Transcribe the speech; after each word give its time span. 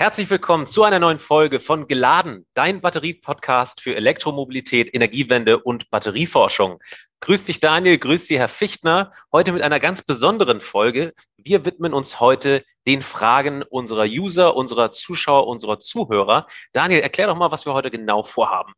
Herzlich 0.00 0.30
willkommen 0.30 0.68
zu 0.68 0.84
einer 0.84 1.00
neuen 1.00 1.18
Folge 1.18 1.58
von 1.58 1.88
Geladen, 1.88 2.46
dein 2.54 2.80
Batterie-Podcast 2.80 3.80
für 3.80 3.96
Elektromobilität, 3.96 4.94
Energiewende 4.94 5.58
und 5.58 5.90
Batterieforschung. 5.90 6.78
Grüß 7.18 7.46
dich, 7.46 7.58
Daniel, 7.58 7.98
grüß 7.98 8.28
dich, 8.28 8.38
Herr 8.38 8.46
Fichtner. 8.46 9.10
Heute 9.32 9.50
mit 9.50 9.62
einer 9.62 9.80
ganz 9.80 10.02
besonderen 10.02 10.60
Folge. 10.60 11.14
Wir 11.36 11.64
widmen 11.64 11.94
uns 11.94 12.20
heute 12.20 12.62
den 12.86 13.02
Fragen 13.02 13.64
unserer 13.64 14.04
User, 14.04 14.54
unserer 14.54 14.92
Zuschauer, 14.92 15.48
unserer 15.48 15.80
Zuhörer. 15.80 16.46
Daniel, 16.72 17.00
erklär 17.00 17.26
doch 17.26 17.36
mal, 17.36 17.50
was 17.50 17.66
wir 17.66 17.74
heute 17.74 17.90
genau 17.90 18.22
vorhaben. 18.22 18.74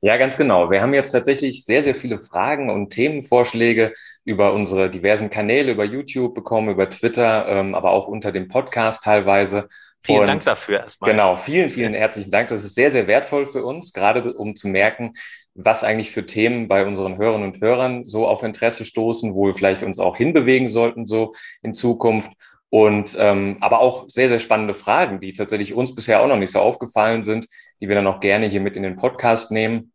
Ja, 0.00 0.16
ganz 0.16 0.38
genau. 0.38 0.70
Wir 0.70 0.80
haben 0.80 0.94
jetzt 0.94 1.12
tatsächlich 1.12 1.62
sehr, 1.64 1.82
sehr 1.82 1.94
viele 1.94 2.18
Fragen 2.18 2.70
und 2.70 2.88
Themenvorschläge 2.88 3.92
über 4.24 4.54
unsere 4.54 4.90
diversen 4.90 5.28
Kanäle, 5.28 5.72
über 5.72 5.84
YouTube 5.84 6.34
bekommen, 6.34 6.70
über 6.70 6.88
Twitter, 6.88 7.46
ähm, 7.48 7.74
aber 7.74 7.90
auch 7.90 8.08
unter 8.08 8.32
dem 8.32 8.48
Podcast 8.48 9.04
teilweise. 9.04 9.68
Vielen 10.04 10.20
und 10.20 10.26
Dank 10.26 10.44
dafür 10.44 10.80
erstmal. 10.80 11.10
Genau, 11.10 11.36
vielen, 11.36 11.70
vielen 11.70 11.94
herzlichen 11.94 12.30
Dank. 12.30 12.48
Das 12.48 12.64
ist 12.64 12.74
sehr, 12.74 12.90
sehr 12.90 13.06
wertvoll 13.06 13.46
für 13.46 13.64
uns, 13.64 13.92
gerade 13.92 14.32
um 14.34 14.56
zu 14.56 14.68
merken, 14.68 15.12
was 15.54 15.84
eigentlich 15.84 16.10
für 16.10 16.26
Themen 16.26 16.66
bei 16.66 16.86
unseren 16.86 17.18
Hörern 17.18 17.42
und 17.42 17.60
Hörern 17.60 18.04
so 18.04 18.26
auf 18.26 18.42
Interesse 18.42 18.84
stoßen, 18.84 19.34
wo 19.34 19.46
wir 19.46 19.54
vielleicht 19.54 19.82
uns 19.82 19.98
auch 19.98 20.16
hinbewegen 20.16 20.68
sollten, 20.68 21.06
so 21.06 21.32
in 21.62 21.74
Zukunft. 21.74 22.32
Und 22.70 23.16
ähm, 23.20 23.58
aber 23.60 23.80
auch 23.80 24.08
sehr, 24.08 24.30
sehr 24.30 24.38
spannende 24.38 24.72
Fragen, 24.72 25.20
die 25.20 25.34
tatsächlich 25.34 25.74
uns 25.74 25.94
bisher 25.94 26.22
auch 26.22 26.26
noch 26.26 26.38
nicht 26.38 26.52
so 26.52 26.58
aufgefallen 26.58 27.22
sind, 27.22 27.46
die 27.80 27.88
wir 27.88 27.94
dann 27.94 28.06
auch 28.06 28.20
gerne 28.20 28.46
hier 28.46 28.62
mit 28.62 28.76
in 28.76 28.82
den 28.82 28.96
Podcast 28.96 29.50
nehmen 29.50 29.92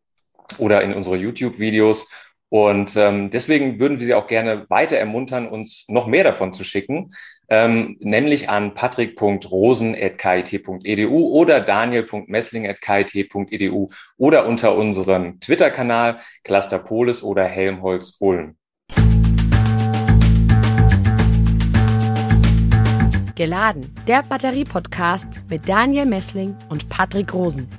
oder 0.59 0.83
in 0.83 0.94
unsere 0.94 1.17
YouTube-Videos. 1.17 2.08
Und 2.49 2.95
ähm, 2.95 3.30
deswegen 3.31 3.80
würden 3.80 3.99
wir 3.99 4.05
Sie 4.05 4.13
auch 4.13 4.27
gerne 4.27 4.69
weiter 4.69 4.95
ermuntern, 4.95 5.47
uns 5.47 5.85
noch 5.89 6.08
mehr 6.08 6.23
davon 6.23 6.53
zu 6.53 6.63
schicken, 6.63 7.09
ähm, 7.49 7.97
nämlich 7.99 8.49
an 8.49 8.73
patrick.rosen.kit.edu 8.73 11.29
oder 11.29 11.61
daniel.messling.kit.edu 11.61 13.89
oder 14.17 14.47
unter 14.47 14.75
unserem 14.75 15.39
Twitter-Kanal 15.39 16.19
Cluster 16.44 16.80
Polis 16.80 17.22
oder 17.23 17.45
Helmholtz 17.45 18.17
Ulm. 18.19 18.57
Geladen, 23.35 23.94
der 24.07 24.23
Batterie-Podcast 24.23 25.44
mit 25.47 25.69
Daniel 25.69 26.07
Messling 26.07 26.55
und 26.69 26.89
Patrick 26.89 27.35
Rosen. 27.35 27.69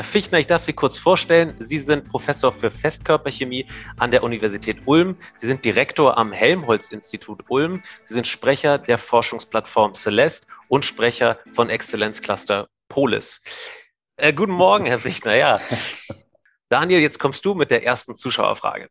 Herr 0.00 0.04
Fichtner, 0.04 0.38
ich 0.38 0.46
darf 0.46 0.64
Sie 0.64 0.72
kurz 0.72 0.96
vorstellen. 0.96 1.54
Sie 1.58 1.78
sind 1.78 2.08
Professor 2.08 2.54
für 2.54 2.70
Festkörperchemie 2.70 3.66
an 3.98 4.10
der 4.10 4.22
Universität 4.22 4.78
Ulm. 4.86 5.18
Sie 5.36 5.46
sind 5.46 5.62
Direktor 5.62 6.16
am 6.16 6.32
Helmholtz-Institut 6.32 7.44
Ulm. 7.48 7.82
Sie 8.06 8.14
sind 8.14 8.26
Sprecher 8.26 8.78
der 8.78 8.96
Forschungsplattform 8.96 9.94
Celeste 9.94 10.46
und 10.68 10.86
Sprecher 10.86 11.38
von 11.52 11.68
Exzellenzcluster 11.68 12.68
Polis. 12.88 13.42
Äh, 14.16 14.32
guten 14.32 14.52
Morgen, 14.52 14.86
Herr 14.86 14.98
Fichtner. 14.98 15.36
Ja. 15.36 15.56
Daniel, 16.70 17.00
jetzt 17.00 17.18
kommst 17.18 17.44
du 17.44 17.52
mit 17.52 17.70
der 17.70 17.84
ersten 17.84 18.16
Zuschauerfrage. 18.16 18.88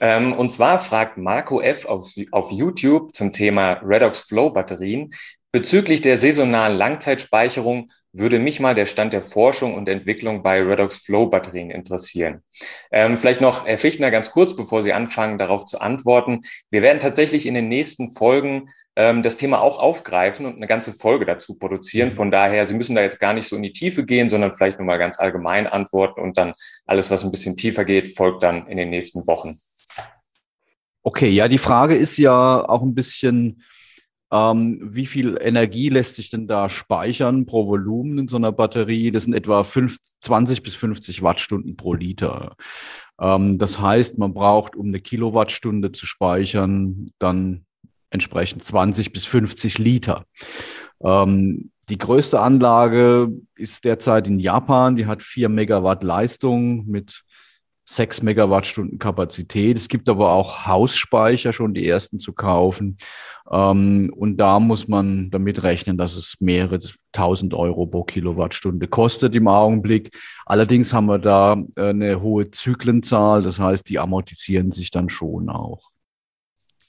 Ähm, 0.00 0.32
und 0.32 0.50
zwar 0.50 0.80
fragt 0.80 1.18
Marco 1.18 1.60
F. 1.60 1.84
Auf, 1.84 2.08
auf 2.32 2.50
YouTube 2.50 3.14
zum 3.14 3.32
Thema 3.32 3.74
Redox 3.84 4.22
Flow 4.22 4.50
Batterien, 4.50 5.12
Bezüglich 5.50 6.02
der 6.02 6.18
saisonalen 6.18 6.76
Langzeitspeicherung 6.76 7.90
würde 8.12 8.38
mich 8.38 8.60
mal 8.60 8.74
der 8.74 8.86
Stand 8.86 9.12
der 9.12 9.22
Forschung 9.22 9.74
und 9.74 9.88
Entwicklung 9.88 10.42
bei 10.42 10.62
Redox 10.62 10.98
Flow 10.98 11.26
Batterien 11.26 11.70
interessieren. 11.70 12.42
Ähm, 12.90 13.16
vielleicht 13.16 13.40
noch, 13.40 13.66
Herr 13.66 13.78
Fichtner, 13.78 14.10
ganz 14.10 14.30
kurz, 14.30 14.56
bevor 14.56 14.82
Sie 14.82 14.92
anfangen, 14.92 15.38
darauf 15.38 15.64
zu 15.64 15.80
antworten. 15.80 16.40
Wir 16.70 16.82
werden 16.82 17.00
tatsächlich 17.00 17.46
in 17.46 17.54
den 17.54 17.68
nächsten 17.68 18.10
Folgen 18.10 18.70
ähm, 18.96 19.22
das 19.22 19.36
Thema 19.36 19.60
auch 19.60 19.78
aufgreifen 19.78 20.46
und 20.46 20.56
eine 20.56 20.66
ganze 20.66 20.92
Folge 20.92 21.26
dazu 21.26 21.58
produzieren. 21.58 22.10
Von 22.10 22.30
daher, 22.30 22.66
Sie 22.66 22.74
müssen 22.74 22.96
da 22.96 23.02
jetzt 23.02 23.20
gar 23.20 23.34
nicht 23.34 23.46
so 23.46 23.56
in 23.56 23.62
die 23.62 23.72
Tiefe 23.72 24.04
gehen, 24.04 24.30
sondern 24.30 24.54
vielleicht 24.54 24.78
nur 24.78 24.86
mal 24.86 24.98
ganz 24.98 25.18
allgemein 25.18 25.66
antworten 25.66 26.20
und 26.20 26.36
dann 26.36 26.54
alles, 26.86 27.10
was 27.10 27.24
ein 27.24 27.30
bisschen 27.30 27.56
tiefer 27.56 27.84
geht, 27.84 28.16
folgt 28.16 28.42
dann 28.42 28.66
in 28.66 28.76
den 28.76 28.90
nächsten 28.90 29.26
Wochen. 29.26 29.56
Okay, 31.02 31.28
ja, 31.28 31.46
die 31.48 31.58
Frage 31.58 31.94
ist 31.94 32.16
ja 32.18 32.68
auch 32.68 32.82
ein 32.82 32.94
bisschen, 32.94 33.62
ähm, 34.30 34.80
wie 34.82 35.06
viel 35.06 35.38
Energie 35.40 35.88
lässt 35.88 36.16
sich 36.16 36.30
denn 36.30 36.46
da 36.46 36.68
speichern 36.68 37.46
pro 37.46 37.66
Volumen 37.66 38.18
in 38.18 38.28
so 38.28 38.36
einer 38.36 38.52
Batterie? 38.52 39.10
Das 39.10 39.24
sind 39.24 39.34
etwa 39.34 39.64
5, 39.64 39.96
20 40.20 40.62
bis 40.62 40.74
50 40.74 41.22
Wattstunden 41.22 41.76
pro 41.76 41.94
Liter. 41.94 42.56
Ähm, 43.20 43.58
das 43.58 43.80
heißt, 43.80 44.18
man 44.18 44.34
braucht, 44.34 44.76
um 44.76 44.88
eine 44.88 45.00
Kilowattstunde 45.00 45.92
zu 45.92 46.06
speichern, 46.06 47.10
dann 47.18 47.64
entsprechend 48.10 48.64
20 48.64 49.12
bis 49.12 49.24
50 49.24 49.78
Liter. 49.78 50.24
Ähm, 51.02 51.70
die 51.88 51.98
größte 51.98 52.40
Anlage 52.40 53.32
ist 53.56 53.84
derzeit 53.84 54.26
in 54.26 54.40
Japan. 54.40 54.96
Die 54.96 55.06
hat 55.06 55.22
4 55.22 55.48
Megawatt 55.48 56.04
Leistung 56.04 56.86
mit 56.86 57.24
6 57.90 58.20
Megawattstunden 58.20 58.98
Kapazität. 58.98 59.78
Es 59.78 59.88
gibt 59.88 60.10
aber 60.10 60.32
auch 60.32 60.66
Hausspeicher, 60.66 61.54
schon 61.54 61.72
die 61.72 61.88
ersten 61.88 62.18
zu 62.18 62.34
kaufen. 62.34 62.98
Ähm, 63.50 64.12
und 64.14 64.36
da 64.36 64.60
muss 64.60 64.88
man 64.88 65.30
damit 65.30 65.62
rechnen, 65.62 65.96
dass 65.96 66.14
es 66.14 66.36
mehrere 66.38 66.80
tausend 67.12 67.54
Euro 67.54 67.86
pro 67.86 68.04
Kilowattstunde 68.04 68.88
kostet 68.88 69.34
im 69.34 69.48
Augenblick. 69.48 70.14
Allerdings 70.44 70.92
haben 70.92 71.06
wir 71.06 71.18
da 71.18 71.56
äh, 71.76 71.88
eine 71.88 72.20
hohe 72.20 72.50
Zyklenzahl. 72.50 73.42
Das 73.42 73.58
heißt, 73.58 73.88
die 73.88 73.98
amortisieren 73.98 74.70
sich 74.70 74.90
dann 74.90 75.08
schon 75.08 75.48
auch. 75.48 75.88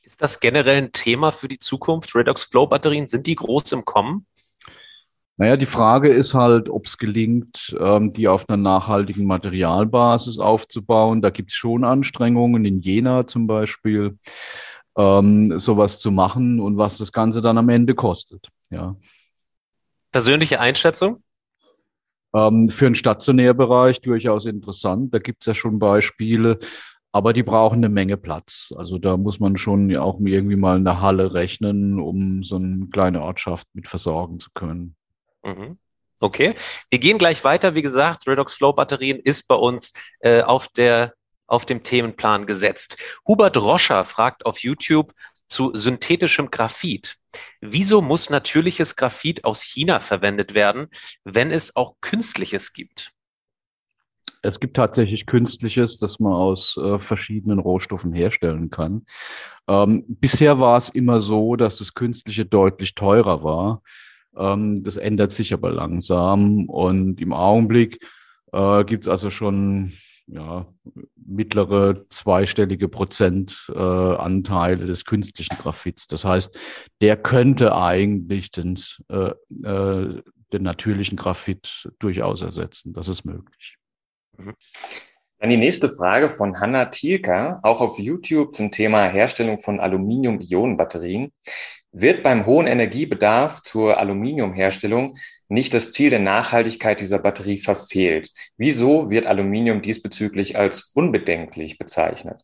Ist 0.01 0.21
das 0.21 0.41
generell 0.41 0.79
ein 0.79 0.91
Thema 0.91 1.31
für 1.31 1.47
die 1.47 1.59
Zukunft? 1.59 2.13
Redox 2.13 2.43
Flow 2.43 2.67
Batterien, 2.67 3.07
sind 3.07 3.25
die 3.25 3.35
groß 3.35 3.71
im 3.71 3.85
Kommen? 3.85 4.25
Naja, 5.39 5.55
die 5.55 5.65
Frage 5.65 6.09
ist 6.09 6.33
halt, 6.33 6.69
ob 6.69 6.85
es 6.85 6.97
gelingt, 6.97 7.73
ähm, 7.79 8.11
die 8.11 8.27
auf 8.27 8.49
einer 8.49 8.57
nachhaltigen 8.57 9.25
Materialbasis 9.25 10.37
aufzubauen. 10.37 11.21
Da 11.21 11.29
gibt 11.29 11.51
es 11.51 11.55
schon 11.55 11.85
Anstrengungen, 11.85 12.65
in 12.65 12.81
Jena 12.81 13.25
zum 13.25 13.47
Beispiel, 13.47 14.19
ähm, 14.97 15.57
sowas 15.57 16.01
zu 16.01 16.11
machen 16.11 16.59
und 16.59 16.77
was 16.77 16.97
das 16.97 17.13
Ganze 17.13 17.39
dann 17.39 17.57
am 17.57 17.69
Ende 17.69 17.95
kostet. 17.95 18.49
Ja. 18.69 18.97
Persönliche 20.11 20.59
Einschätzung? 20.59 21.23
Ähm, 22.35 22.67
für 22.67 22.85
den 22.85 22.95
Stationärbereich 22.95 24.01
durchaus 24.01 24.45
interessant. 24.45 25.15
Da 25.15 25.19
gibt 25.19 25.43
es 25.43 25.45
ja 25.45 25.53
schon 25.53 25.79
Beispiele. 25.79 26.59
Aber 27.13 27.31
die 27.31 27.43
brauchen 27.43 27.77
eine 27.77 27.87
Menge 27.87 28.17
Platz. 28.17 28.73
Also 28.75 28.97
da 28.97 29.15
muss 29.15 29.39
man 29.39 29.55
schon 29.55 29.95
auch 29.95 30.19
irgendwie 30.19 30.57
mal 30.57 30.75
eine 30.75 30.99
Halle 30.99 31.33
rechnen, 31.33 31.97
um 31.97 32.43
so 32.43 32.57
eine 32.57 32.87
kleine 32.87 33.21
Ortschaft 33.21 33.67
mit 33.73 33.87
versorgen 33.87 34.37
zu 34.39 34.49
können. 34.53 34.97
Mhm. 35.43 35.77
Okay, 36.21 36.53
wir 36.89 36.99
gehen 36.99 37.17
gleich 37.17 37.43
weiter. 37.43 37.75
Wie 37.75 37.81
gesagt, 37.81 38.27
Redox 38.27 38.53
Flow 38.53 38.73
Batterien 38.73 39.19
ist 39.19 39.47
bei 39.47 39.55
uns 39.55 39.93
äh, 40.19 40.41
auf, 40.41 40.67
der, 40.67 41.13
auf 41.47 41.65
dem 41.65 41.83
Themenplan 41.83 42.45
gesetzt. 42.45 42.97
Hubert 43.25 43.55
Roscher 43.55 44.03
fragt 44.03 44.45
auf 44.45 44.59
YouTube 44.59 45.13
zu 45.47 45.71
synthetischem 45.73 46.51
Graphit. 46.51 47.17
Wieso 47.61 48.01
muss 48.01 48.29
natürliches 48.29 48.95
Graphit 48.95 49.45
aus 49.45 49.61
China 49.61 49.99
verwendet 49.99 50.53
werden, 50.53 50.87
wenn 51.23 51.51
es 51.51 51.75
auch 51.75 51.95
künstliches 52.01 52.73
gibt? 52.73 53.13
Es 54.41 54.59
gibt 54.59 54.75
tatsächlich 54.75 55.25
künstliches, 55.25 55.97
das 55.97 56.19
man 56.19 56.33
aus 56.33 56.77
äh, 56.77 56.97
verschiedenen 56.97 57.59
Rohstoffen 57.59 58.13
herstellen 58.13 58.69
kann. 58.69 59.05
Ähm, 59.67 60.05
bisher 60.07 60.59
war 60.59 60.77
es 60.77 60.89
immer 60.89 61.19
so, 61.19 61.55
dass 61.55 61.79
das 61.79 61.93
künstliche 61.93 62.45
deutlich 62.45 62.95
teurer 62.95 63.43
war. 63.43 63.81
Ähm, 64.35 64.83
das 64.83 64.97
ändert 64.97 65.31
sich 65.31 65.53
aber 65.53 65.71
langsam 65.71 66.67
und 66.67 67.21
im 67.21 67.33
Augenblick 67.33 68.05
äh, 68.51 68.83
gibt 68.83 69.03
es 69.03 69.07
also 69.07 69.29
schon 69.29 69.91
ja, 70.31 70.67
mittlere 71.15 72.07
zweistellige 72.09 72.87
Prozentanteile 72.87 74.83
äh, 74.83 74.87
des 74.87 75.05
künstlichen 75.05 75.57
Graphits. 75.57 76.07
Das 76.07 76.23
heißt, 76.23 76.57
der 77.01 77.17
könnte 77.17 77.75
eigentlich 77.75 78.51
den, 78.51 78.79
äh, 79.09 79.31
äh, 79.63 80.21
den 80.53 80.63
natürlichen 80.63 81.17
Graphit 81.17 81.89
durchaus 81.99 82.41
ersetzen. 82.41 82.93
Das 82.93 83.07
ist 83.07 83.25
möglich. 83.25 83.77
Mhm. 84.37 84.53
Dann 85.39 85.49
die 85.51 85.57
nächste 85.57 85.89
Frage 85.89 86.31
von 86.31 86.59
Hanna 86.59 86.85
Thielka, 86.85 87.61
auch 87.63 87.79
auf 87.79 87.97
YouTube 87.97 88.53
zum 88.53 88.71
Thema 88.71 89.05
Herstellung 89.05 89.57
von 89.57 89.79
Aluminium-Ionen-Batterien. 89.79 91.31
Wird 91.91 92.21
beim 92.21 92.45
hohen 92.45 92.67
Energiebedarf 92.67 93.63
zur 93.63 93.97
Aluminiumherstellung 93.97 95.15
nicht 95.47 95.73
das 95.73 95.91
Ziel 95.91 96.11
der 96.11 96.19
Nachhaltigkeit 96.19 97.01
dieser 97.01 97.17
Batterie 97.17 97.57
verfehlt? 97.57 98.31
Wieso 98.57 99.09
wird 99.09 99.25
Aluminium 99.25 99.81
diesbezüglich 99.81 100.57
als 100.57 100.91
unbedenklich 100.93 101.79
bezeichnet? 101.79 102.43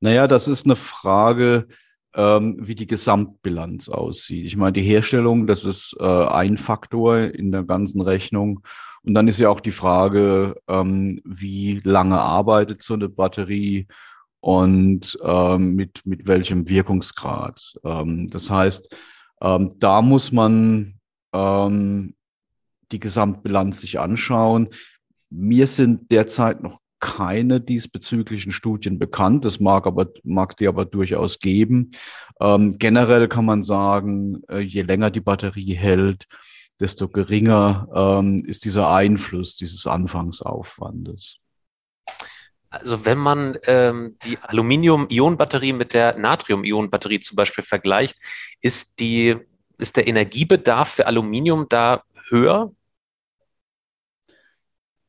Naja, 0.00 0.26
das 0.26 0.48
ist 0.48 0.64
eine 0.64 0.76
Frage, 0.76 1.68
ähm, 2.14 2.56
wie 2.60 2.74
die 2.74 2.86
Gesamtbilanz 2.86 3.88
aussieht. 3.88 4.46
Ich 4.46 4.56
meine, 4.56 4.72
die 4.72 4.82
Herstellung, 4.82 5.46
das 5.46 5.64
ist 5.64 5.94
äh, 6.00 6.04
ein 6.04 6.58
Faktor 6.58 7.18
in 7.18 7.52
der 7.52 7.62
ganzen 7.62 8.00
Rechnung. 8.00 8.60
Und 9.04 9.14
dann 9.14 9.28
ist 9.28 9.38
ja 9.38 9.48
auch 9.48 9.60
die 9.60 9.70
Frage, 9.70 10.56
ähm, 10.66 11.20
wie 11.24 11.80
lange 11.84 12.18
arbeitet 12.18 12.82
so 12.82 12.94
eine 12.94 13.08
Batterie 13.08 13.86
und 14.42 15.16
ähm, 15.22 15.76
mit, 15.76 16.04
mit 16.04 16.26
welchem 16.26 16.68
Wirkungsgrad. 16.68 17.74
Ähm, 17.84 18.26
das 18.28 18.50
heißt, 18.50 18.94
ähm, 19.40 19.76
da 19.78 20.02
muss 20.02 20.32
man 20.32 20.98
ähm, 21.32 22.14
die 22.90 22.98
Gesamtbilanz 22.98 23.80
sich 23.80 24.00
anschauen. 24.00 24.68
Mir 25.30 25.68
sind 25.68 26.10
derzeit 26.10 26.60
noch 26.60 26.80
keine 26.98 27.60
diesbezüglichen 27.60 28.50
Studien 28.50 28.98
bekannt. 28.98 29.44
Das 29.44 29.60
mag 29.60 29.86
aber 29.86 30.08
mag 30.24 30.56
die 30.56 30.66
aber 30.66 30.86
durchaus 30.86 31.38
geben. 31.38 31.92
Ähm, 32.40 32.78
generell 32.78 33.28
kann 33.28 33.44
man 33.44 33.62
sagen, 33.62 34.42
äh, 34.48 34.58
je 34.58 34.82
länger 34.82 35.12
die 35.12 35.20
Batterie 35.20 35.74
hält, 35.74 36.26
desto 36.80 37.08
geringer 37.08 37.86
ähm, 37.94 38.44
ist 38.44 38.64
dieser 38.64 38.90
Einfluss 38.92 39.54
dieses 39.54 39.86
Anfangsaufwandes. 39.86 41.38
Also 42.72 43.04
wenn 43.04 43.18
man 43.18 43.58
ähm, 43.66 44.16
die 44.24 44.38
Aluminium-Ionen-Batterie 44.38 45.74
mit 45.74 45.92
der 45.92 46.16
Natrium-Ionen-Batterie 46.16 47.20
zum 47.20 47.36
Beispiel 47.36 47.62
vergleicht, 47.62 48.16
ist, 48.62 48.98
die, 48.98 49.36
ist 49.76 49.98
der 49.98 50.08
Energiebedarf 50.08 50.88
für 50.88 51.06
Aluminium 51.06 51.66
da 51.68 52.02
höher? 52.30 52.72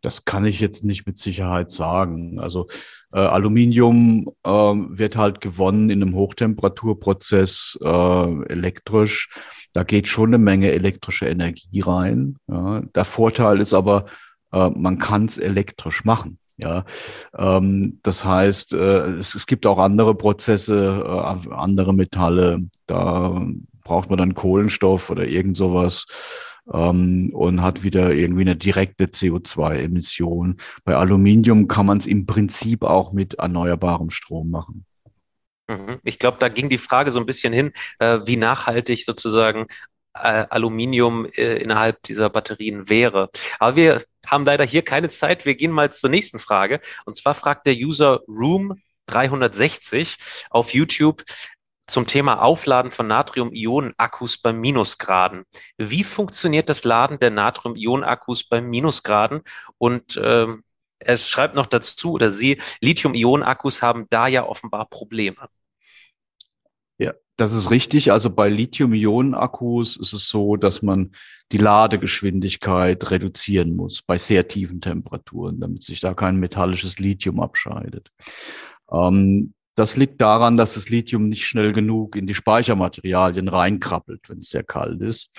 Das 0.01 0.25
kann 0.25 0.45
ich 0.45 0.59
jetzt 0.59 0.83
nicht 0.83 1.07
mit 1.07 1.17
Sicherheit 1.17 1.71
sagen. 1.71 2.37
Also 2.37 2.67
äh, 3.13 3.19
Aluminium 3.19 4.29
äh, 4.43 4.49
wird 4.49 5.15
halt 5.15 5.39
gewonnen 5.39 5.89
in 5.89 6.03
einem 6.03 6.15
Hochtemperaturprozess 6.15 7.79
äh, 7.81 8.43
elektrisch. 8.51 9.29
Da 9.71 9.83
geht 9.83 10.09
schon 10.09 10.31
eine 10.31 10.37
Menge 10.37 10.73
elektrische 10.73 11.27
Energie 11.27 11.79
rein. 11.79 12.35
Ja. 12.49 12.81
Der 12.81 13.05
Vorteil 13.05 13.61
ist 13.61 13.73
aber, 13.73 14.07
äh, 14.51 14.69
man 14.71 14.99
kann 14.99 15.27
es 15.27 15.37
elektrisch 15.37 16.03
machen. 16.03 16.39
Ja, 16.57 16.85
ähm, 17.35 17.99
das 18.03 18.23
heißt, 18.23 18.73
äh, 18.73 19.07
es, 19.17 19.33
es, 19.33 19.47
gibt 19.47 19.65
auch 19.65 19.79
andere 19.79 20.13
Prozesse, 20.13 21.03
äh, 21.03 21.53
andere 21.53 21.93
Metalle. 21.93 22.69
Da 22.85 23.41
braucht 23.83 24.09
man 24.09 24.19
dann 24.19 24.35
Kohlenstoff 24.35 25.09
oder 25.09 25.25
irgend 25.27 25.57
sowas 25.57 26.05
ähm, 26.71 27.31
und 27.33 27.61
hat 27.61 27.83
wieder 27.83 28.13
irgendwie 28.13 28.41
eine 28.41 28.55
direkte 28.55 29.05
CO2-Emission. 29.05 30.57
Bei 30.83 30.95
Aluminium 30.95 31.67
kann 31.67 31.85
man 31.85 31.97
es 31.97 32.05
im 32.05 32.25
Prinzip 32.25 32.83
auch 32.83 33.13
mit 33.13 33.35
erneuerbarem 33.35 34.11
Strom 34.11 34.51
machen. 34.51 34.85
Mhm. 35.67 35.99
Ich 36.03 36.19
glaube, 36.19 36.37
da 36.39 36.49
ging 36.49 36.69
die 36.69 36.77
Frage 36.77 37.11
so 37.11 37.19
ein 37.19 37.25
bisschen 37.25 37.53
hin, 37.53 37.71
äh, 37.99 38.19
wie 38.25 38.37
nachhaltig 38.37 39.05
sozusagen 39.05 39.65
Aluminium 40.13 41.25
äh, 41.25 41.57
innerhalb 41.57 42.01
dieser 42.03 42.29
Batterien 42.29 42.89
wäre. 42.89 43.29
Aber 43.59 43.75
wir 43.75 44.03
haben 44.27 44.45
leider 44.45 44.63
hier 44.63 44.83
keine 44.83 45.09
Zeit. 45.09 45.45
Wir 45.45 45.55
gehen 45.55 45.71
mal 45.71 45.91
zur 45.91 46.09
nächsten 46.09 46.39
Frage. 46.39 46.81
Und 47.05 47.15
zwar 47.15 47.33
fragt 47.33 47.67
der 47.67 47.75
User 47.75 48.21
Room 48.27 48.81
360 49.07 50.17
auf 50.49 50.73
YouTube, 50.73 51.23
zum 51.87 52.07
Thema 52.07 52.41
Aufladen 52.41 52.91
von 52.91 53.07
Natrium-Ionen-Akkus 53.07 54.37
bei 54.37 54.53
Minusgraden. 54.53 55.43
Wie 55.77 56.03
funktioniert 56.03 56.69
das 56.69 56.83
Laden 56.85 57.19
der 57.19 57.29
Natrium-Ionen-Akkus 57.29 58.45
bei 58.45 58.61
Minusgraden? 58.61 59.41
Und 59.77 60.19
ähm, 60.23 60.63
er 60.99 61.17
schreibt 61.17 61.55
noch 61.55 61.65
dazu, 61.65 62.13
oder 62.13 62.31
sie, 62.31 62.61
Lithium-Ionen-Akkus 62.79 63.81
haben 63.81 64.07
da 64.09 64.27
ja 64.27 64.45
offenbar 64.45 64.85
Probleme. 64.85 65.49
Ja, 66.97 67.13
das 67.37 67.53
ist 67.53 67.71
richtig. 67.71 68.11
Also 68.11 68.29
bei 68.29 68.49
Lithium-Ionen-Akkus 68.49 69.97
ist 69.97 70.13
es 70.13 70.27
so, 70.27 70.55
dass 70.55 70.81
man 70.81 71.11
die 71.51 71.57
Ladegeschwindigkeit 71.57 73.11
reduzieren 73.11 73.75
muss 73.75 74.01
bei 74.01 74.17
sehr 74.17 74.47
tiefen 74.47 74.81
Temperaturen, 74.81 75.59
damit 75.59 75.83
sich 75.83 75.99
da 75.99 76.13
kein 76.13 76.37
metallisches 76.37 76.99
Lithium 76.99 77.39
abscheidet. 77.39 78.09
Ähm, 78.91 79.53
das 79.75 79.97
liegt 79.97 80.21
daran, 80.21 80.55
dass 80.55 80.75
das 80.75 80.89
Lithium 80.89 81.29
nicht 81.29 81.47
schnell 81.47 81.73
genug 81.73 82.15
in 82.15 82.27
die 82.27 82.35
Speichermaterialien 82.35 83.47
reinkrabbelt, 83.47 84.29
wenn 84.29 84.37
es 84.37 84.49
sehr 84.49 84.63
kalt 84.63 85.01
ist 85.01 85.31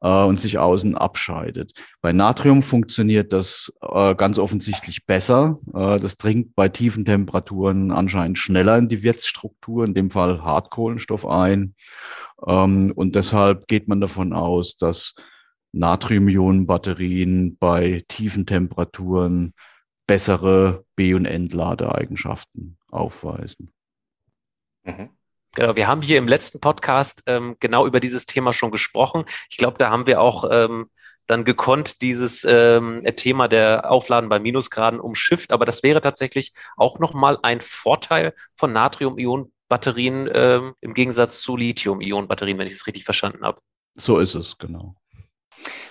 äh, 0.00 0.24
und 0.24 0.40
sich 0.40 0.58
außen 0.58 0.96
abscheidet. 0.96 1.72
Bei 2.00 2.12
Natrium 2.12 2.62
funktioniert 2.62 3.32
das 3.32 3.72
äh, 3.80 4.14
ganz 4.14 4.38
offensichtlich 4.38 5.06
besser. 5.06 5.58
Äh, 5.74 5.98
das 6.00 6.16
dringt 6.16 6.54
bei 6.54 6.68
tiefen 6.68 7.04
Temperaturen 7.04 7.90
anscheinend 7.90 8.38
schneller 8.38 8.78
in 8.78 8.88
die 8.88 9.02
Wirtsstruktur, 9.02 9.84
in 9.84 9.94
dem 9.94 10.10
Fall 10.10 10.42
Hartkohlenstoff 10.42 11.26
ein. 11.26 11.74
Ähm, 12.46 12.92
und 12.94 13.14
deshalb 13.14 13.66
geht 13.68 13.88
man 13.88 14.00
davon 14.00 14.32
aus, 14.32 14.76
dass 14.76 15.14
Natrium-Ionen-Batterien 15.72 17.56
bei 17.58 18.02
tiefen 18.08 18.46
Temperaturen 18.46 19.52
bessere 20.06 20.84
B- 20.94 21.14
und 21.14 21.26
Entladeeigenschaften 21.26 22.78
aufweisen. 22.88 23.72
Mhm. 24.84 25.10
Genau, 25.54 25.76
wir 25.76 25.86
haben 25.86 26.02
hier 26.02 26.18
im 26.18 26.28
letzten 26.28 26.60
Podcast 26.60 27.22
ähm, 27.26 27.56
genau 27.60 27.86
über 27.86 28.00
dieses 28.00 28.26
Thema 28.26 28.52
schon 28.52 28.70
gesprochen. 28.70 29.24
Ich 29.48 29.56
glaube, 29.56 29.78
da 29.78 29.90
haben 29.90 30.06
wir 30.06 30.20
auch 30.20 30.44
ähm, 30.50 30.90
dann 31.26 31.44
gekonnt 31.44 32.02
dieses 32.02 32.44
ähm, 32.48 33.02
Thema 33.16 33.48
der 33.48 33.90
Aufladen 33.90 34.28
bei 34.28 34.38
Minusgraden 34.38 35.00
umschifft. 35.00 35.52
Aber 35.52 35.64
das 35.64 35.82
wäre 35.82 36.00
tatsächlich 36.00 36.52
auch 36.76 36.98
nochmal 36.98 37.38
ein 37.42 37.60
Vorteil 37.60 38.34
von 38.54 38.72
Natrium-Ionen-Batterien 38.72 40.30
ähm, 40.32 40.74
im 40.80 40.94
Gegensatz 40.94 41.40
zu 41.40 41.56
Lithium-Ionen-Batterien, 41.56 42.58
wenn 42.58 42.68
ich 42.68 42.74
es 42.74 42.86
richtig 42.86 43.04
verstanden 43.04 43.44
habe. 43.44 43.60
So 43.94 44.18
ist 44.18 44.34
es, 44.34 44.58
genau. 44.58 44.94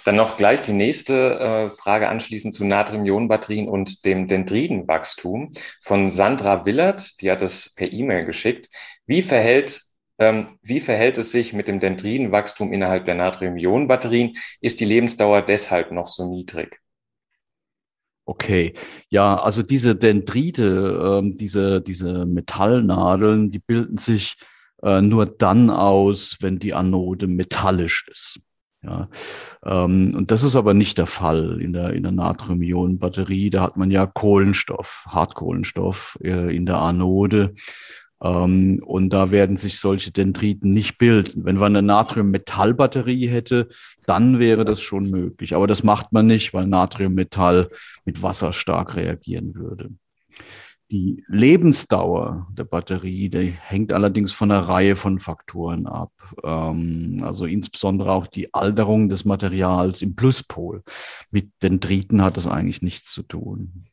Dann 0.05 0.15
noch 0.15 0.37
gleich 0.37 0.61
die 0.61 0.73
nächste 0.73 1.39
äh, 1.39 1.69
Frage 1.71 2.07
anschließend 2.07 2.53
zu 2.53 2.63
Natrium-Ionen-Batterien 2.63 3.67
und 3.67 4.05
dem 4.05 4.27
Dendridenwachstum 4.27 5.51
von 5.81 6.11
Sandra 6.11 6.65
Willert. 6.65 7.19
Die 7.21 7.31
hat 7.31 7.41
es 7.41 7.73
per 7.73 7.91
E-Mail 7.91 8.25
geschickt. 8.25 8.69
Wie 9.05 9.21
verhält, 9.21 9.81
ähm, 10.17 10.57
wie 10.61 10.79
verhält 10.79 11.17
es 11.17 11.31
sich 11.31 11.53
mit 11.53 11.67
dem 11.67 11.79
Dendridenwachstum 11.79 12.73
innerhalb 12.73 13.05
der 13.05 13.15
Natrium-Ionen-Batterien? 13.15 14.33
Ist 14.61 14.79
die 14.79 14.85
Lebensdauer 14.85 15.41
deshalb 15.41 15.91
noch 15.91 16.07
so 16.07 16.29
niedrig? 16.29 16.79
Okay, 18.27 18.73
ja, 19.09 19.35
also 19.35 19.61
diese 19.61 19.95
Dendrite, 19.95 21.21
äh, 21.23 21.35
diese, 21.35 21.81
diese 21.81 22.25
Metallnadeln, 22.25 23.51
die 23.51 23.59
bilden 23.59 23.97
sich 23.97 24.37
äh, 24.81 25.01
nur 25.01 25.27
dann 25.27 25.69
aus, 25.69 26.37
wenn 26.41 26.57
die 26.57 26.73
Anode 26.73 27.27
metallisch 27.27 28.07
ist. 28.09 28.39
Ja, 28.81 29.09
ähm, 29.63 30.13
und 30.15 30.31
das 30.31 30.43
ist 30.43 30.55
aber 30.55 30.73
nicht 30.73 30.97
der 30.97 31.07
Fall 31.07 31.59
in 31.61 31.73
der, 31.73 31.93
in 31.93 32.03
der 32.03 32.11
Natrium-Ionen-Batterie. 32.11 33.49
Da 33.49 33.61
hat 33.61 33.77
man 33.77 33.89
ja 33.89 34.05
Kohlenstoff, 34.05 35.05
Hartkohlenstoff 35.07 36.17
äh, 36.23 36.55
in 36.55 36.65
der 36.65 36.77
Anode. 36.77 37.53
Ähm, 38.21 38.81
und 38.85 39.09
da 39.11 39.31
werden 39.31 39.57
sich 39.57 39.79
solche 39.79 40.11
Dendriten 40.11 40.73
nicht 40.73 40.97
bilden. 40.97 41.45
Wenn 41.45 41.57
man 41.57 41.75
eine 41.75 41.85
Natrium-Metall-Batterie 41.85 43.27
hätte, 43.27 43.69
dann 44.05 44.39
wäre 44.39 44.65
das 44.65 44.81
schon 44.81 45.09
möglich. 45.09 45.55
Aber 45.55 45.67
das 45.67 45.83
macht 45.83 46.11
man 46.13 46.27
nicht, 46.27 46.53
weil 46.53 46.67
Natriummetall 46.67 47.69
mit 48.05 48.21
Wasser 48.23 48.53
stark 48.53 48.95
reagieren 48.95 49.55
würde. 49.55 49.89
Die 50.91 51.23
Lebensdauer 51.27 52.47
der 52.51 52.63
Batterie, 52.63 53.29
die 53.29 53.51
hängt 53.59 53.91
allerdings 53.91 54.31
von 54.31 54.51
einer 54.51 54.67
Reihe 54.67 54.95
von 54.95 55.17
Faktoren 55.17 55.87
ab. 55.87 56.11
Ähm, 56.43 57.23
also 57.25 57.45
insbesondere 57.45 58.11
auch 58.11 58.27
die 58.27 58.53
Alterung 58.53 59.09
des 59.09 59.25
Materials 59.25 60.03
im 60.03 60.15
Pluspol. 60.15 60.83
Mit 61.31 61.49
Dendriten 61.63 62.21
hat 62.21 62.37
das 62.37 62.45
eigentlich 62.45 62.83
nichts 62.83 63.11
zu 63.11 63.23
tun. 63.23 63.87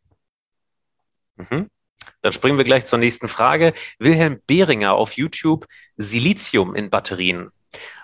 Mhm. 1.36 1.68
Dann 2.22 2.32
springen 2.32 2.58
wir 2.58 2.64
gleich 2.64 2.84
zur 2.84 2.98
nächsten 2.98 3.28
Frage. 3.28 3.72
Wilhelm 3.98 4.40
Behringer 4.46 4.94
auf 4.94 5.14
YouTube, 5.14 5.66
Silizium 5.96 6.74
in 6.74 6.90
Batterien. 6.90 7.50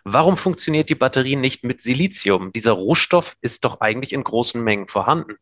Warum 0.04 0.36
funktioniert 0.36 0.88
die 0.88 0.94
Batterie 0.94 1.36
nicht 1.36 1.64
mit 1.64 1.82
Silizium? 1.82 2.52
Dieser 2.52 2.72
Rohstoff 2.72 3.36
ist 3.40 3.64
doch 3.64 3.80
eigentlich 3.80 4.12
in 4.12 4.24
großen 4.24 4.62
Mengen 4.62 4.88
vorhanden. 4.88 5.34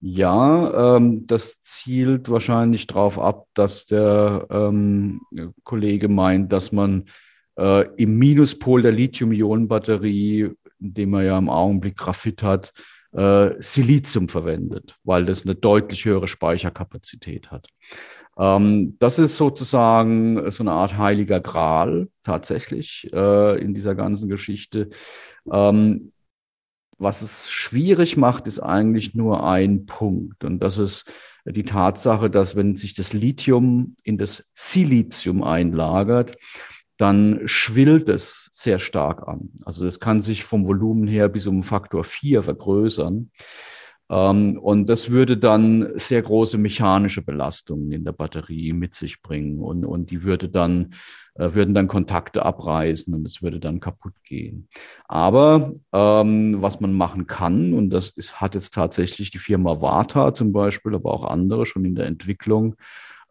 Ja, 0.00 0.96
ähm, 0.96 1.26
das 1.26 1.60
zielt 1.60 2.28
wahrscheinlich 2.30 2.86
darauf 2.86 3.18
ab, 3.18 3.46
dass 3.54 3.84
der 3.84 4.46
ähm, 4.48 5.20
Kollege 5.64 6.08
meint, 6.08 6.52
dass 6.52 6.70
man 6.70 7.06
äh, 7.58 7.84
im 7.96 8.16
Minuspol 8.16 8.82
der 8.82 8.92
Lithium-Ionen-Batterie, 8.92 10.52
dem 10.78 11.14
er 11.14 11.22
ja 11.22 11.38
im 11.38 11.50
Augenblick 11.50 11.96
Graphit 11.96 12.44
hat, 12.44 12.72
äh, 13.12 13.50
Silizium 13.58 14.28
verwendet, 14.28 14.96
weil 15.04 15.24
das 15.24 15.44
eine 15.44 15.54
deutlich 15.54 16.04
höhere 16.04 16.28
Speicherkapazität 16.28 17.50
hat. 17.50 17.68
Ähm, 18.38 18.96
das 18.98 19.18
ist 19.18 19.36
sozusagen 19.36 20.50
so 20.50 20.62
eine 20.62 20.72
Art 20.72 20.96
heiliger 20.96 21.40
Gral 21.40 22.08
tatsächlich 22.22 23.08
äh, 23.12 23.60
in 23.60 23.74
dieser 23.74 23.94
ganzen 23.94 24.28
Geschichte. 24.28 24.90
Ähm, 25.50 26.12
was 26.98 27.22
es 27.22 27.48
schwierig 27.50 28.16
macht, 28.16 28.46
ist 28.46 28.58
eigentlich 28.58 29.14
nur 29.14 29.44
ein 29.48 29.86
Punkt. 29.86 30.44
Und 30.44 30.58
das 30.58 30.78
ist 30.78 31.04
die 31.44 31.64
Tatsache, 31.64 32.28
dass 32.28 32.56
wenn 32.56 32.76
sich 32.76 32.94
das 32.94 33.12
Lithium 33.12 33.96
in 34.02 34.18
das 34.18 34.48
Silizium 34.54 35.42
einlagert, 35.42 36.36
dann 36.98 37.40
schwillt 37.46 38.08
es 38.08 38.50
sehr 38.52 38.80
stark 38.80 39.26
an. 39.26 39.50
Also 39.64 39.86
es 39.86 40.00
kann 40.00 40.20
sich 40.20 40.44
vom 40.44 40.66
Volumen 40.66 41.06
her 41.06 41.28
bis 41.28 41.46
um 41.46 41.62
Faktor 41.62 42.04
4 42.04 42.42
vergrößern. 42.42 43.30
Ähm, 44.10 44.58
und 44.58 44.88
das 44.88 45.10
würde 45.10 45.36
dann 45.36 45.92
sehr 45.94 46.22
große 46.22 46.58
mechanische 46.58 47.22
Belastungen 47.22 47.92
in 47.92 48.04
der 48.04 48.12
Batterie 48.12 48.72
mit 48.72 48.94
sich 48.94 49.22
bringen 49.22 49.60
und, 49.60 49.84
und 49.84 50.10
die 50.10 50.24
würde 50.24 50.48
dann, 50.48 50.94
äh, 51.34 51.54
würden 51.54 51.74
dann 51.74 51.88
Kontakte 51.88 52.44
abreißen 52.44 53.14
und 53.14 53.26
es 53.26 53.42
würde 53.42 53.60
dann 53.60 53.80
kaputt 53.80 54.14
gehen. 54.24 54.68
Aber 55.06 55.74
ähm, 55.92 56.60
was 56.60 56.80
man 56.80 56.94
machen 56.94 57.26
kann, 57.26 57.74
und 57.74 57.90
das 57.90 58.10
ist, 58.10 58.40
hat 58.40 58.54
jetzt 58.54 58.74
tatsächlich 58.74 59.30
die 59.30 59.38
Firma 59.38 59.80
Vata 59.80 60.32
zum 60.34 60.52
Beispiel, 60.52 60.94
aber 60.94 61.12
auch 61.12 61.24
andere 61.24 61.66
schon 61.66 61.84
in 61.84 61.94
der 61.94 62.06
Entwicklung, 62.06 62.76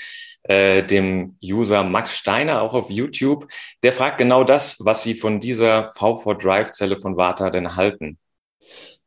äh, 0.48 0.82
dem 0.82 1.36
User 1.42 1.84
Max 1.84 2.16
Steiner, 2.16 2.62
auch 2.62 2.74
auf 2.74 2.90
YouTube. 2.90 3.46
Der 3.82 3.92
fragt 3.92 4.18
genau 4.18 4.44
das, 4.44 4.84
was 4.84 5.02
Sie 5.02 5.14
von 5.14 5.40
dieser 5.40 5.90
V4Drive-Zelle 5.90 6.98
von 6.98 7.16
Vata 7.16 7.50
denn 7.50 7.76
halten. 7.76 8.18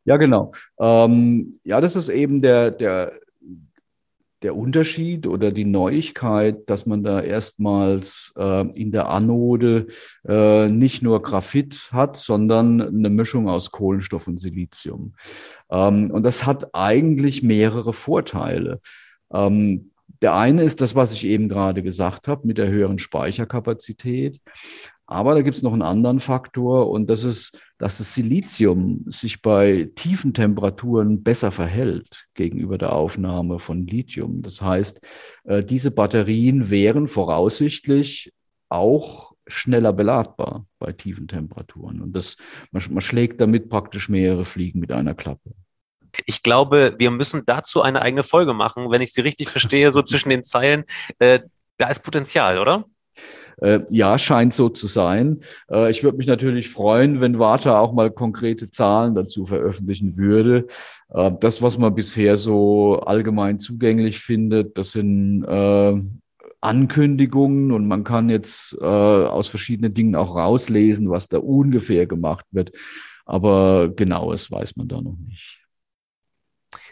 Ja, 0.06 0.18
genau. 0.18 0.52
Ähm, 0.80 1.60
ja, 1.64 1.82
das 1.82 1.96
ist 1.96 2.10
eben 2.10 2.42
der, 2.42 2.72
der 2.72 3.12
der 4.42 4.56
Unterschied 4.56 5.28
oder 5.28 5.52
die 5.52 5.66
Neuigkeit, 5.66 6.70
dass 6.70 6.86
man 6.86 7.04
da 7.04 7.22
erstmals 7.22 8.34
äh, 8.38 8.68
in 8.72 8.92
der 8.92 9.10
Anode 9.10 9.88
äh, 10.28 10.68
nicht 10.68 11.04
nur 11.04 11.22
Graphit 11.22 11.90
hat, 11.92 12.18
sondern 12.18 12.82
eine 12.82 13.10
Mischung 13.10 13.48
aus 13.48 13.72
Kohlenstoff 13.72 14.28
und 14.28 14.40
Silizium. 14.40 15.14
Ähm, 15.70 16.10
und 16.10 16.24
das 16.24 16.46
hat 16.46 16.74
eigentlich 16.74 17.44
mehrere 17.44 17.94
Vorteile. 17.94 18.82
Ähm, 19.32 19.91
der 20.22 20.36
eine 20.36 20.64
ist 20.64 20.82
das, 20.82 20.96
was 20.96 21.12
ich 21.14 21.26
eben 21.26 21.50
gerade 21.50 21.84
gesagt 21.84 22.28
habe, 22.28 22.48
mit 22.48 22.58
der 22.58 22.70
höheren 22.70 23.00
Speicherkapazität. 23.00 24.40
Aber 25.06 25.34
da 25.34 25.42
gibt 25.42 25.58
es 25.58 25.62
noch 25.62 25.74
einen 25.74 25.82
anderen 25.82 26.22
Faktor 26.22 26.90
und 26.90 27.10
das 27.10 27.26
ist, 27.26 27.60
dass 27.78 27.98
das 27.98 28.14
Silizium 28.14 29.04
sich 29.08 29.42
bei 29.42 29.90
tiefen 29.96 30.34
Temperaturen 30.34 31.22
besser 31.22 31.52
verhält 31.52 32.28
gegenüber 32.34 32.78
der 32.78 32.94
Aufnahme 32.94 33.60
von 33.60 33.86
Lithium. 33.86 34.42
Das 34.42 34.62
heißt, 34.62 35.02
äh, 35.44 35.64
diese 35.66 35.92
Batterien 35.92 36.70
wären 36.70 37.08
voraussichtlich 37.08 38.32
auch 38.70 39.34
schneller 39.48 39.92
beladbar 39.92 40.66
bei 40.80 40.94
tiefen 40.94 41.28
Temperaturen. 41.28 42.02
Und 42.02 42.16
das, 42.16 42.38
man, 42.72 42.82
man 42.92 43.02
schlägt 43.02 43.42
damit 43.42 43.70
praktisch 43.70 44.08
mehrere 44.08 44.46
Fliegen 44.46 44.80
mit 44.80 44.94
einer 44.94 45.14
Klappe. 45.14 45.52
Ich 46.26 46.42
glaube, 46.44 46.96
wir 46.98 47.12
müssen 47.12 47.44
dazu 47.46 47.82
eine 47.82 48.02
eigene 48.02 48.24
Folge 48.24 48.54
machen, 48.54 48.92
wenn 48.92 49.02
ich 49.02 49.14
sie 49.14 49.22
richtig 49.22 49.50
verstehe, 49.50 49.92
so 49.92 50.02
zwischen 50.02 50.30
den 50.30 50.44
Zeilen. 50.44 50.86
Äh, 51.20 51.42
da 51.78 51.88
ist 51.88 52.04
Potenzial, 52.04 52.60
oder? 52.60 52.86
Äh, 53.62 53.82
ja, 53.90 54.18
scheint 54.18 54.54
so 54.54 54.70
zu 54.70 54.88
sein. 54.88 55.40
Äh, 55.70 55.90
ich 55.92 56.04
würde 56.04 56.18
mich 56.18 56.28
natürlich 56.28 56.70
freuen, 56.70 57.22
wenn 57.22 57.40
Warta 57.40 57.80
auch 57.80 57.94
mal 57.94 58.12
konkrete 58.12 58.70
Zahlen 58.70 59.14
dazu 59.14 59.46
veröffentlichen 59.46 60.18
würde. 60.18 60.66
Äh, 61.10 61.32
das, 61.40 61.62
was 61.62 61.78
man 61.78 61.94
bisher 61.94 62.38
so 62.38 63.00
allgemein 63.02 63.60
zugänglich 63.60 64.20
findet, 64.20 64.78
das 64.78 64.92
sind 64.92 65.46
Ankündigungen 66.64 67.72
und 67.72 67.88
man 67.88 68.04
kann 68.04 68.30
jetzt 68.30 68.80
aus 68.80 69.48
verschiedenen 69.48 69.96
Dingen 69.96 70.16
auch 70.16 70.36
rauslesen, 70.36 71.10
was 71.10 71.28
da 71.28 71.40
ungefähr 71.40 72.06
gemacht 72.06 72.46
wird. 72.52 72.72
Aber 73.26 73.90
genaues 73.90 74.52
weiß 74.52 74.76
man 74.76 74.88
da 74.88 75.02
noch 75.02 75.18
nicht. 75.28 75.61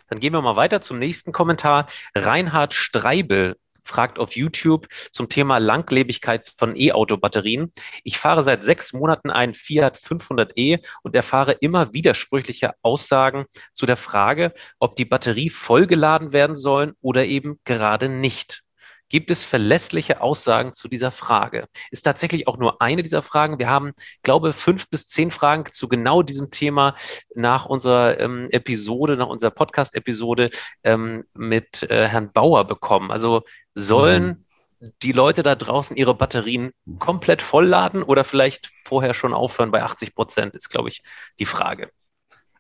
Dann 0.10 0.20
gehen 0.20 0.34
wir 0.34 0.42
mal 0.42 0.56
weiter 0.56 0.82
zum 0.82 1.00
nächsten 1.00 1.32
Kommentar. 1.32 1.88
Reinhard 2.16 2.74
Streibel 2.74 3.56
fragt 3.90 4.20
auf 4.20 4.36
YouTube 4.36 4.88
zum 5.12 5.30
Thema 5.30 5.58
Langlebigkeit 5.58 6.54
von 6.58 6.76
E-Auto-Batterien. 6.76 7.74
Ich 8.04 8.18
fahre 8.18 8.44
seit 8.44 8.64
sechs 8.64 8.94
Monaten 8.94 9.32
einen 9.32 9.56
Fiat 9.56 9.98
500e 9.98 10.86
und 11.02 11.16
erfahre 11.16 11.54
immer 11.54 11.92
widersprüchliche 11.94 12.74
Aussagen 12.84 13.46
zu 13.74 13.86
der 13.86 13.98
Frage, 13.98 14.54
ob 14.80 14.96
die 14.96 15.06
Batterie 15.06 15.50
vollgeladen 15.50 16.34
werden 16.34 16.56
sollen 16.56 16.94
oder 17.02 17.26
eben 17.26 17.60
gerade 17.64 18.10
nicht. 18.10 18.64
Gibt 19.10 19.32
es 19.32 19.44
verlässliche 19.44 20.22
Aussagen 20.22 20.74
zu 20.74 20.88
dieser 20.88 21.12
Frage? 21.12 21.68
Ist 21.90 22.04
tatsächlich 22.04 22.48
auch 22.48 22.58
nur 22.58 22.82
eine 22.82 23.02
dieser 23.02 23.24
Fragen. 23.24 23.58
Wir 23.58 23.68
haben, 23.68 23.94
glaube 24.22 24.54
fünf 24.54 24.88
bis 24.90 25.08
zehn 25.08 25.32
Fragen 25.32 25.66
zu 25.72 25.88
genau 25.90 26.22
diesem 26.22 26.52
Thema 26.52 26.96
nach 27.34 27.66
unserer 27.66 28.20
ähm, 28.20 28.48
Episode, 28.52 29.18
nach 29.18 29.28
unserer 29.28 29.52
Podcast-Episode 29.52 30.52
ähm, 30.84 31.26
mit 31.34 31.84
äh, 31.90 32.08
Herrn 32.08 32.32
Bauer 32.32 32.66
bekommen. 32.66 33.10
Also 33.10 33.42
sollen 33.74 34.46
mhm. 34.80 34.94
die 35.02 35.12
Leute 35.12 35.42
da 35.42 35.56
draußen 35.56 35.98
ihre 35.98 36.14
Batterien 36.14 36.72
komplett 37.00 37.42
vollladen 37.42 38.04
oder 38.04 38.24
vielleicht 38.24 38.70
vorher 38.86 39.16
schon 39.16 39.34
aufhören 39.34 39.72
bei 39.72 39.82
80 39.82 40.14
Prozent, 40.14 40.56
ist, 40.56 40.70
glaube 40.70 40.90
ich, 40.90 41.02
die 41.40 41.46
Frage. 41.46 41.90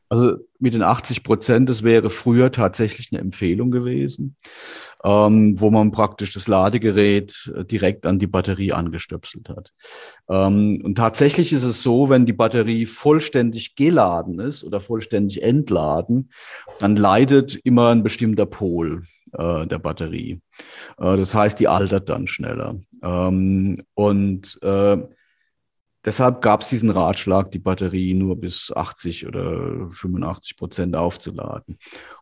Also 0.09 0.37
mit 0.57 0.73
den 0.73 0.81
80 0.81 1.23
Prozent, 1.23 1.69
das 1.69 1.83
wäre 1.83 2.09
früher 2.09 2.51
tatsächlich 2.51 3.09
eine 3.11 3.21
Empfehlung 3.21 3.69
gewesen, 3.69 4.35
ähm, 5.03 5.59
wo 5.61 5.69
man 5.69 5.91
praktisch 5.91 6.33
das 6.33 6.47
Ladegerät 6.47 7.51
äh, 7.55 7.63
direkt 7.63 8.07
an 8.07 8.17
die 8.17 8.27
Batterie 8.27 8.73
angestöpselt 8.73 9.49
hat. 9.49 9.71
Ähm, 10.27 10.81
und 10.83 10.95
tatsächlich 10.95 11.53
ist 11.53 11.63
es 11.63 11.83
so, 11.83 12.09
wenn 12.09 12.25
die 12.25 12.33
Batterie 12.33 12.87
vollständig 12.87 13.75
geladen 13.75 14.39
ist 14.39 14.63
oder 14.63 14.81
vollständig 14.81 15.43
entladen, 15.43 16.31
dann 16.79 16.95
leidet 16.95 17.55
immer 17.63 17.89
ein 17.89 18.01
bestimmter 18.01 18.47
Pol 18.47 19.03
äh, 19.33 19.67
der 19.67 19.79
Batterie. 19.79 20.41
Äh, 20.97 21.17
das 21.17 21.35
heißt, 21.35 21.59
die 21.59 21.67
altert 21.67 22.09
dann 22.09 22.27
schneller. 22.27 22.79
Ähm, 23.03 23.83
und 23.93 24.57
äh, 24.63 24.97
Deshalb 26.05 26.41
gab 26.41 26.61
es 26.61 26.69
diesen 26.69 26.89
Ratschlag, 26.89 27.51
die 27.51 27.59
Batterie 27.59 28.13
nur 28.13 28.39
bis 28.39 28.71
80 28.73 29.27
oder 29.27 29.89
85 29.91 30.57
Prozent 30.57 30.95
aufzuladen. 30.95 31.77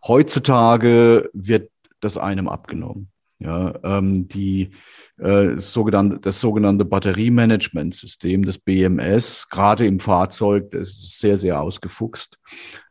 Heutzutage 0.06 1.30
wird 1.34 1.70
das 2.00 2.18
einem 2.18 2.48
abgenommen. 2.48 3.12
Ja, 3.40 3.76
ähm, 3.84 4.28
die, 4.28 4.72
äh, 5.20 5.60
sogenannte, 5.60 6.20
das 6.20 6.40
sogenannte 6.40 6.86
Batteriemanagementsystem, 6.86 8.44
das 8.44 8.58
BMS, 8.58 9.48
gerade 9.50 9.86
im 9.86 10.00
Fahrzeug, 10.00 10.72
das 10.72 10.90
ist 10.90 11.20
sehr, 11.20 11.38
sehr 11.38 11.62
ausgefuchst, 11.62 12.40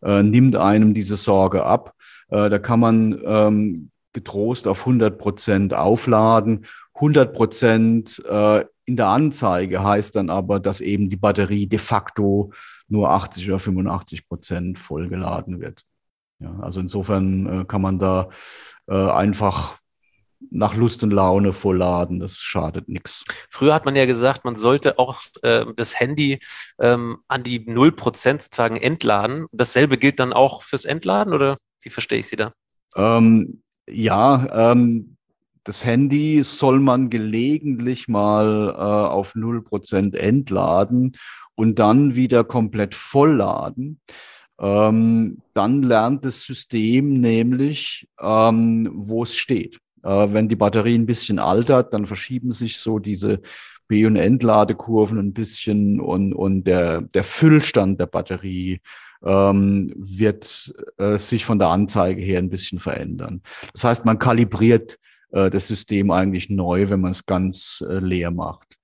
äh, 0.03 0.23
nimmt 0.23 0.55
einem 0.55 0.95
diese 0.95 1.17
Sorge 1.17 1.65
ab. 1.65 1.95
Äh, 2.29 2.49
da 2.49 2.61
kann 2.61 2.79
man 2.79 3.21
ähm, 3.25 3.91
getrost 4.13 4.69
auf 4.69 4.81
100 4.81 5.19
Prozent 5.19 5.75
aufladen. 5.75 6.67
100 6.95 7.35
Prozent 7.35 8.23
äh, 8.29 8.65
in 8.87 8.97
der 8.97 9.09
Anzeige 9.09 9.83
heißt 9.83 10.17
dann 10.17 10.31
aber, 10.31 10.61
dass 10.61 10.81
eben 10.81 11.11
die 11.11 11.17
Batterie 11.17 11.67
de 11.67 11.79
facto 11.79 12.53
nur 12.89 13.11
80 13.11 13.49
oder 13.49 13.59
85 13.59 14.29
Prozent 14.29 14.79
vollgeladen 14.79 15.61
wird. 15.61 15.83
Ja, 16.39 16.59
also 16.61 16.81
insofern 16.81 17.63
äh, 17.63 17.65
kann 17.65 17.83
man 17.83 17.99
da 17.99 18.29
äh, 18.87 19.11
einfach 19.11 19.79
nach 20.51 20.77
Lust 20.77 21.03
und 21.03 21.13
Laune 21.13 21.53
vollladen, 21.53 22.21
das 22.21 22.39
schadet 22.39 22.89
nichts. 22.89 23.25
Früher 23.51 23.75
hat 23.75 23.85
man 23.85 23.97
ja 23.97 24.07
gesagt, 24.07 24.45
man 24.45 24.57
sollte 24.57 24.99
auch 24.99 25.23
äh, 25.43 25.65
das 25.75 25.99
Handy 25.99 26.39
ähm, 26.79 27.19
an 27.27 27.43
die 27.43 27.61
0% 27.61 28.43
sozusagen 28.43 28.77
entladen. 28.77 29.47
Dasselbe 29.53 29.99
gilt 29.99 30.21
dann 30.21 30.33
auch 30.33 30.63
fürs 30.63 30.85
Entladen 30.85 31.33
oder 31.33 31.59
wie 31.81 31.91
verstehe 31.91 32.19
ich 32.19 32.29
Sie 32.29 32.37
da? 32.37 32.53
Ähm, 32.95 33.63
ja, 33.89 34.73
ähm, 34.73 35.16
das 35.67 35.85
Handy 35.85 36.43
soll 36.45 36.79
man 36.79 37.11
gelegentlich 37.11 38.07
mal 38.07 38.69
äh, 38.69 38.81
auf 38.81 39.35
0% 39.35 40.17
entladen 40.17 41.17
und 41.57 41.81
dann 41.81 42.15
wieder 42.15 42.45
komplett 42.45 42.95
vollladen. 42.95 44.01
Ähm, 44.61 45.39
dann 45.55 45.83
lernt 45.83 46.25
das 46.25 46.43
System 46.43 47.21
nämlich, 47.21 48.09
ähm, 48.21 48.91
wo 48.95 49.25
es 49.25 49.35
steht. 49.35 49.81
Äh, 50.05 50.29
wenn 50.31 50.49
die 50.49 50.57
Batterie 50.57 50.95
ein 50.95 51.07
bisschen 51.07 51.41
altert, 51.41 51.93
dann 51.93 52.07
verschieben 52.07 52.53
sich 52.53 52.79
so 52.79 53.01
diese 53.01 53.41
B- 53.89 54.07
und 54.07 54.15
Entladekurven 54.15 55.19
ein 55.19 55.33
bisschen 55.33 56.01
und, 56.01 56.33
und 56.33 56.65
der, 56.65 57.03
der 57.03 57.25
Füllstand 57.25 57.99
der 58.01 58.07
Batterie 58.07 58.81
ähm, 59.25 59.93
wird 59.97 60.73
äh, 60.99 61.19
sich 61.19 61.45
von 61.45 61.59
der 61.59 61.69
Anzeige 61.69 62.23
her 62.23 62.39
ein 62.39 62.51
bisschen 62.51 62.79
verändern. 62.79 63.43
Das 63.73 63.83
heißt, 63.83 64.05
man 64.05 64.21
kalibriert 64.21 64.99
äh, 65.31 65.51
das 65.51 65.67
System 65.67 66.11
eigentlich 66.11 66.51
neu, 66.51 66.89
wenn 66.91 67.01
man 67.01 67.13
es 67.13 67.27
ganz 67.27 67.85
äh, 67.89 67.99
leer 67.99 68.31
macht. 68.31 68.79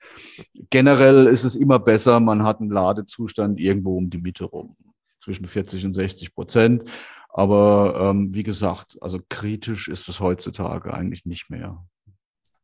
Generell 0.71 1.27
ist 1.27 1.45
es 1.45 1.55
immer 1.55 1.79
besser, 1.79 2.21
man 2.21 2.43
hat 2.43 2.61
einen 2.61 2.71
Ladezustand 2.71 3.61
irgendwo 3.61 3.97
um 3.97 4.11
die 4.11 4.19
Mitte 4.19 4.45
rum, 4.45 4.75
zwischen 5.23 5.47
40 5.47 5.85
und 5.87 5.95
60 5.95 6.35
Prozent. 6.35 6.91
Aber 7.29 8.11
ähm, 8.11 8.35
wie 8.35 8.43
gesagt, 8.43 8.99
also 9.01 9.19
kritisch 9.29 9.89
ist 9.89 10.09
es 10.09 10.21
heutzutage 10.21 10.93
eigentlich 10.93 11.25
nicht 11.25 11.49
mehr. 11.49 11.83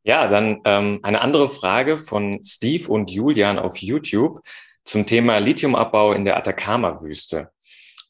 Ja, 0.04 0.28
dann 0.28 0.61
ähm, 0.64 1.00
eine 1.02 1.20
andere 1.20 1.49
Frage 1.49 1.99
von 1.99 2.42
Steve 2.44 2.90
und 2.90 3.11
Julian 3.11 3.58
auf 3.58 3.78
YouTube 3.78 4.40
zum 4.85 5.06
Thema 5.06 5.38
Lithiumabbau 5.38 6.12
in 6.12 6.25
der 6.25 6.37
Atacama-Wüste. 6.37 7.50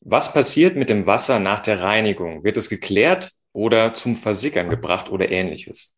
Was 0.01 0.33
passiert 0.33 0.77
mit 0.77 0.91
dem 0.91 1.07
Wasser 1.07 1.41
nach 1.41 1.61
der 1.61 1.83
Reinigung? 1.83 2.45
Wird 2.45 2.57
es 2.57 2.69
geklärt 2.69 3.33
oder 3.59 3.93
zum 3.93 4.15
Versickern 4.15 4.71
gebracht 4.71 5.11
oder 5.11 5.33
ähnliches? 5.33 5.97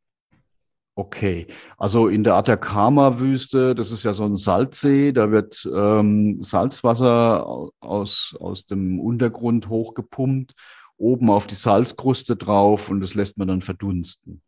Okay, 0.94 1.46
also 1.76 2.08
in 2.08 2.24
der 2.24 2.34
Atacama-Wüste, 2.34 3.74
das 3.74 3.92
ist 3.92 4.02
ja 4.02 4.14
so 4.14 4.24
ein 4.24 4.38
Salzsee, 4.38 5.12
da 5.12 5.30
wird 5.30 5.68
ähm, 5.72 6.42
Salzwasser 6.42 7.70
aus, 7.80 8.34
aus 8.40 8.64
dem 8.64 8.98
Untergrund 8.98 9.68
hochgepumpt, 9.68 10.52
oben 10.96 11.28
auf 11.28 11.46
die 11.46 11.54
Salzkruste 11.54 12.34
drauf 12.34 12.90
und 12.90 13.00
das 13.00 13.14
lässt 13.14 13.36
man 13.36 13.48
dann 13.48 13.60
verdunsten. 13.60 14.40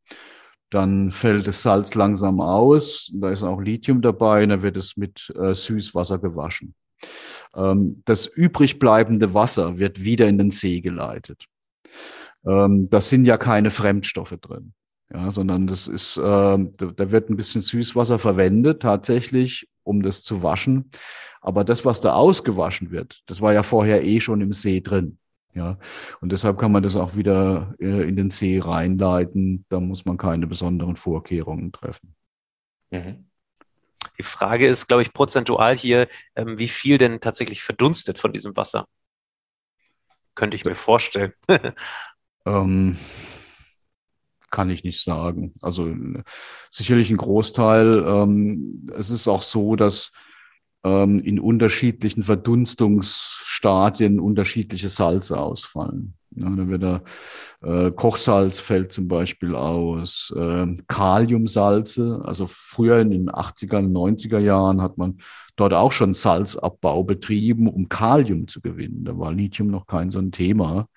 Dann 0.70 1.12
fällt 1.12 1.46
das 1.46 1.60
Salz 1.60 1.94
langsam 1.94 2.40
aus, 2.40 3.10
da 3.14 3.30
ist 3.30 3.42
auch 3.42 3.60
Lithium 3.60 4.00
dabei, 4.00 4.42
und 4.42 4.48
dann 4.48 4.62
wird 4.62 4.78
es 4.78 4.96
mit 4.96 5.30
äh, 5.38 5.54
Süßwasser 5.54 6.18
gewaschen. 6.18 6.74
Ähm, 7.54 8.02
das 8.06 8.26
übrig 8.26 8.78
bleibende 8.78 9.34
Wasser 9.34 9.78
wird 9.78 10.02
wieder 10.02 10.28
in 10.28 10.38
den 10.38 10.50
See 10.50 10.80
geleitet. 10.80 11.46
Ähm, 12.46 12.88
das 12.90 13.08
sind 13.08 13.26
ja 13.26 13.36
keine 13.36 13.70
Fremdstoffe 13.70 14.36
drin. 14.40 14.74
Ja, 15.12 15.30
sondern 15.30 15.66
das 15.66 15.88
ist, 15.88 16.16
äh, 16.16 16.20
da, 16.22 16.58
da 16.68 17.10
wird 17.10 17.28
ein 17.28 17.36
bisschen 17.36 17.60
Süßwasser 17.60 18.18
verwendet, 18.18 18.80
tatsächlich, 18.80 19.68
um 19.82 20.02
das 20.02 20.22
zu 20.22 20.42
waschen. 20.42 20.90
Aber 21.42 21.64
das, 21.64 21.84
was 21.84 22.00
da 22.00 22.14
ausgewaschen 22.14 22.90
wird, 22.90 23.20
das 23.26 23.40
war 23.40 23.52
ja 23.52 23.62
vorher 23.62 24.04
eh 24.04 24.20
schon 24.20 24.40
im 24.40 24.52
See 24.52 24.80
drin. 24.80 25.18
Ja, 25.54 25.78
und 26.22 26.32
deshalb 26.32 26.58
kann 26.58 26.72
man 26.72 26.82
das 26.82 26.96
auch 26.96 27.14
wieder 27.14 27.74
äh, 27.78 28.08
in 28.08 28.16
den 28.16 28.30
See 28.30 28.58
reinleiten. 28.58 29.66
Da 29.68 29.80
muss 29.80 30.06
man 30.06 30.16
keine 30.16 30.46
besonderen 30.46 30.96
Vorkehrungen 30.96 31.72
treffen. 31.72 32.14
Mhm. 32.90 33.26
Die 34.18 34.22
Frage 34.22 34.66
ist, 34.66 34.86
glaube 34.88 35.02
ich, 35.02 35.12
prozentual 35.12 35.76
hier, 35.76 36.08
ähm, 36.36 36.58
wie 36.58 36.68
viel 36.68 36.96
denn 36.96 37.20
tatsächlich 37.20 37.62
verdunstet 37.62 38.18
von 38.18 38.32
diesem 38.32 38.56
Wasser? 38.56 38.86
Könnte 40.34 40.56
ich 40.56 40.64
mir 40.64 40.74
vorstellen. 40.74 41.34
ähm, 42.46 42.96
kann 44.50 44.70
ich 44.70 44.84
nicht 44.84 45.02
sagen. 45.02 45.54
Also 45.62 45.92
sicherlich 46.70 47.10
ein 47.10 47.16
Großteil. 47.16 48.04
Ähm, 48.06 48.88
es 48.96 49.10
ist 49.10 49.26
auch 49.26 49.42
so, 49.42 49.76
dass 49.76 50.12
ähm, 50.84 51.18
in 51.20 51.40
unterschiedlichen 51.40 52.22
Verdunstungsstadien 52.22 54.20
unterschiedliche 54.20 54.88
Salze 54.88 55.38
ausfallen. 55.38 56.14
Ja, 56.34 56.48
da 56.48 56.68
wird 56.68 56.82
da 56.82 57.02
äh, 57.62 57.90
Kochsalz 57.90 58.58
fällt 58.58 58.92
zum 58.92 59.06
Beispiel 59.06 59.54
aus, 59.54 60.32
äh, 60.36 60.66
Kaliumsalze. 60.88 62.22
Also 62.24 62.46
früher 62.46 63.00
in 63.00 63.10
den 63.10 63.30
80er, 63.30 63.80
90er 63.80 64.38
Jahren 64.38 64.80
hat 64.80 64.96
man 64.96 65.18
dort 65.56 65.74
auch 65.74 65.92
schon 65.92 66.14
Salzabbau 66.14 67.04
betrieben, 67.04 67.68
um 67.68 67.88
Kalium 67.88 68.48
zu 68.48 68.60
gewinnen. 68.60 69.04
Da 69.04 69.18
war 69.18 69.32
Lithium 69.32 69.68
noch 69.68 69.86
kein 69.86 70.10
so 70.10 70.18
ein 70.18 70.32
Thema. 70.32 70.88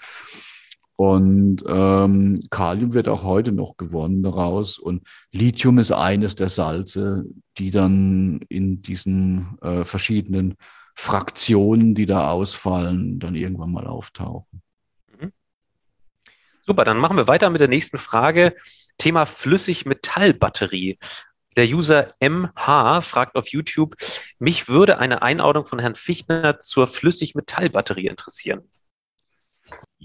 Und 0.98 1.64
ähm, 1.68 2.44
Kalium 2.50 2.94
wird 2.94 3.10
auch 3.10 3.24
heute 3.24 3.52
noch 3.52 3.76
gewonnen 3.76 4.24
daraus. 4.24 4.78
Und 4.78 5.06
Lithium 5.32 5.78
ist 5.78 5.92
eines 5.92 6.36
der 6.36 6.50
Salze, 6.50 7.26
die 7.58 7.72
dann 7.72 8.40
in 8.48 8.82
diesen 8.82 9.58
äh, 9.62 9.84
verschiedenen 9.84 10.56
Fraktionen, 10.96 11.96
die 11.96 12.06
da 12.06 12.32
ausfallen, 12.32 13.20
dann 13.20 13.36
irgendwann 13.36 13.74
mal 13.74 13.88
auftauchen. 13.88 14.62
Mhm. 15.20 15.34
Super, 16.66 16.86
dann 16.86 16.98
machen 16.98 17.18
wir 17.18 17.28
weiter 17.28 17.50
mit 17.50 17.60
der 17.60 17.68
nächsten 17.68 17.98
Frage. 17.98 18.56
Thema 18.98 19.26
Flüssigmetallbatterie. 19.26 20.98
Der 21.58 21.66
User 21.66 22.10
MH 22.22 23.02
fragt 23.02 23.36
auf 23.36 23.50
YouTube, 23.50 23.96
mich 24.40 24.68
würde 24.68 24.98
eine 24.98 25.22
Einordnung 25.22 25.66
von 25.66 25.80
Herrn 25.80 25.96
Fichtner 25.96 26.60
zur 26.60 26.88
Flüssigmetallbatterie 26.88 28.08
interessieren. 28.08 28.70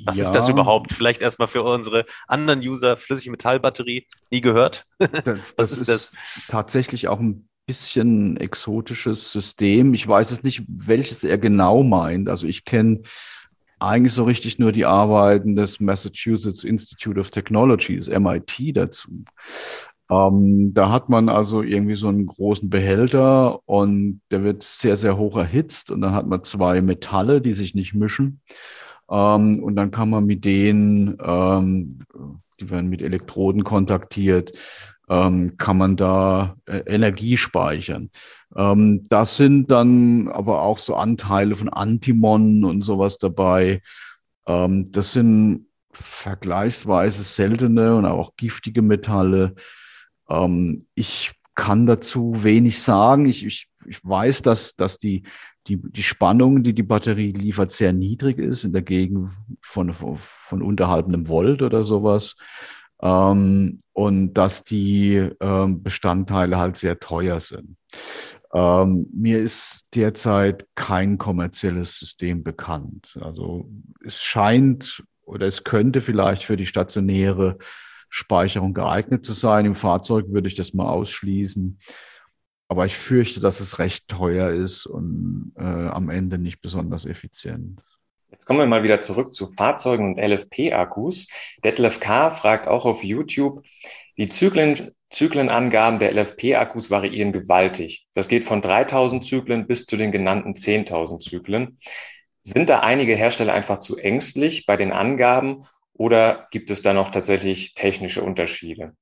Was 0.04 0.16
ja. 0.16 0.24
ist 0.24 0.32
das 0.32 0.48
überhaupt? 0.48 0.92
Vielleicht 0.92 1.22
erstmal 1.22 1.48
für 1.48 1.62
unsere 1.62 2.06
anderen 2.26 2.60
User, 2.60 2.96
flüssige 2.96 3.30
Metallbatterie, 3.30 4.06
nie 4.30 4.40
gehört. 4.40 4.86
Das, 5.56 5.72
ist, 5.72 5.88
das? 5.88 6.12
tatsächlich 6.48 7.08
auch 7.08 7.20
ein 7.20 7.48
bisschen 7.66 8.36
exotisches 8.36 9.30
System. 9.30 9.94
Ich 9.94 10.06
weiß 10.06 10.30
es 10.30 10.42
nicht, 10.42 10.62
welches 10.68 11.22
er 11.22 11.38
genau 11.38 11.82
meint. 11.82 12.28
Also 12.28 12.46
ich 12.46 12.64
kenne 12.64 13.02
eigentlich 13.78 14.12
so 14.12 14.24
richtig 14.24 14.58
nur 14.58 14.72
die 14.72 14.84
Arbeiten 14.84 15.56
des 15.56 15.80
Massachusetts 15.80 16.64
Institute 16.64 17.18
of 17.18 17.30
Technology, 17.30 17.96
das 17.96 18.08
MIT 18.08 18.76
dazu. 18.76 19.24
Ähm, 20.10 20.74
da 20.74 20.90
hat 20.90 21.08
man 21.08 21.28
also 21.28 21.62
irgendwie 21.62 21.94
so 21.94 22.08
einen 22.08 22.26
großen 22.26 22.68
Behälter 22.68 23.60
und 23.66 24.20
der 24.30 24.42
wird 24.42 24.64
sehr, 24.64 24.96
sehr 24.96 25.16
hoch 25.16 25.36
erhitzt 25.36 25.90
und 25.90 26.00
dann 26.00 26.12
hat 26.12 26.26
man 26.26 26.42
zwei 26.42 26.82
Metalle, 26.82 27.40
die 27.40 27.52
sich 27.52 27.74
nicht 27.74 27.94
mischen. 27.94 28.40
Ähm, 29.10 29.62
und 29.62 29.76
dann 29.76 29.90
kann 29.90 30.10
man 30.10 30.24
mit 30.24 30.44
denen, 30.44 31.16
ähm, 31.22 32.00
die 32.60 32.70
werden 32.70 32.88
mit 32.88 33.02
Elektroden 33.02 33.64
kontaktiert, 33.64 34.52
ähm, 35.08 35.56
kann 35.56 35.76
man 35.76 35.96
da 35.96 36.56
äh, 36.66 36.78
Energie 36.86 37.36
speichern. 37.36 38.10
Ähm, 38.56 39.02
das 39.08 39.36
sind 39.36 39.70
dann 39.70 40.28
aber 40.28 40.62
auch 40.62 40.78
so 40.78 40.94
Anteile 40.94 41.56
von 41.56 41.68
Antimon 41.68 42.64
und 42.64 42.82
sowas 42.82 43.18
dabei. 43.18 43.82
Ähm, 44.46 44.92
das 44.92 45.12
sind 45.12 45.66
vergleichsweise 45.92 47.22
seltene 47.24 47.96
und 47.96 48.06
auch 48.06 48.36
giftige 48.36 48.82
Metalle. 48.82 49.54
Ähm, 50.28 50.86
ich 50.94 51.32
kann 51.54 51.86
dazu 51.86 52.44
wenig 52.44 52.80
sagen. 52.80 53.26
Ich, 53.26 53.44
ich, 53.44 53.68
ich 53.86 54.04
weiß, 54.04 54.42
dass, 54.42 54.76
dass 54.76 54.96
die 54.96 55.24
die, 55.70 55.80
die 55.80 56.02
Spannung, 56.02 56.64
die 56.64 56.74
die 56.74 56.82
Batterie 56.82 57.30
liefert, 57.30 57.70
sehr 57.70 57.92
niedrig 57.92 58.38
ist, 58.38 58.64
in 58.64 58.72
der 58.72 58.82
Gegend 58.82 59.30
von, 59.60 59.94
von 59.94 60.62
unterhalb 60.62 61.06
einem 61.06 61.28
Volt 61.28 61.62
oder 61.62 61.84
sowas. 61.84 62.34
Ähm, 63.00 63.78
und 63.92 64.34
dass 64.34 64.64
die 64.64 65.30
ähm, 65.40 65.82
Bestandteile 65.82 66.58
halt 66.58 66.76
sehr 66.76 66.98
teuer 66.98 67.40
sind. 67.40 67.76
Ähm, 68.52 69.06
mir 69.14 69.38
ist 69.38 69.86
derzeit 69.94 70.66
kein 70.74 71.18
kommerzielles 71.18 71.96
System 71.96 72.42
bekannt. 72.42 73.16
Also 73.20 73.70
es 74.04 74.20
scheint 74.20 75.04
oder 75.24 75.46
es 75.46 75.62
könnte 75.62 76.00
vielleicht 76.00 76.44
für 76.44 76.56
die 76.56 76.66
stationäre 76.66 77.58
Speicherung 78.08 78.74
geeignet 78.74 79.24
zu 79.24 79.32
sein. 79.32 79.66
Im 79.66 79.76
Fahrzeug 79.76 80.26
würde 80.30 80.48
ich 80.48 80.56
das 80.56 80.74
mal 80.74 80.88
ausschließen. 80.88 81.78
Aber 82.70 82.86
ich 82.86 82.96
fürchte, 82.96 83.40
dass 83.40 83.58
es 83.58 83.80
recht 83.80 84.06
teuer 84.06 84.50
ist 84.50 84.86
und 84.86 85.52
äh, 85.58 85.62
am 85.62 86.08
Ende 86.08 86.38
nicht 86.38 86.60
besonders 86.60 87.04
effizient. 87.04 87.82
Jetzt 88.30 88.46
kommen 88.46 88.60
wir 88.60 88.66
mal 88.66 88.84
wieder 88.84 89.00
zurück 89.00 89.34
zu 89.34 89.48
Fahrzeugen 89.48 90.14
und 90.14 90.20
LFP-Akkus. 90.20 91.26
Detlef 91.64 91.98
K. 91.98 92.30
fragt 92.30 92.68
auch 92.68 92.84
auf 92.84 93.02
YouTube, 93.02 93.64
die 94.16 94.28
Zyklen, 94.28 94.92
Zyklenangaben 95.10 95.98
der 95.98 96.12
LFP-Akkus 96.12 96.92
variieren 96.92 97.32
gewaltig. 97.32 98.06
Das 98.14 98.28
geht 98.28 98.44
von 98.44 98.62
3000 98.62 99.24
Zyklen 99.24 99.66
bis 99.66 99.86
zu 99.86 99.96
den 99.96 100.12
genannten 100.12 100.52
10.000 100.52 101.18
Zyklen. 101.18 101.76
Sind 102.44 102.68
da 102.68 102.78
einige 102.78 103.16
Hersteller 103.16 103.52
einfach 103.52 103.80
zu 103.80 103.96
ängstlich 103.96 104.64
bei 104.64 104.76
den 104.76 104.92
Angaben 104.92 105.64
oder 105.92 106.46
gibt 106.52 106.70
es 106.70 106.82
da 106.82 106.94
noch 106.94 107.10
tatsächlich 107.10 107.74
technische 107.74 108.22
Unterschiede? 108.22 108.94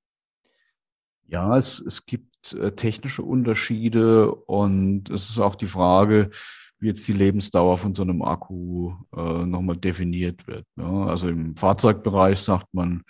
Ja, 1.29 1.59
es, 1.59 1.79
es 1.81 2.07
gibt 2.07 2.55
äh, 2.55 2.73
technische 2.73 3.23
Unterschiede 3.23 4.35
und 4.35 5.11
es 5.11 5.29
ist 5.29 5.39
auch 5.39 5.55
die 5.55 5.67
Frage, 5.67 6.31
wie 6.81 6.87
jetzt 6.89 7.07
die 7.07 7.13
Lebensdauer 7.13 7.77
von 7.79 7.95
so 7.95 8.03
einem 8.03 8.23
Akku 8.23 8.95
äh, 9.15 9.45
nochmal 9.45 9.77
definiert 9.77 10.47
wird. 10.47 10.65
Ne? 10.77 10.87
Also 10.87 11.29
im 11.29 11.55
Fahrzeugbereich 11.57 12.41
sagt 12.41 12.73
man 12.73 13.03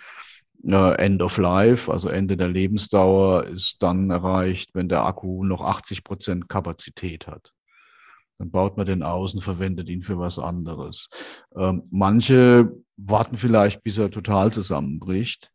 äh, 0.64 0.94
End 0.96 1.22
of 1.22 1.38
Life, 1.38 1.92
also 1.92 2.08
Ende 2.08 2.36
der 2.36 2.48
Lebensdauer 2.48 3.46
ist 3.46 3.76
dann 3.82 4.10
erreicht, 4.10 4.70
wenn 4.74 4.88
der 4.88 5.04
Akku 5.04 5.44
noch 5.44 5.62
80 5.62 6.02
Prozent 6.02 6.48
Kapazität 6.48 7.28
hat. 7.28 7.52
Dann 8.38 8.50
baut 8.50 8.76
man 8.76 8.86
den 8.86 9.02
aus 9.02 9.34
und 9.34 9.42
verwendet 9.42 9.88
ihn 9.88 10.02
für 10.02 10.18
was 10.18 10.38
anderes. 10.38 11.08
Ähm, 11.56 11.82
manche 11.90 12.72
warten 12.96 13.36
vielleicht, 13.36 13.82
bis 13.82 13.98
er 13.98 14.10
total 14.10 14.52
zusammenbricht. 14.52 15.52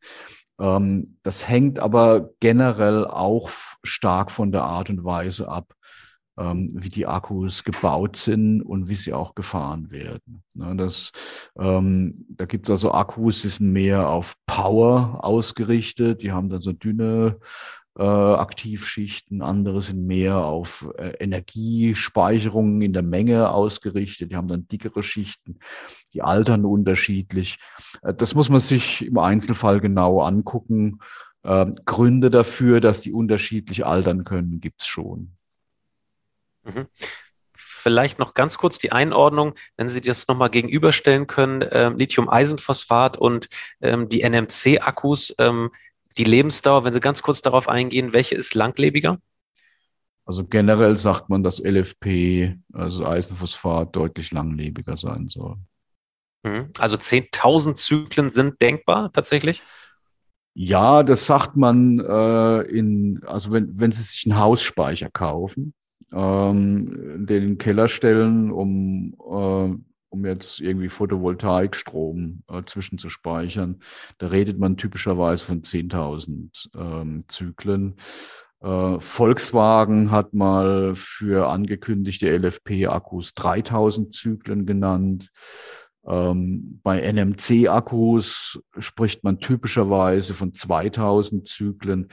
Ähm, 0.60 1.18
das 1.24 1.48
hängt 1.48 1.80
aber 1.80 2.30
generell 2.40 3.06
auch 3.06 3.50
stark 3.84 4.32
von 4.32 4.52
der 4.52 4.64
Art 4.64 4.90
und 4.90 5.04
Weise 5.04 5.50
ab, 5.50 5.74
ähm, 6.38 6.70
wie 6.74 6.90
die 6.90 7.06
Akkus 7.06 7.64
gebaut 7.64 8.16
sind 8.16 8.62
und 8.62 8.88
wie 8.88 8.96
sie 8.96 9.14
auch 9.14 9.36
gefahren 9.36 9.92
werden. 9.92 10.44
Ne, 10.56 10.76
das, 10.76 11.12
ähm, 11.58 12.26
da 12.30 12.46
gibt 12.46 12.68
es 12.68 12.72
also 12.72 12.92
Akkus, 12.92 13.42
die 13.42 13.50
sind 13.50 13.72
mehr 13.72 14.10
auf 14.10 14.36
Power 14.46 15.24
ausgerichtet, 15.24 16.24
die 16.24 16.32
haben 16.32 16.50
dann 16.50 16.62
so 16.62 16.72
dünne 16.72 17.40
äh, 17.98 18.04
Aktivschichten, 18.04 19.42
andere 19.42 19.82
sind 19.82 20.06
mehr 20.06 20.38
auf 20.38 20.88
äh, 20.98 21.10
Energiespeicherungen 21.20 22.82
in 22.82 22.94
der 22.94 23.04
Menge 23.04 23.52
ausgerichtet, 23.52 24.32
die 24.32 24.36
haben 24.36 24.48
dann 24.48 24.68
dickere 24.68 25.04
Schichten, 25.04 25.60
die 26.14 26.22
altern 26.22 26.66
unterschiedlich. 26.66 27.60
Äh, 28.02 28.14
das 28.14 28.34
muss 28.34 28.50
man 28.50 28.60
sich 28.60 29.06
im 29.06 29.18
Einzelfall 29.18 29.80
genau 29.80 30.22
angucken. 30.22 31.00
Äh, 31.44 31.68
Gründe 31.86 32.32
dafür, 32.32 32.80
dass 32.80 33.02
die 33.02 33.14
unterschiedlich 33.14 33.86
altern 33.86 34.24
können, 34.24 34.60
gibt 34.60 34.82
es 34.82 34.88
schon. 34.88 35.36
Mhm. 36.64 36.88
Vielleicht 37.56 38.18
noch 38.18 38.34
ganz 38.34 38.58
kurz 38.58 38.80
die 38.80 38.92
Einordnung, 38.92 39.56
wenn 39.76 39.90
Sie 39.90 40.02
das 40.02 40.28
nochmal 40.28 40.50
gegenüberstellen 40.50 41.28
können, 41.28 41.62
äh, 41.62 41.90
Lithium-Eisenphosphat 41.90 43.18
und 43.18 43.50
ähm, 43.82 44.10
die 44.10 44.22
NMC-Akkus. 44.22 45.36
Ähm, 45.38 45.70
die 46.18 46.24
Lebensdauer, 46.24 46.84
wenn 46.84 46.94
Sie 46.94 47.00
ganz 47.00 47.22
kurz 47.22 47.42
darauf 47.42 47.70
eingehen, 47.70 48.14
welche 48.14 48.36
ist 48.36 48.56
langlebiger? 48.56 49.20
Also 50.26 50.46
generell 50.46 50.96
sagt 50.96 51.30
man, 51.30 51.44
dass 51.44 51.60
LFP, 51.60 52.58
also 52.72 53.06
Eisenphosphat, 53.06 53.96
deutlich 53.96 54.32
langlebiger 54.32 54.96
sein 54.96 55.28
soll. 55.28 55.58
Mhm. 56.44 56.70
Also 56.78 56.96
10.000 56.96 57.76
Zyklen 57.76 58.30
sind 58.30 58.62
denkbar 58.62 59.12
tatsächlich? 59.12 59.62
Ja, 60.54 61.04
das 61.04 61.26
sagt 61.26 61.58
man 61.58 62.00
äh, 62.00 62.62
in, 62.62 63.22
also 63.26 63.52
wenn, 63.52 63.78
wenn 63.80 63.92
Sie 63.92 64.04
sich 64.04 64.26
einen 64.26 64.40
Hausspeicher 64.40 65.10
kaufen, 65.10 65.74
ähm, 66.12 67.26
den 67.26 67.42
in 67.42 67.48
den 67.50 67.58
Keller 67.58 67.88
stellen, 67.88 68.52
um 68.52 69.16
äh, 69.20 69.76
um 70.14 70.26
jetzt 70.26 70.60
irgendwie 70.60 70.90
Photovoltaikstrom 70.90 72.44
äh, 72.48 72.62
zwischenzuspeichern. 72.64 73.80
Da 74.20 74.28
redet 74.28 74.60
man 74.60 74.78
typischerweise 74.78 75.44
von 75.44 75.64
10.000 75.64 76.70
ähm, 76.78 77.24
Zyklen. 77.28 77.96
Äh, 78.62 79.00
Volkswagen 79.00 80.12
hat 80.12 80.34
mal 80.34 80.94
für 80.96 81.50
angekündigte 81.50 82.30
LFP-Akkus 82.30 83.34
3000 83.34 84.14
Zyklen 84.14 84.66
genannt. 84.68 85.32
Ähm, 86.06 86.80
bei 86.84 87.02
NMC-Akkus 87.12 88.62
spricht 88.78 89.24
man 89.24 89.40
typischerweise 89.40 90.36
von 90.36 90.54
2000 90.54 91.48
Zyklen. 91.48 92.10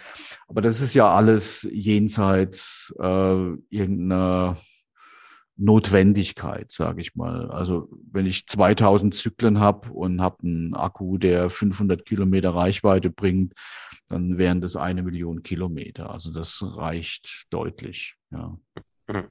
Aber 0.48 0.62
das 0.62 0.80
ist 0.80 0.94
ja 0.94 1.12
alles 1.12 1.68
jenseits 1.70 2.94
äh, 2.98 3.52
irgendeiner 3.68 4.56
Notwendigkeit, 5.60 6.72
sage 6.72 7.02
ich 7.02 7.14
mal. 7.14 7.50
Also 7.50 7.88
wenn 8.10 8.26
ich 8.26 8.46
2000 8.46 9.14
Zyklen 9.14 9.60
habe 9.60 9.90
und 9.92 10.20
habe 10.20 10.42
einen 10.42 10.74
Akku, 10.74 11.18
der 11.18 11.50
500 11.50 12.06
Kilometer 12.06 12.54
Reichweite 12.54 13.10
bringt, 13.10 13.52
dann 14.08 14.38
wären 14.38 14.60
das 14.60 14.76
eine 14.76 15.02
Million 15.02 15.42
Kilometer. 15.42 16.10
Also 16.10 16.32
das 16.32 16.62
reicht 16.62 17.46
deutlich. 17.50 18.16
Ja. 18.30 18.58
Mhm. 19.06 19.28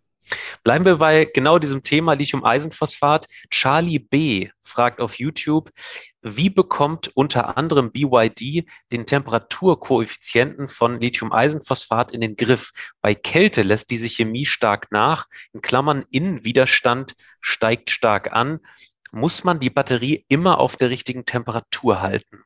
Bleiben 0.63 0.85
wir 0.85 0.97
bei 0.97 1.25
genau 1.25 1.59
diesem 1.59 1.83
Thema 1.83 2.13
Lithium-Eisenphosphat. 2.13 3.27
Charlie 3.49 3.99
B. 3.99 4.49
fragt 4.63 4.99
auf 4.99 5.19
YouTube, 5.19 5.71
wie 6.21 6.49
bekommt 6.49 7.09
unter 7.15 7.57
anderem 7.57 7.91
BYD 7.91 8.65
den 8.91 9.05
Temperaturkoeffizienten 9.05 10.67
von 10.67 10.99
Lithium-Eisenphosphat 10.99 12.11
in 12.11 12.21
den 12.21 12.35
Griff? 12.35 12.71
Bei 13.01 13.15
Kälte 13.15 13.61
lässt 13.61 13.89
diese 13.89 14.07
Chemie 14.07 14.45
stark 14.45 14.91
nach. 14.91 15.27
In 15.53 15.61
Klammern, 15.61 16.05
Innenwiderstand 16.11 17.15
steigt 17.41 17.89
stark 17.89 18.33
an. 18.33 18.59
Muss 19.11 19.43
man 19.43 19.59
die 19.59 19.69
Batterie 19.69 20.25
immer 20.27 20.59
auf 20.59 20.75
der 20.75 20.89
richtigen 20.89 21.25
Temperatur 21.25 22.01
halten? 22.01 22.43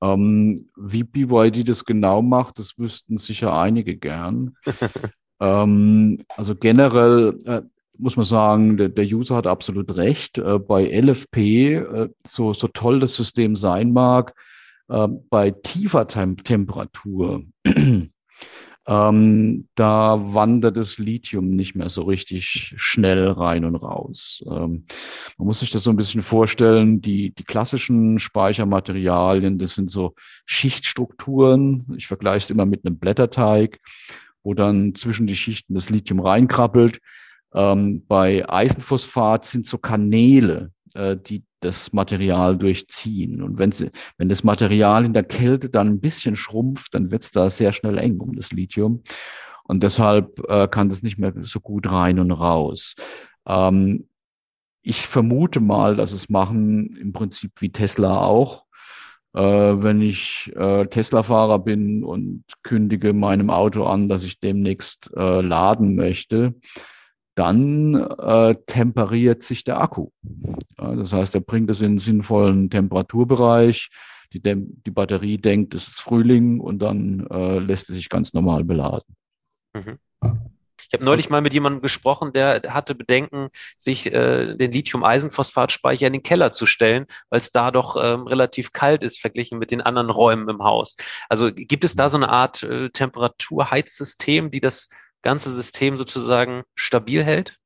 Ähm, 0.00 0.70
wie 0.76 1.02
BYD 1.02 1.68
das 1.68 1.84
genau 1.84 2.20
macht, 2.20 2.58
das 2.58 2.78
wüssten 2.78 3.16
sicher 3.16 3.58
einige 3.58 3.96
gern. 3.96 4.56
Ähm, 5.40 6.24
also 6.36 6.54
generell 6.54 7.38
äh, 7.44 7.62
muss 7.98 8.16
man 8.16 8.24
sagen, 8.24 8.76
der, 8.76 8.88
der, 8.88 9.04
User 9.04 9.36
hat 9.36 9.46
absolut 9.46 9.96
recht. 9.96 10.38
Äh, 10.38 10.58
bei 10.58 10.84
LFP, 10.84 11.74
äh, 11.74 12.08
so, 12.26 12.54
so 12.54 12.68
toll 12.68 13.00
das 13.00 13.14
System 13.14 13.56
sein 13.56 13.92
mag, 13.92 14.34
äh, 14.88 15.08
bei 15.30 15.50
tiefer 15.50 16.06
Tem 16.06 16.36
Temperatur, 16.36 17.42
ähm, 18.86 19.68
da 19.74 20.34
wandert 20.34 20.76
das 20.76 20.98
Lithium 20.98 21.50
nicht 21.50 21.74
mehr 21.74 21.88
so 21.88 22.02
richtig 22.02 22.74
schnell 22.76 23.28
rein 23.30 23.64
und 23.64 23.76
raus. 23.76 24.44
Ähm, 24.46 24.84
man 25.38 25.46
muss 25.46 25.60
sich 25.60 25.70
das 25.70 25.84
so 25.84 25.90
ein 25.90 25.96
bisschen 25.96 26.22
vorstellen, 26.22 27.00
die, 27.00 27.34
die 27.34 27.44
klassischen 27.44 28.18
Speichermaterialien, 28.18 29.58
das 29.58 29.74
sind 29.74 29.90
so 29.90 30.14
Schichtstrukturen. 30.44 31.86
Ich 31.96 32.06
vergleiche 32.08 32.44
es 32.44 32.50
immer 32.50 32.66
mit 32.66 32.84
einem 32.84 32.98
Blätterteig 32.98 33.80
wo 34.44 34.54
dann 34.54 34.94
zwischen 34.94 35.26
die 35.26 35.36
Schichten 35.36 35.74
das 35.74 35.90
Lithium 35.90 36.20
reinkrabbelt. 36.20 37.00
Ähm, 37.52 38.04
bei 38.06 38.48
Eisenphosphat 38.48 39.44
sind 39.44 39.66
so 39.66 39.78
Kanäle, 39.78 40.70
äh, 40.94 41.16
die 41.16 41.44
das 41.60 41.92
Material 41.92 42.56
durchziehen. 42.56 43.42
Und 43.42 43.58
wenn, 43.58 43.72
sie, 43.72 43.90
wenn 44.18 44.28
das 44.28 44.44
Material 44.44 45.04
in 45.04 45.14
der 45.14 45.24
Kälte 45.24 45.70
dann 45.70 45.88
ein 45.88 46.00
bisschen 46.00 46.36
schrumpft, 46.36 46.94
dann 46.94 47.10
wird 47.10 47.24
es 47.24 47.30
da 47.30 47.50
sehr 47.50 47.72
schnell 47.72 47.98
eng 47.98 48.20
um 48.20 48.36
das 48.36 48.52
Lithium. 48.52 49.02
Und 49.64 49.82
deshalb 49.82 50.38
äh, 50.48 50.68
kann 50.68 50.90
das 50.90 51.02
nicht 51.02 51.18
mehr 51.18 51.32
so 51.40 51.58
gut 51.58 51.90
rein 51.90 52.18
und 52.18 52.30
raus. 52.30 52.94
Ähm, 53.46 54.08
ich 54.82 55.06
vermute 55.06 55.60
mal, 55.60 55.96
dass 55.96 56.12
es 56.12 56.28
machen 56.28 56.94
im 56.96 57.14
Prinzip 57.14 57.52
wie 57.60 57.70
Tesla 57.70 58.20
auch. 58.20 58.63
Äh, 59.34 59.40
wenn 59.40 60.00
ich 60.00 60.52
äh, 60.54 60.86
Tesla-Fahrer 60.86 61.58
bin 61.58 62.04
und 62.04 62.44
kündige 62.62 63.12
meinem 63.12 63.50
Auto 63.50 63.84
an, 63.84 64.08
dass 64.08 64.24
ich 64.24 64.38
demnächst 64.38 65.10
äh, 65.16 65.40
laden 65.40 65.96
möchte, 65.96 66.54
dann 67.34 67.94
äh, 67.94 68.54
temperiert 68.66 69.42
sich 69.42 69.64
der 69.64 69.80
Akku. 69.80 70.10
Ja, 70.78 70.94
das 70.94 71.12
heißt, 71.12 71.34
er 71.34 71.40
bringt 71.40 71.68
es 71.70 71.80
in 71.80 71.86
einen 71.86 71.98
sinnvollen 71.98 72.70
Temperaturbereich. 72.70 73.90
Die, 74.32 74.40
die 74.40 74.90
Batterie 74.90 75.38
denkt, 75.38 75.74
es 75.74 75.88
ist 75.88 76.00
Frühling 76.00 76.60
und 76.60 76.78
dann 76.78 77.26
äh, 77.30 77.58
lässt 77.58 77.90
es 77.90 77.96
sich 77.96 78.08
ganz 78.08 78.34
normal 78.34 78.64
beladen. 78.64 79.16
Mhm. 79.74 79.98
Ich 80.94 80.98
habe 80.98 81.06
neulich 81.06 81.28
mal 81.28 81.40
mit 81.40 81.52
jemandem 81.52 81.82
gesprochen, 81.82 82.32
der 82.32 82.62
hatte 82.68 82.94
Bedenken, 82.94 83.48
sich 83.78 84.06
äh, 84.06 84.54
den 84.54 84.70
Lithium-Eisenphosphat-Speicher 84.70 86.06
in 86.06 86.12
den 86.12 86.22
Keller 86.22 86.52
zu 86.52 86.66
stellen, 86.66 87.06
weil 87.30 87.40
es 87.40 87.50
da 87.50 87.72
doch 87.72 87.96
ähm, 88.00 88.28
relativ 88.28 88.70
kalt 88.70 89.02
ist 89.02 89.20
verglichen 89.20 89.58
mit 89.58 89.72
den 89.72 89.80
anderen 89.80 90.08
Räumen 90.08 90.48
im 90.48 90.62
Haus. 90.62 90.96
Also 91.28 91.50
gibt 91.52 91.82
es 91.82 91.96
da 91.96 92.08
so 92.08 92.16
eine 92.16 92.28
Art 92.28 92.62
äh, 92.62 92.90
Temperaturheizsystem, 92.90 94.52
die 94.52 94.60
das 94.60 94.88
ganze 95.20 95.52
System 95.52 95.96
sozusagen 95.96 96.62
stabil 96.76 97.24
hält? 97.24 97.58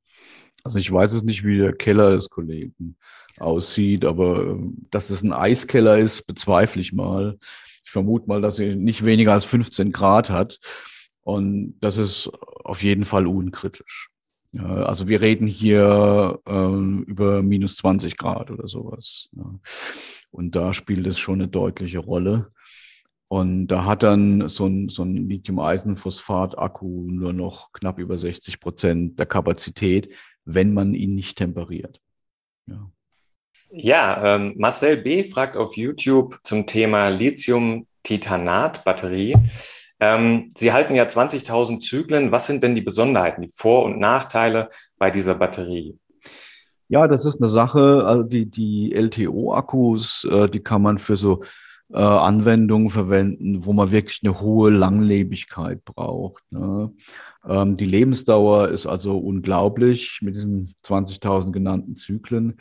Also 0.65 0.79
ich 0.79 0.91
weiß 0.91 1.13
es 1.13 1.23
nicht, 1.23 1.45
wie 1.45 1.59
der 1.59 1.75
Keller 1.75 2.13
des 2.13 2.31
Kollegen 2.31 2.97
aussieht, 3.39 4.07
aber 4.07 4.41
ähm, 4.41 4.87
dass 4.91 5.11
es 5.11 5.23
ein 5.23 5.35
Eiskeller 5.35 5.99
ist, 5.99 6.27
bezweifle 6.27 6.81
ich 6.81 6.95
mal. 6.95 7.37
Ich 7.85 7.91
vermute 7.91 8.27
mal, 8.27 8.41
dass 8.41 8.59
er 8.59 8.75
nicht 8.75 9.05
weniger 9.05 9.35
als 9.35 9.45
15 9.45 9.93
Grad 9.93 10.31
hat. 10.31 10.61
Und 11.29 11.77
das 11.83 11.99
ist 11.99 12.31
auf 12.65 12.83
jeden 12.83 13.05
Fall 13.05 13.27
unkritisch. 13.27 14.09
Also 14.57 15.09
wir 15.09 15.21
reden 15.21 15.47
hier 15.47 16.41
ähm, 16.47 17.05
über 17.07 17.43
minus 17.43 17.77
20 17.77 18.17
Grad 18.17 18.51
oder 18.51 18.67
sowas. 18.67 19.29
Ja. 19.33 19.61
Und 20.31 20.57
da 20.57 20.73
spielt 20.73 21.07
es 21.07 21.19
schon 21.19 21.43
eine 21.43 21.49
deutliche 21.49 21.99
Rolle. 21.99 22.51
Und 23.29 23.67
da 23.67 23.85
hat 23.85 24.05
dann 24.05 24.49
so 24.49 24.65
ein, 24.65 24.89
so 24.89 25.03
ein 25.03 25.29
Lithium-Eisenphosphat-Akku 25.29 27.11
nur 27.11 27.35
noch 27.35 27.73
knapp 27.73 27.99
über 27.99 28.19
60 28.19 28.59
Prozent 28.59 29.19
der 29.19 29.27
Kapazität, 29.27 30.09
wenn 30.47 30.73
man 30.73 30.95
ihn 30.95 31.15
nicht 31.15 31.37
temperiert. 31.37 32.01
Ja, 32.65 32.91
ja 33.71 34.37
ähm, 34.37 34.55
Marcel 34.57 34.97
B. 34.97 35.25
fragt 35.25 35.59
auf 35.59 35.77
YouTube 35.77 36.39
zum 36.43 36.67
Thema 36.67 37.11
Lithium-Titanat-Batterie. 37.11 39.35
Ähm, 40.01 40.49
Sie 40.57 40.73
halten 40.73 40.95
ja 40.95 41.05
20.000 41.05 41.81
Zyklen. 41.81 42.33
Was 42.33 42.47
sind 42.47 42.63
denn 42.63 42.75
die 42.75 42.83
Besonderheiten, 42.83 43.43
die 43.43 43.51
Vor- 43.53 43.85
und 43.85 43.99
Nachteile 43.99 44.69
bei 44.99 45.11
dieser 45.11 45.35
Batterie? 45.35 45.99
Ja, 46.89 47.07
das 47.07 47.25
ist 47.25 47.41
eine 47.41 47.49
Sache. 47.49 48.05
Also 48.07 48.23
die, 48.23 48.47
die 48.47 48.95
LTO-Akkus, 48.95 50.27
äh, 50.31 50.49
die 50.49 50.61
kann 50.61 50.83
man 50.83 50.99
für 50.99 51.17
so 51.17 51.43
äh, 51.93 51.99
Anwendungen 51.99 52.91
verwenden, 52.91 53.65
wo 53.65 53.73
man 53.73 53.91
wirklich 53.91 54.21
eine 54.23 54.41
hohe 54.41 54.71
Langlebigkeit 54.71 55.85
braucht. 55.85 56.43
Ne? 56.51 56.93
Ähm, 57.47 57.77
die 57.77 57.87
Lebensdauer 57.87 58.69
ist 58.69 58.87
also 58.87 59.19
unglaublich 59.19 60.21
mit 60.23 60.37
diesen 60.37 60.75
20.000 60.85 61.53
genannten 61.53 61.97
Zyklen. 61.97 62.59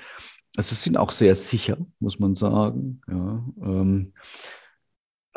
Es 0.58 0.70
sind 0.82 0.98
auch 0.98 1.12
sehr 1.12 1.36
sicher, 1.36 1.78
muss 2.00 2.20
man 2.20 2.36
sagen. 2.36 3.02
Ja, 3.08 3.46
ähm, 3.62 4.14
äh, 4.16 4.20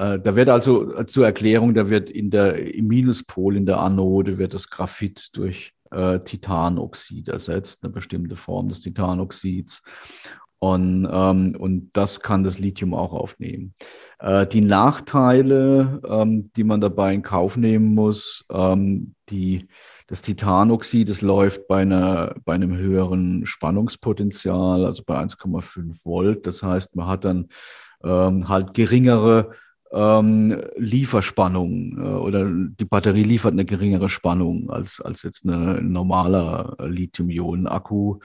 da 0.01 0.35
wird 0.35 0.49
also 0.49 0.95
äh, 0.95 1.07
zur 1.07 1.27
Erklärung, 1.27 1.75
da 1.75 1.91
wird 1.91 2.11
in 2.11 2.31
der, 2.31 2.75
im 2.75 2.87
Minuspol 2.87 3.57
in 3.57 3.67
der 3.67 3.81
Anode 3.81 4.39
wird 4.39 4.55
das 4.55 4.71
Graphit 4.71 5.29
durch 5.35 5.75
äh, 5.91 6.21
Titanoxid 6.21 7.29
ersetzt, 7.29 7.81
eine 7.83 7.93
bestimmte 7.93 8.37
Form 8.37 8.69
des 8.69 8.81
Titanoxids. 8.81 9.83
Und, 10.59 11.09
ähm, 11.11 11.57
und 11.59 11.91
das 11.95 12.21
kann 12.21 12.45
das 12.45 12.59
Lithium 12.59 12.93
auch 12.93 13.13
aufnehmen. 13.13 13.75
Äh, 14.19 14.47
die 14.47 14.61
Nachteile, 14.61 16.03
ähm, 16.07 16.51
die 16.55 16.65
man 16.65 16.83
dabei 16.83 17.15
in 17.15 17.23
Kauf 17.23 17.57
nehmen 17.57 17.95
muss, 17.95 18.45
ähm, 18.51 19.15
die, 19.31 19.69
das 20.07 20.21
Titanoxid, 20.21 21.09
das 21.09 21.23
läuft 21.23 21.67
bei, 21.67 21.83
einer, 21.83 22.35
bei 22.45 22.55
einem 22.55 22.77
höheren 22.77 23.47
Spannungspotenzial, 23.47 24.85
also 24.85 25.03
bei 25.07 25.19
1,5 25.19 26.05
Volt. 26.05 26.47
Das 26.47 26.63
heißt, 26.63 26.95
man 26.95 27.07
hat 27.07 27.25
dann 27.25 27.49
ähm, 28.05 28.49
halt 28.49 28.75
geringere 28.75 29.53
ähm, 29.93 30.63
Lieferspannung 30.77 31.99
äh, 31.99 32.03
oder 32.03 32.49
die 32.49 32.85
Batterie 32.85 33.25
liefert 33.25 33.53
eine 33.53 33.65
geringere 33.65 34.09
Spannung 34.09 34.71
als, 34.71 35.01
als 35.01 35.23
jetzt 35.23 35.45
ein 35.45 35.91
normaler 35.93 36.77
Lithium-Ionen-Akku. 36.79 38.21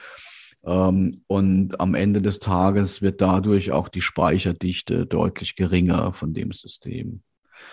Ähm, 0.64 1.22
und 1.26 1.80
am 1.80 1.94
Ende 1.94 2.22
des 2.22 2.38
Tages 2.38 3.02
wird 3.02 3.20
dadurch 3.20 3.72
auch 3.72 3.88
die 3.88 4.00
Speicherdichte 4.00 5.06
deutlich 5.06 5.56
geringer 5.56 6.12
von 6.12 6.34
dem 6.34 6.52
System. 6.52 7.22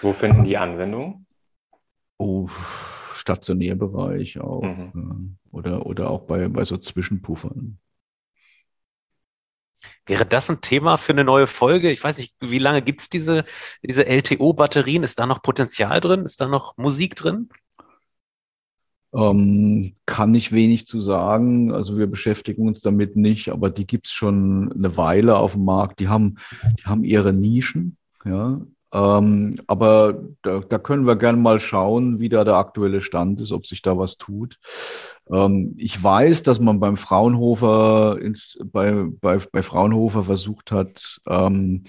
Wo 0.02 0.12
finden 0.12 0.44
die 0.44 0.58
Anwendung? 0.58 1.26
Oh, 2.18 2.50
Stationärbereich 3.14 4.40
auch. 4.40 4.64
Mhm. 4.64 5.38
Oder, 5.52 5.86
oder 5.86 6.10
auch 6.10 6.22
bei, 6.22 6.48
bei 6.50 6.66
so 6.66 6.78
Zwischenpuffern. 6.78 7.78
Wäre 10.06 10.26
das 10.26 10.50
ein 10.50 10.62
Thema 10.62 10.98
für 10.98 11.14
eine 11.14 11.24
neue 11.24 11.48
Folge? 11.48 11.92
Ich 11.92 12.04
weiß 12.04 12.18
nicht, 12.18 12.36
wie 12.40 12.60
lange 12.60 12.82
gibt 12.82 13.02
es 13.02 13.10
diese, 13.10 13.46
diese 13.82 14.06
LTO-Batterien? 14.06 15.04
Ist 15.04 15.20
da 15.20 15.26
noch 15.26 15.42
Potenzial 15.42 16.02
drin? 16.02 16.26
Ist 16.26 16.42
da 16.42 16.48
noch 16.48 16.76
Musik 16.78 17.16
drin? 17.16 17.50
Ähm, 19.14 19.94
kann 20.06 20.34
ich 20.34 20.52
wenig 20.52 20.88
zu 20.88 21.00
sagen. 21.00 21.72
Also 21.72 21.98
wir 21.98 22.08
beschäftigen 22.08 22.68
uns 22.68 22.82
damit 22.82 23.16
nicht, 23.16 23.50
aber 23.50 23.70
die 23.70 23.86
gibt 23.86 24.08
es 24.08 24.12
schon 24.12 24.72
eine 24.74 24.98
Weile 24.98 25.38
auf 25.38 25.54
dem 25.54 25.66
Markt. 25.66 26.00
Die 26.00 26.08
haben, 26.08 26.38
die 26.80 26.84
haben 26.84 27.04
ihre 27.04 27.32
Nischen, 27.32 27.98
ja. 28.26 28.60
Ähm, 28.94 29.60
aber 29.66 30.22
da, 30.44 30.60
da, 30.60 30.78
können 30.78 31.08
wir 31.08 31.16
gerne 31.16 31.40
mal 31.40 31.60
schauen, 31.60 32.20
wie 32.20 32.30
da 32.30 32.44
der 32.44 32.56
aktuelle 32.56 33.02
Stand 33.02 33.42
ist, 33.42 33.52
ob 33.52 33.66
sich 33.66 33.82
da 33.82 33.98
was 33.98 34.18
tut. 34.18 34.60
Ähm, 35.32 35.74
ich 35.78 36.02
weiß, 36.02 36.44
dass 36.44 36.60
man 36.60 36.80
beim 36.80 36.96
Fraunhofer 36.96 38.20
ins, 38.22 38.60
bei, 38.64 39.06
bei, 39.20 39.40
bei 39.52 39.64
Fraunhofer 39.64 40.24
versucht 40.24 40.72
hat, 40.72 41.20
ähm, 41.28 41.86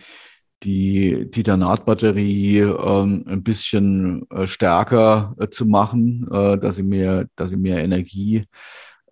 die 0.62 1.28
Titanatbatterie 1.30 2.60
ähm, 2.60 3.24
ein 3.28 3.42
bisschen 3.42 4.24
äh, 4.30 4.46
stärker 4.46 5.34
äh, 5.38 5.48
zu 5.48 5.66
machen, 5.66 6.26
äh, 6.32 6.58
dass 6.58 6.76
sie 6.76 6.82
mehr, 6.82 7.26
dass 7.36 7.50
sie 7.50 7.56
mehr 7.56 7.84
Energie 7.84 8.46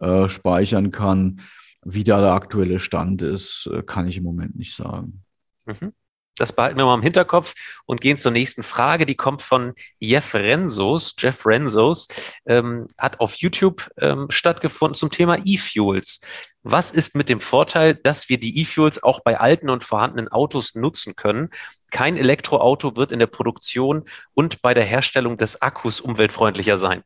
äh, 0.01 0.31
speichern 0.31 0.91
kann. 0.93 1.41
Wie 1.85 2.05
da 2.05 2.21
der 2.21 2.33
aktuelle 2.33 2.79
Stand 2.79 3.21
ist, 3.21 3.69
äh, 3.71 3.83
kann 3.83 4.09
ich 4.09 4.17
im 4.17 4.25
Moment 4.25 4.57
nicht 4.57 4.75
sagen. 4.75 5.25
Mhm. 5.67 5.93
Das 6.39 6.53
behalten 6.53 6.79
wir 6.79 6.87
mal 6.87 6.95
im 6.95 7.03
Hinterkopf 7.03 7.55
und 7.85 8.01
gehen 8.01 8.17
zur 8.17 8.33
nächsten 8.33 8.63
Frage. 8.63 9.05
Die 9.05 9.17
kommt 9.17 9.43
von 9.43 9.75
Jeff 9.99 10.35
Renzos. 10.35 11.15
Jeff 11.19 11.45
Renzos 11.45 12.09
ähm, 12.47 12.89
hat 12.97 13.21
auf 13.21 13.35
YouTube 13.35 13.91
ähm, 13.99 14.27
stattgefunden 14.31 14.95
zum 14.95 15.11
Thema 15.11 15.39
E-Fuels. 15.45 16.21
Was 16.63 16.91
ist 16.91 17.15
mit 17.15 17.29
dem 17.29 17.41
Vorteil, 17.41 17.95
dass 17.95 18.29
wir 18.29 18.41
die 18.41 18.61
E-Fuels 18.61 19.03
auch 19.03 19.21
bei 19.21 19.39
alten 19.39 19.69
und 19.69 19.85
vorhandenen 19.85 20.29
Autos 20.29 20.75
nutzen 20.75 21.17
können? 21.17 21.51
Kein 21.91 22.17
Elektroauto 22.17 22.97
wird 22.97 23.13
in 23.13 23.19
der 23.19 23.27
Produktion 23.27 24.05
und 24.33 24.63
bei 24.63 24.73
der 24.73 24.85
Herstellung 24.85 25.37
des 25.37 25.61
Akkus 25.61 26.01
umweltfreundlicher 26.01 26.79
sein. 26.79 27.03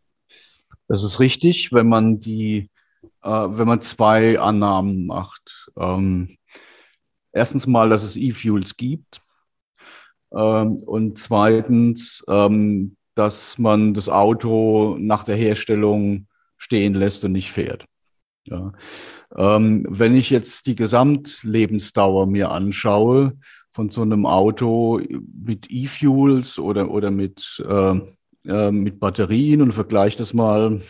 Das 0.89 1.03
ist 1.03 1.19
richtig, 1.19 1.73
wenn 1.73 1.89
man 1.89 2.21
die, 2.21 2.71
äh, 3.23 3.29
wenn 3.29 3.67
man 3.67 3.81
zwei 3.81 4.39
Annahmen 4.39 5.07
macht. 5.07 5.69
Ähm, 5.77 6.37
erstens 7.37 7.67
mal, 7.67 7.89
dass 7.89 8.03
es 8.03 8.17
E-Fuels 8.17 8.77
gibt. 8.77 9.21
Ähm, 10.33 10.77
und 10.85 11.19
zweitens, 11.19 12.25
ähm, 12.29 12.97
dass 13.15 13.59
man 13.59 13.95
das 13.95 14.09
Auto 14.09 14.97
nach 14.99 15.25
der 15.25 15.37
Herstellung 15.37 16.27
stehen 16.59 16.95
lässt 16.95 17.25
und 17.25 17.33
nicht 17.33 17.53
fährt. 17.53 17.85
Ja. 18.45 18.73
Ähm, 19.37 19.87
wenn 19.89 20.17
ich 20.17 20.31
jetzt 20.31 20.67
die 20.67 20.77
Gesamtlebensdauer 20.77 22.27
mir 22.27 22.51
anschaue 22.51 23.39
von 23.73 23.89
so 23.89 24.03
einem 24.03 24.25
Auto 24.25 25.01
mit 25.35 25.67
E-Fuels 25.71 26.59
oder, 26.59 26.91
oder 26.91 27.11
mit, 27.11 27.63
äh, 27.69 28.01
äh, 28.47 28.71
mit 28.71 29.01
Batterien 29.01 29.63
und 29.63 29.73
vergleiche 29.73 30.19
das 30.19 30.33
mal 30.33 30.81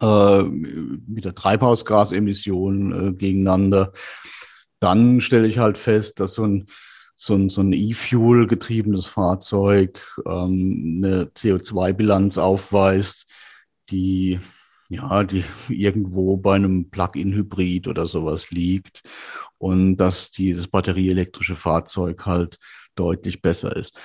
äh, 0.00 0.42
mit 0.42 1.24
der 1.24 1.34
Treibhausgasemission 1.34 3.08
äh, 3.08 3.12
gegeneinander, 3.12 3.92
dann 4.84 5.20
stelle 5.20 5.48
ich 5.48 5.58
halt 5.58 5.78
fest, 5.78 6.20
dass 6.20 6.34
so 6.34 6.44
ein 6.44 6.66
so 7.16 7.34
ein, 7.34 7.48
so 7.48 7.60
ein 7.60 7.72
E-Fuel 7.72 8.48
getriebenes 8.48 9.06
Fahrzeug 9.06 10.00
ähm, 10.26 11.00
eine 11.04 11.26
CO2-Bilanz 11.26 12.38
aufweist, 12.38 13.26
die 13.88 14.40
ja, 14.88 15.24
die 15.24 15.44
irgendwo 15.68 16.36
bei 16.36 16.56
einem 16.56 16.90
Plug-in-Hybrid 16.90 17.88
oder 17.88 18.06
sowas 18.06 18.50
liegt 18.50 19.02
und 19.58 19.96
dass 19.96 20.30
die, 20.30 20.52
das 20.52 20.68
batterieelektrische 20.68 21.56
Fahrzeug 21.56 22.26
halt 22.26 22.58
deutlich 22.94 23.42
besser 23.42 23.74
ist. 23.74 23.98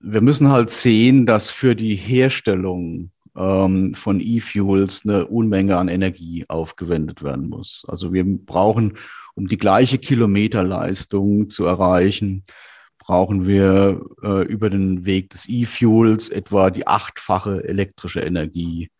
Wir 0.00 0.20
müssen 0.20 0.48
halt 0.50 0.70
sehen, 0.70 1.26
dass 1.26 1.50
für 1.50 1.74
die 1.74 1.96
Herstellung 1.96 3.10
ähm, 3.36 3.94
von 3.94 4.20
E-Fuels 4.20 5.02
eine 5.04 5.26
Unmenge 5.26 5.76
an 5.76 5.88
Energie 5.88 6.44
aufgewendet 6.48 7.22
werden 7.22 7.48
muss. 7.48 7.84
Also 7.88 8.12
wir 8.12 8.24
brauchen, 8.24 8.98
um 9.34 9.48
die 9.48 9.58
gleiche 9.58 9.98
Kilometerleistung 9.98 11.48
zu 11.48 11.64
erreichen, 11.64 12.44
brauchen 12.98 13.46
wir 13.46 14.00
äh, 14.22 14.44
über 14.46 14.70
den 14.70 15.04
Weg 15.04 15.30
des 15.30 15.48
E-Fuels 15.48 16.30
etwa 16.30 16.70
die 16.70 16.86
achtfache 16.86 17.62
elektrische 17.64 18.20
Energie 18.20 18.90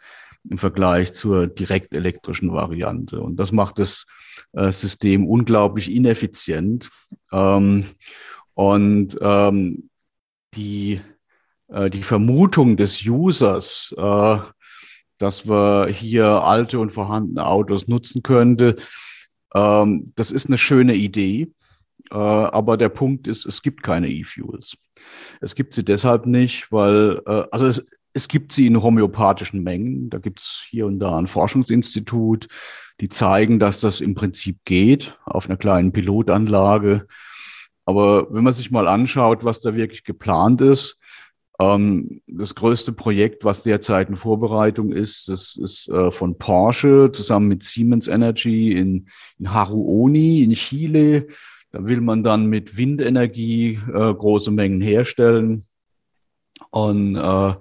im 0.49 0.59
Vergleich 0.59 1.15
zur 1.15 1.47
direkt 1.47 1.95
elektrischen 1.95 2.53
Variante. 2.53 3.21
Und 3.21 3.37
das 3.37 3.51
macht 3.51 3.79
das 3.79 4.05
äh, 4.53 4.73
System 4.73 5.27
unglaublich 5.27 5.91
ineffizient. 5.91 6.91
Ähm, 7.33 7.85
und 8.53 9.17
ähm, 9.21 9.89
die 10.55 11.01
äh, 11.69 11.91
die 11.91 12.03
Vermutung 12.03 12.77
des 12.77 13.05
Users, 13.05 13.95
äh, 13.97 14.39
dass 15.19 15.49
wir 15.49 15.89
hier 15.89 16.27
alte 16.27 16.79
und 16.79 16.91
vorhandene 16.91 17.47
Autos 17.47 17.89
nutzen 17.89 18.23
könnte, 18.23 18.77
ähm, 19.55 20.13
das 20.17 20.31
ist 20.31 20.47
eine 20.47 20.59
schöne 20.59 20.95
Idee. 20.95 21.53
Äh, 22.11 22.17
aber 22.17 22.77
der 22.77 22.91
Punkt 22.91 23.27
ist, 23.27 23.47
es 23.47 23.63
gibt 23.63 23.83
keine 23.83 24.09
E-Fuels. 24.09 24.77
Es 25.41 25.55
gibt 25.55 25.73
sie 25.73 25.85
deshalb 25.85 26.27
nicht, 26.27 26.71
weil, 26.71 27.23
äh, 27.27 27.45
also 27.51 27.67
es, 27.67 27.85
es 28.13 28.29
gibt 28.29 28.53
sie 28.53 28.67
in 28.67 28.83
homöopathischen 28.83 29.63
Mengen. 29.63 30.11
Da 30.11 30.19
gibt 30.19 30.41
es 30.41 30.67
hier 30.69 30.87
und 30.87 30.99
da 30.99 31.17
ein 31.17 31.27
Forschungsinstitut, 31.27 32.49
die 33.01 33.09
zeigen, 33.09 33.59
dass 33.59 33.81
das 33.81 34.01
im 34.01 34.15
Prinzip 34.15 34.59
geht 34.65 35.19
auf 35.25 35.49
einer 35.49 35.57
kleinen 35.57 35.93
Pilotanlage. 35.93 37.07
Aber 37.87 38.33
wenn 38.33 38.45
man 38.45 38.53
sich 38.53 38.71
mal 38.71 38.89
anschaut, 38.89 39.45
was 39.45 39.61
da 39.61 39.75
wirklich 39.75 40.05
geplant 40.05 40.61
ist, 40.61 40.99
das 41.59 42.55
größte 42.57 42.93
Projekt, 42.93 43.45
was 43.45 43.63
derzeit 43.63 44.09
in 44.09 44.17
Vorbereitung 44.17 44.93
ist, 44.93 45.29
das 45.29 45.55
ist 45.55 45.89
äh, 45.89 46.11
von 46.11 46.37
Porsche 46.37 47.11
zusammen 47.13 47.47
mit 47.47 47.63
Siemens 47.63 48.09
Energy 48.09 48.73
in, 48.73 49.09
in 49.39 49.55
Haruoni 49.55 50.43
in 50.43 50.53
Chile. 50.53 51.29
Da 51.71 51.85
will 51.87 52.01
man 52.01 52.25
dann 52.25 52.47
mit 52.47 52.77
Windenergie 52.77 53.79
äh, 53.89 54.15
große 54.15 54.51
Mengen 54.51 54.81
herstellen. 54.81 55.65
Und 56.71 57.17
äh, 57.17 57.55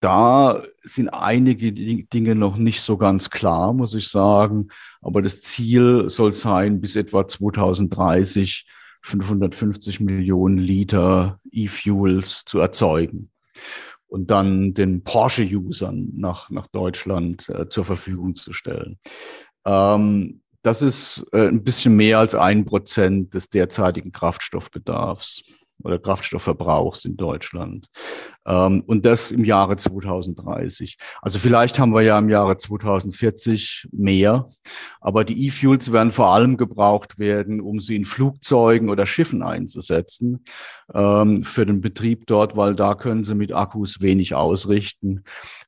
da 0.00 0.62
sind 0.82 1.10
einige 1.10 1.72
Dinge 1.72 2.34
noch 2.34 2.56
nicht 2.56 2.80
so 2.80 2.96
ganz 2.96 3.30
klar, 3.30 3.72
muss 3.72 3.94
ich 3.94 4.08
sagen. 4.08 4.68
Aber 5.00 5.22
das 5.22 5.42
Ziel 5.42 6.08
soll 6.08 6.32
sein, 6.32 6.80
bis 6.80 6.96
etwa 6.96 7.26
2030 7.28 8.66
550 9.02 10.00
Millionen 10.00 10.58
Liter 10.58 11.39
E-Fuels 11.52 12.44
zu 12.44 12.58
erzeugen 12.58 13.30
und 14.06 14.30
dann 14.30 14.74
den 14.74 15.04
Porsche-Usern 15.04 16.10
nach, 16.14 16.50
nach 16.50 16.66
Deutschland 16.66 17.48
äh, 17.48 17.68
zur 17.68 17.84
Verfügung 17.84 18.34
zu 18.36 18.52
stellen. 18.52 18.98
Ähm, 19.64 20.42
das 20.62 20.82
ist 20.82 21.24
äh, 21.32 21.48
ein 21.48 21.64
bisschen 21.64 21.96
mehr 21.96 22.18
als 22.18 22.34
ein 22.34 22.64
Prozent 22.64 23.34
des 23.34 23.48
derzeitigen 23.48 24.12
Kraftstoffbedarfs. 24.12 25.42
Oder 25.82 25.98
Kraftstoffverbrauchs 25.98 27.04
in 27.04 27.16
Deutschland. 27.16 27.88
Ähm, 28.46 28.82
und 28.86 29.06
das 29.06 29.30
im 29.30 29.44
Jahre 29.44 29.76
2030. 29.76 30.96
Also 31.22 31.38
vielleicht 31.38 31.78
haben 31.78 31.94
wir 31.94 32.02
ja 32.02 32.18
im 32.18 32.28
Jahre 32.28 32.56
2040 32.56 33.88
mehr, 33.92 34.48
aber 35.00 35.24
die 35.24 35.46
E-Fuels 35.46 35.92
werden 35.92 36.12
vor 36.12 36.28
allem 36.28 36.56
gebraucht 36.56 37.18
werden, 37.18 37.60
um 37.60 37.80
sie 37.80 37.96
in 37.96 38.04
Flugzeugen 38.04 38.90
oder 38.90 39.06
Schiffen 39.06 39.42
einzusetzen 39.42 40.44
ähm, 40.94 41.42
für 41.42 41.66
den 41.66 41.80
Betrieb 41.80 42.26
dort, 42.26 42.56
weil 42.56 42.74
da 42.74 42.94
können 42.94 43.24
sie 43.24 43.34
mit 43.34 43.52
Akkus 43.52 44.00
wenig 44.00 44.34
ausrichten, 44.34 45.24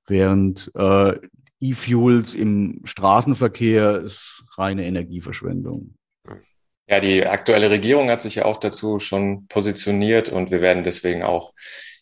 während 0.07 0.71
äh, 0.75 1.19
E-Fuels 1.61 2.35
im 2.35 2.81
Straßenverkehr 2.85 4.01
ist 4.01 4.45
reine 4.57 4.85
Energieverschwendung. 4.85 5.95
Ja, 6.93 7.01
die 7.01 7.27
aktuelle 7.27 7.71
Regierung 7.71 8.11
hat 8.11 8.21
sich 8.21 8.35
ja 8.35 8.45
auch 8.45 8.59
dazu 8.59 8.99
schon 8.99 9.47
positioniert 9.47 10.29
und 10.29 10.51
wir 10.51 10.61
werden 10.61 10.85
deswegen 10.85 11.23
auch 11.23 11.55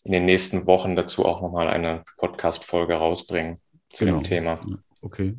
in 0.03 0.11
den 0.11 0.25
nächsten 0.25 0.67
Wochen 0.67 0.97
dazu 0.97 1.25
auch 1.25 1.41
nochmal 1.41 1.69
eine 1.69 2.03
Podcast-Folge 2.17 2.95
rausbringen 2.95 3.61
zu 3.89 4.03
genau. 4.03 4.17
dem 4.17 4.23
Thema. 4.25 4.59
Okay. 5.01 5.35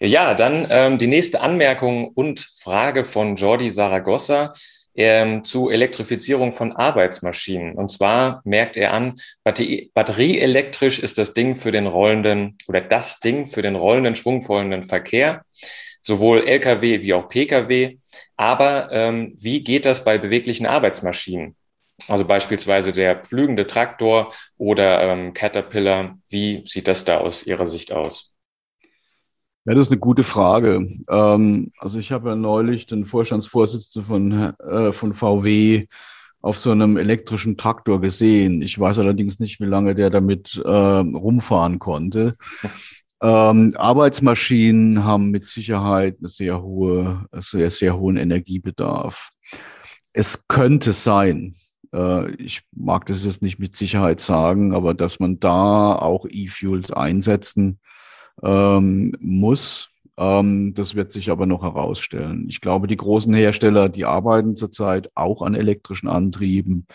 Ja, 0.00 0.32
dann 0.32 0.66
ähm, 0.70 0.96
die 0.96 1.08
nächste 1.08 1.42
Anmerkung 1.42 2.08
und 2.08 2.40
Frage 2.40 3.04
von 3.04 3.36
Jordi 3.36 3.68
Saragossa 3.68 4.54
ähm, 4.94 5.44
zu 5.44 5.68
Elektrifizierung 5.68 6.54
von 6.54 6.72
Arbeitsmaschinen. 6.72 7.74
Und 7.74 7.90
zwar 7.90 8.40
merkt 8.46 8.78
er 8.78 8.94
an, 8.94 9.16
Batterie, 9.42 9.90
batterieelektrisch 9.92 11.00
ist 11.00 11.18
das 11.18 11.34
Ding 11.34 11.54
für 11.54 11.70
den 11.70 11.86
rollenden 11.86 12.56
oder 12.66 12.80
das 12.80 13.20
Ding 13.20 13.46
für 13.46 13.60
den 13.60 13.74
rollenden, 13.74 14.16
schwungvollen 14.16 14.84
Verkehr, 14.84 15.44
sowohl 16.04 16.46
Lkw 16.46 17.02
wie 17.02 17.14
auch 17.14 17.28
Pkw. 17.28 17.98
Aber 18.36 18.92
ähm, 18.92 19.34
wie 19.36 19.64
geht 19.64 19.86
das 19.86 20.04
bei 20.04 20.18
beweglichen 20.18 20.66
Arbeitsmaschinen? 20.66 21.56
Also 22.08 22.24
beispielsweise 22.24 22.92
der 22.92 23.16
pflügende 23.16 23.66
Traktor 23.66 24.32
oder 24.56 25.02
ähm, 25.02 25.32
Caterpillar. 25.32 26.18
Wie 26.28 26.64
sieht 26.66 26.88
das 26.88 27.04
da 27.04 27.18
aus 27.18 27.46
Ihrer 27.46 27.66
Sicht 27.66 27.92
aus? 27.92 28.34
Ja, 29.64 29.74
das 29.74 29.86
ist 29.86 29.92
eine 29.92 30.00
gute 30.00 30.24
Frage. 30.24 30.86
Ähm, 31.08 31.72
also 31.78 31.98
ich 31.98 32.12
habe 32.12 32.30
ja 32.30 32.36
neulich 32.36 32.86
den 32.86 33.06
Vorstandsvorsitzenden 33.06 34.06
von, 34.06 34.54
äh, 34.58 34.92
von 34.92 35.14
VW 35.14 35.86
auf 36.42 36.58
so 36.58 36.70
einem 36.70 36.98
elektrischen 36.98 37.56
Traktor 37.56 38.02
gesehen. 38.02 38.60
Ich 38.60 38.78
weiß 38.78 38.98
allerdings 38.98 39.38
nicht, 39.38 39.60
wie 39.60 39.64
lange 39.64 39.94
der 39.94 40.10
damit 40.10 40.60
äh, 40.62 40.68
rumfahren 40.68 41.78
konnte. 41.78 42.36
Ähm, 43.22 43.72
Arbeitsmaschinen 43.76 45.04
haben 45.04 45.30
mit 45.30 45.44
Sicherheit 45.44 46.16
eine 46.18 46.28
sehr 46.28 46.62
hohe, 46.62 47.26
sehr, 47.38 47.70
sehr 47.70 47.98
hohen 47.98 48.16
Energiebedarf. 48.16 49.30
Es 50.12 50.46
könnte 50.48 50.92
sein, 50.92 51.54
äh, 51.94 52.30
ich 52.32 52.62
mag 52.72 53.06
das 53.06 53.24
jetzt 53.24 53.42
nicht 53.42 53.58
mit 53.58 53.76
Sicherheit 53.76 54.20
sagen, 54.20 54.74
aber 54.74 54.94
dass 54.94 55.20
man 55.20 55.40
da 55.40 55.96
auch 55.96 56.26
E-Fuels 56.28 56.92
einsetzen 56.92 57.78
ähm, 58.42 59.12
muss. 59.20 59.88
Ähm, 60.16 60.74
das 60.74 60.94
wird 60.94 61.10
sich 61.10 61.30
aber 61.30 61.46
noch 61.46 61.62
herausstellen. 61.62 62.46
Ich 62.48 62.60
glaube, 62.60 62.86
die 62.86 62.96
großen 62.96 63.32
Hersteller, 63.32 63.88
die 63.88 64.04
arbeiten 64.04 64.56
zurzeit 64.56 65.10
auch 65.14 65.42
an 65.42 65.54
elektrischen 65.54 66.08
Antrieben. 66.08 66.86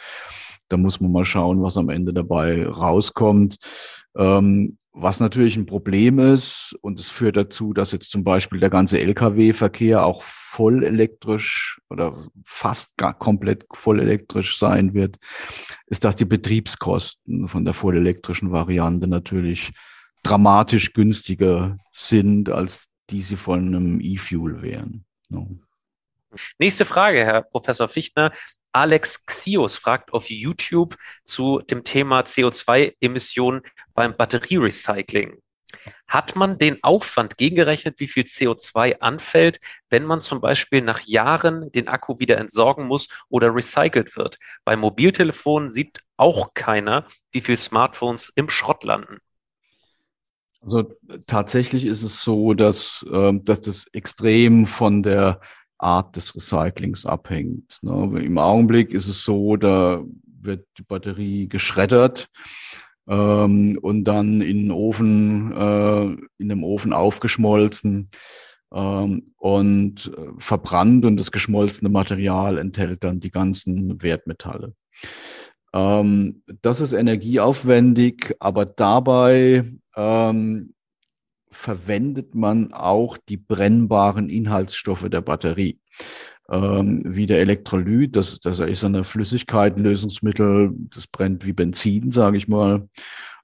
Da 0.70 0.78
muss 0.78 1.02
man 1.02 1.12
mal 1.12 1.26
schauen, 1.26 1.62
was 1.62 1.78
am 1.78 1.90
Ende 1.90 2.14
dabei 2.14 2.66
rauskommt. 2.66 3.58
Ähm, 4.16 4.78
was 4.92 5.20
natürlich 5.20 5.56
ein 5.56 5.66
Problem 5.66 6.20
ist, 6.20 6.76
und 6.82 7.00
es 7.00 7.10
führt 7.10 7.38
dazu, 7.38 7.74
dass 7.74 7.92
jetzt 7.92 8.10
zum 8.10 8.24
Beispiel 8.24 8.60
der 8.60 8.70
ganze 8.70 9.00
Lkw-Verkehr 9.00 10.04
auch 10.04 10.22
voll 10.24 10.84
elektrisch 10.84 11.80
oder 11.90 12.28
fast 12.44 12.98
gar 12.98 13.18
komplett 13.18 13.66
voll 13.72 14.00
elektrisch 14.00 14.58
sein 14.58 14.94
wird, 14.94 15.18
ist, 15.88 16.04
dass 16.04 16.16
die 16.16 16.26
Betriebskosten 16.26 17.48
von 17.48 17.66
der 17.66 17.74
vollelektrischen 17.74 18.52
Variante 18.52 19.08
natürlich 19.08 19.72
dramatisch 20.24 20.94
günstiger 20.94 21.78
sind, 21.92 22.50
als 22.50 22.88
die 23.10 23.22
sie 23.22 23.38
von 23.38 23.68
einem 23.68 24.02
E-Fuel 24.02 24.62
wären. 24.62 25.06
Nächste 26.58 26.86
Frage, 26.86 27.26
Herr 27.26 27.42
Professor 27.42 27.88
Fichtner. 27.88 28.32
Alex 28.72 29.26
Xios 29.26 29.78
fragt 29.78 30.14
auf 30.14 30.30
YouTube 30.30 30.96
zu 31.24 31.60
dem 31.60 31.84
Thema 31.84 32.22
CO2-Emissionen 32.22 33.62
beim 33.94 34.16
Batterierecycling. 34.16 35.42
Hat 36.08 36.36
man 36.36 36.58
den 36.58 36.84
Aufwand 36.84 37.38
gegengerechnet, 37.38 38.00
wie 38.00 38.08
viel 38.08 38.24
CO2 38.24 39.00
anfällt, 39.00 39.60
wenn 39.90 40.06
man 40.06 40.22
zum 40.22 40.42
Beispiel 40.42 40.82
nach 40.82 41.02
Jahren 41.02 41.72
den 41.72 41.88
Akku 41.88 42.20
wieder 42.20 42.38
entsorgen 42.38 42.88
muss 42.88 43.10
oder 43.30 43.54
recycelt 43.54 44.18
wird? 44.18 44.38
Bei 44.66 44.76
Mobiltelefonen 44.76 45.72
sieht 45.72 46.02
auch 46.18 46.54
keiner, 46.54 47.06
wie 47.32 47.42
viel 47.42 47.58
Smartphones 47.58 48.32
im 48.36 48.50
Schrott 48.50 48.84
landen. 48.84 49.20
Also 50.62 50.92
tatsächlich 51.26 51.86
ist 51.86 52.04
es 52.04 52.22
so, 52.22 52.54
dass, 52.54 53.06
äh, 53.10 53.32
dass 53.44 53.62
das 53.62 53.86
extrem 53.94 54.66
von 54.66 55.04
der 55.04 55.40
Art 55.80 56.16
des 56.16 56.36
Recyclings 56.36 57.06
abhängt. 57.06 57.80
Ne? 57.82 58.22
Im 58.22 58.38
Augenblick 58.38 58.94
ist 58.94 59.08
es 59.08 59.24
so, 59.24 59.56
da 59.56 60.04
wird 60.42 60.66
die 60.78 60.84
Batterie 60.84 61.48
geschreddert 61.48 62.30
ähm, 63.08 63.80
und 63.82 64.04
dann 64.04 64.42
in 64.42 64.64
den 64.64 64.72
Ofen, 64.72 65.52
äh, 65.52 66.04
in 66.38 66.50
dem 66.50 66.64
Ofen 66.64 66.94
aufgeschmolzen 66.94 68.10
ähm, 68.74 69.34
und 69.38 70.12
äh, 70.16 70.28
verbrannt 70.38 71.06
und 71.06 71.18
das 71.18 71.32
geschmolzene 71.32 71.90
Material 71.90 72.58
enthält 72.58 73.04
dann 73.04 73.20
die 73.20 73.32
ganzen 73.32 74.02
Wertmetalle. 74.02 74.74
Ähm, 75.74 76.44
das 76.62 76.82
ist 76.82 76.94
energieaufwendig, 76.94 78.36
aber 78.40 78.66
dabei 78.66 79.64
ähm, 79.96 80.74
verwendet 81.52 82.36
man 82.36 82.74
auch 82.74 83.18
die 83.18 83.38
brennbaren 83.38 84.30
Inhaltsstoffe 84.30 85.08
der 85.10 85.22
Batterie. 85.22 85.80
Ähm, 86.50 87.04
wie 87.06 87.28
der 87.28 87.42
Elektrolyt, 87.42 88.16
das, 88.16 88.40
das 88.40 88.60
ist 88.60 88.84
eine 88.84 89.04
Flüssigkeit, 89.04 89.78
ein 89.78 89.84
Lösungsmittel, 89.84 90.72
das 90.94 91.06
brennt 91.06 91.46
wie 91.46 91.54
Benzin, 91.54 92.12
sage 92.12 92.38
ich 92.38 92.48
mal. 92.48 92.88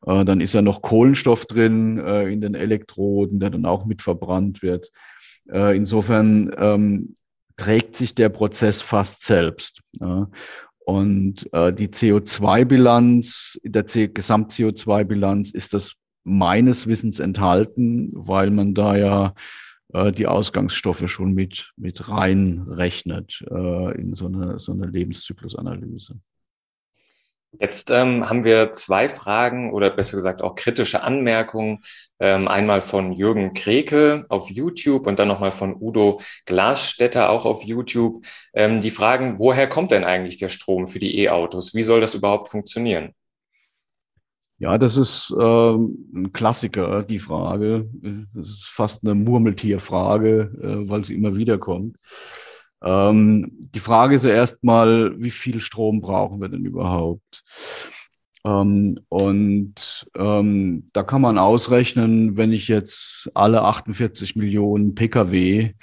Äh, 0.05 0.25
dann 0.25 0.41
ist 0.41 0.53
ja 0.53 0.61
noch 0.61 0.81
Kohlenstoff 0.81 1.45
drin 1.45 1.99
äh, 1.99 2.27
in 2.29 2.41
den 2.41 2.55
Elektroden, 2.55 3.39
der 3.39 3.51
dann 3.51 3.65
auch 3.65 3.85
mit 3.85 4.01
verbrannt 4.01 4.61
wird. 4.63 4.91
Äh, 5.51 5.77
insofern 5.77 6.51
ähm, 6.57 7.15
trägt 7.57 7.95
sich 7.95 8.15
der 8.15 8.29
Prozess 8.29 8.81
fast 8.81 9.23
selbst. 9.23 9.81
Ja. 9.99 10.27
Und 10.85 11.51
äh, 11.53 11.73
die 11.73 11.87
CO2-Bilanz, 11.87 13.59
der 13.63 13.83
Gesamt-CO2-Bilanz 13.83 15.51
ist 15.51 15.73
das 15.73 15.95
meines 16.25 16.87
Wissens 16.87 17.19
enthalten, 17.19 18.11
weil 18.13 18.51
man 18.51 18.73
da 18.73 18.97
ja 18.97 19.33
äh, 19.93 20.11
die 20.11 20.27
Ausgangsstoffe 20.27 21.09
schon 21.09 21.33
mit, 21.33 21.71
mit 21.77 22.09
reinrechnet 22.09 23.43
äh, 23.49 23.97
in 23.97 24.13
so 24.13 24.25
eine, 24.27 24.59
so 24.59 24.73
eine 24.73 24.87
Lebenszyklusanalyse. 24.87 26.19
Jetzt 27.59 27.89
ähm, 27.89 28.29
haben 28.29 28.43
wir 28.43 28.73
zwei 28.73 29.07
Fragen 29.07 29.71
oder 29.71 29.89
besser 29.89 30.17
gesagt 30.17 30.41
auch 30.41 30.55
kritische 30.55 31.03
Anmerkungen. 31.03 31.79
Ähm, 32.19 32.47
einmal 32.47 32.81
von 32.81 33.13
Jürgen 33.13 33.53
Kreke 33.53 34.25
auf 34.29 34.49
YouTube 34.49 35.07
und 35.07 35.19
dann 35.19 35.27
nochmal 35.27 35.51
von 35.51 35.75
Udo 35.79 36.21
Glasstetter 36.45 37.29
auch 37.29 37.45
auf 37.45 37.63
YouTube. 37.63 38.25
Ähm, 38.53 38.81
die 38.81 38.91
fragen, 38.91 39.39
woher 39.39 39.67
kommt 39.67 39.91
denn 39.91 40.03
eigentlich 40.03 40.37
der 40.37 40.49
Strom 40.49 40.87
für 40.87 40.99
die 40.99 41.19
E-Autos? 41.19 41.73
Wie 41.73 41.83
soll 41.83 42.01
das 42.01 42.15
überhaupt 42.15 42.49
funktionieren? 42.49 43.13
Ja, 44.57 44.77
das 44.77 44.95
ist 44.95 45.33
ähm, 45.37 46.09
ein 46.15 46.33
Klassiker, 46.33 47.03
die 47.03 47.19
Frage. 47.19 47.89
Das 48.33 48.47
ist 48.47 48.69
fast 48.69 49.03
eine 49.03 49.13
Murmeltierfrage, 49.13 50.51
äh, 50.61 50.89
weil 50.89 51.03
sie 51.03 51.15
immer 51.15 51.35
wieder 51.35 51.57
kommt. 51.57 51.97
Ähm, 52.81 53.51
die 53.73 53.79
Frage 53.79 54.15
ist 54.15 54.23
ja 54.23 54.31
erstmal, 54.31 55.21
wie 55.21 55.31
viel 55.31 55.59
Strom 55.59 55.99
brauchen 55.99 56.39
wir 56.39 56.47
denn 56.49 56.63
überhaupt? 56.65 57.43
Ähm, 58.45 58.99
und 59.09 60.07
ähm, 60.15 60.89
da 60.93 61.03
kann 61.03 61.21
man 61.21 61.37
ausrechnen, 61.37 62.37
wenn 62.37 62.53
ich 62.53 62.67
jetzt 62.69 63.29
alle 63.33 63.63
48 63.63 64.35
Millionen 64.37 64.95
Pkw 64.95 65.73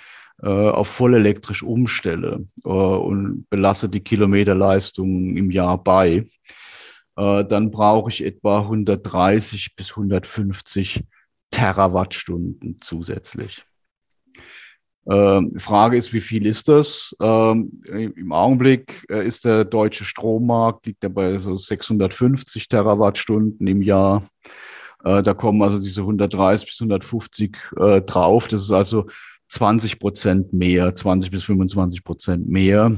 äh, 0.43 0.49
auf 0.49 0.89
voll 0.89 1.15
elektrisch 1.15 1.63
umstelle 1.63 2.47
äh, 2.65 2.69
und 2.69 3.47
belasse 3.51 3.89
die 3.89 4.01
Kilometerleistung 4.01 5.37
im 5.37 5.51
Jahr 5.51 5.83
bei, 5.83 6.25
äh, 7.17 7.45
dann 7.45 7.71
brauche 7.71 8.11
ich 8.11 8.25
etwa 8.25 8.61
130 8.61 9.75
bis 9.77 9.91
150 9.91 11.05
Terawattstunden 11.51 12.79
zusätzlich. 12.81 13.65
Ähm, 15.05 15.59
Frage 15.59 15.97
ist, 15.97 16.13
wie 16.13 16.21
viel 16.21 16.47
ist 16.47 16.69
das? 16.69 17.15
Ähm, 17.21 17.83
Im 17.87 18.33
Augenblick 18.33 19.05
äh, 19.11 19.27
ist 19.27 19.45
der 19.45 19.65
deutsche 19.65 20.05
Strommarkt, 20.05 20.87
liegt 20.87 21.03
er 21.03 21.11
bei 21.11 21.39
so 21.39 21.57
650 21.57 22.69
Terawattstunden 22.69 23.67
im 23.67 23.83
Jahr. 23.83 24.29
Äh, 25.05 25.23
da 25.23 25.35
kommen 25.35 25.61
also 25.63 25.81
diese 25.81 26.03
130 26.03 26.69
bis 26.69 26.81
150 26.81 27.57
äh, 27.77 28.01
drauf. 28.03 28.47
Das 28.47 28.63
ist 28.63 28.71
also 28.71 29.07
20 29.49 29.99
Prozent 29.99 30.53
mehr, 30.53 30.95
20 30.95 31.33
bis 31.33 31.45
25 31.45 32.05
Prozent 32.05 32.49
mehr 32.49 32.97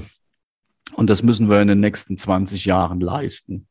Und 0.97 1.11
das 1.11 1.23
müssen 1.23 1.49
wir 1.49 1.61
in 1.61 1.69
den 1.69 1.81
nächsten 1.81 2.19
20 2.19 2.67
Jahren 2.67 3.01
leisten. 3.01 3.67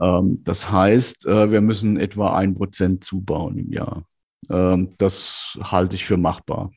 Ähm, 0.00 0.42
das 0.44 0.70
heißt, 0.70 1.26
äh, 1.26 1.50
wir 1.50 1.60
müssen 1.60 1.98
etwa 1.98 2.36
ein 2.36 2.54
Prozent 2.54 3.04
zubauen 3.04 3.58
im 3.58 3.72
Jahr. 3.72 4.04
Ähm, 4.50 4.92
das 4.98 5.58
halte 5.62 5.96
ich 5.96 6.04
für 6.04 6.16
machbar. 6.16 6.72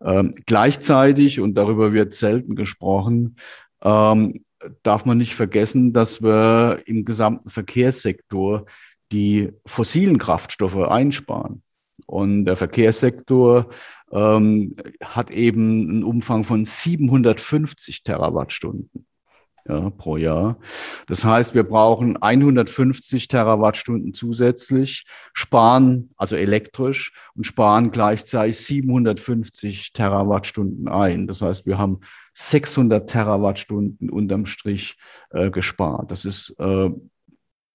Ähm, 0.00 0.34
gleichzeitig, 0.46 1.40
und 1.40 1.54
darüber 1.54 1.92
wird 1.92 2.14
selten 2.14 2.54
gesprochen, 2.54 3.36
darf 3.80 5.04
man 5.04 5.18
nicht 5.18 5.36
vergessen, 5.36 5.92
dass 5.92 6.20
wir 6.20 6.82
im 6.86 7.04
gesamten 7.04 7.48
Verkehrssektor 7.48 8.66
die 9.12 9.52
fossilen 9.66 10.18
Kraftstoffe 10.18 10.78
einsparen. 10.78 11.62
Und 12.06 12.44
der 12.44 12.56
Verkehrssektor 12.56 13.70
ähm, 14.10 14.74
hat 15.00 15.30
eben 15.30 15.90
einen 15.90 16.02
Umfang 16.02 16.42
von 16.42 16.64
750 16.64 18.02
Terawattstunden 18.02 19.06
ja, 19.66 19.90
pro 19.90 20.16
Jahr. 20.16 20.58
Das 21.06 21.24
heißt, 21.24 21.54
wir 21.54 21.64
brauchen 21.64 22.16
150 22.16 23.28
Terawattstunden 23.28 24.14
zusätzlich, 24.14 25.06
sparen 25.32 26.10
also 26.16 26.36
elektrisch 26.36 27.12
und 27.34 27.44
sparen 27.44 27.90
gleichzeitig 27.90 28.58
750 28.58 29.92
Terawattstunden 29.92 30.88
ein. 30.88 31.26
Das 31.26 31.42
heißt, 31.42 31.66
wir 31.66 31.78
haben 31.78 32.00
600 32.34 33.08
Terawattstunden 33.08 34.10
unterm 34.10 34.46
Strich 34.46 34.96
äh, 35.30 35.50
gespart. 35.50 36.10
Das 36.10 36.24
ist 36.24 36.54
äh, 36.58 36.90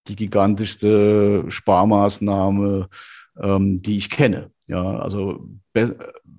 die 0.08 0.16
gigantischste 0.16 1.46
Sparmaßnahme, 1.50 2.90
ähm, 3.42 3.82
die 3.82 3.98
ich 3.98 4.10
kenne. 4.10 4.52
Ja, 4.68 5.00
also 5.00 5.48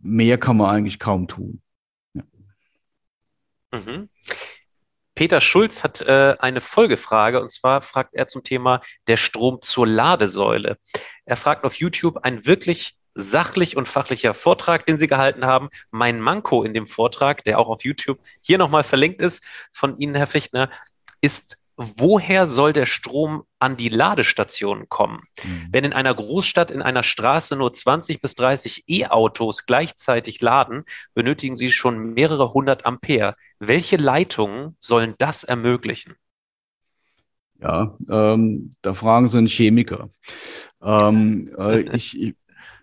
mehr 0.02 0.38
kann 0.38 0.56
man 0.56 0.70
eigentlich 0.70 0.98
kaum 0.98 1.28
tun. 1.28 1.60
Ja. 2.14 2.22
Mhm. 3.72 4.08
Peter 5.14 5.40
Schulz 5.40 5.84
hat 5.84 6.00
äh, 6.00 6.36
eine 6.38 6.60
Folgefrage 6.60 7.40
und 7.40 7.52
zwar 7.52 7.82
fragt 7.82 8.14
er 8.14 8.28
zum 8.28 8.42
Thema 8.42 8.80
der 9.06 9.16
Strom 9.16 9.60
zur 9.62 9.86
Ladesäule. 9.86 10.78
Er 11.24 11.36
fragt 11.36 11.64
auf 11.64 11.76
YouTube 11.76 12.18
ein 12.22 12.46
wirklich 12.46 12.96
sachlich 13.14 13.76
und 13.76 13.88
fachlicher 13.88 14.34
Vortrag, 14.34 14.86
den 14.86 14.98
Sie 14.98 15.06
gehalten 15.06 15.44
haben. 15.44 15.70
Mein 15.90 16.20
Manko 16.20 16.64
in 16.64 16.74
dem 16.74 16.86
Vortrag, 16.86 17.44
der 17.44 17.58
auch 17.58 17.68
auf 17.68 17.84
YouTube 17.84 18.18
hier 18.40 18.58
nochmal 18.58 18.82
verlinkt 18.82 19.22
ist 19.22 19.44
von 19.72 19.96
Ihnen, 19.96 20.16
Herr 20.16 20.26
Fichtner, 20.26 20.68
ist 21.20 21.58
woher 21.76 22.46
soll 22.46 22.72
der 22.72 22.86
Strom 22.86 23.44
an 23.58 23.76
die 23.76 23.88
Ladestationen 23.88 24.88
kommen? 24.88 25.22
Mhm. 25.42 25.68
Wenn 25.72 25.84
in 25.84 25.92
einer 25.92 26.14
Großstadt, 26.14 26.70
in 26.70 26.82
einer 26.82 27.02
Straße 27.02 27.56
nur 27.56 27.72
20 27.72 28.20
bis 28.20 28.34
30 28.36 28.84
E-Autos 28.88 29.66
gleichzeitig 29.66 30.40
laden, 30.40 30.84
benötigen 31.14 31.56
sie 31.56 31.72
schon 31.72 32.14
mehrere 32.14 32.52
hundert 32.52 32.86
Ampere. 32.86 33.34
Welche 33.58 33.96
Leitungen 33.96 34.76
sollen 34.78 35.14
das 35.18 35.44
ermöglichen? 35.44 36.14
Ja, 37.60 37.96
ähm, 38.10 38.74
da 38.82 38.94
fragen 38.94 39.28
Sie 39.28 39.38
einen 39.38 39.46
Chemiker. 39.46 40.10
Ähm, 40.82 41.50
äh, 41.58 41.80
ich, 41.96 42.20
ich, 42.20 42.34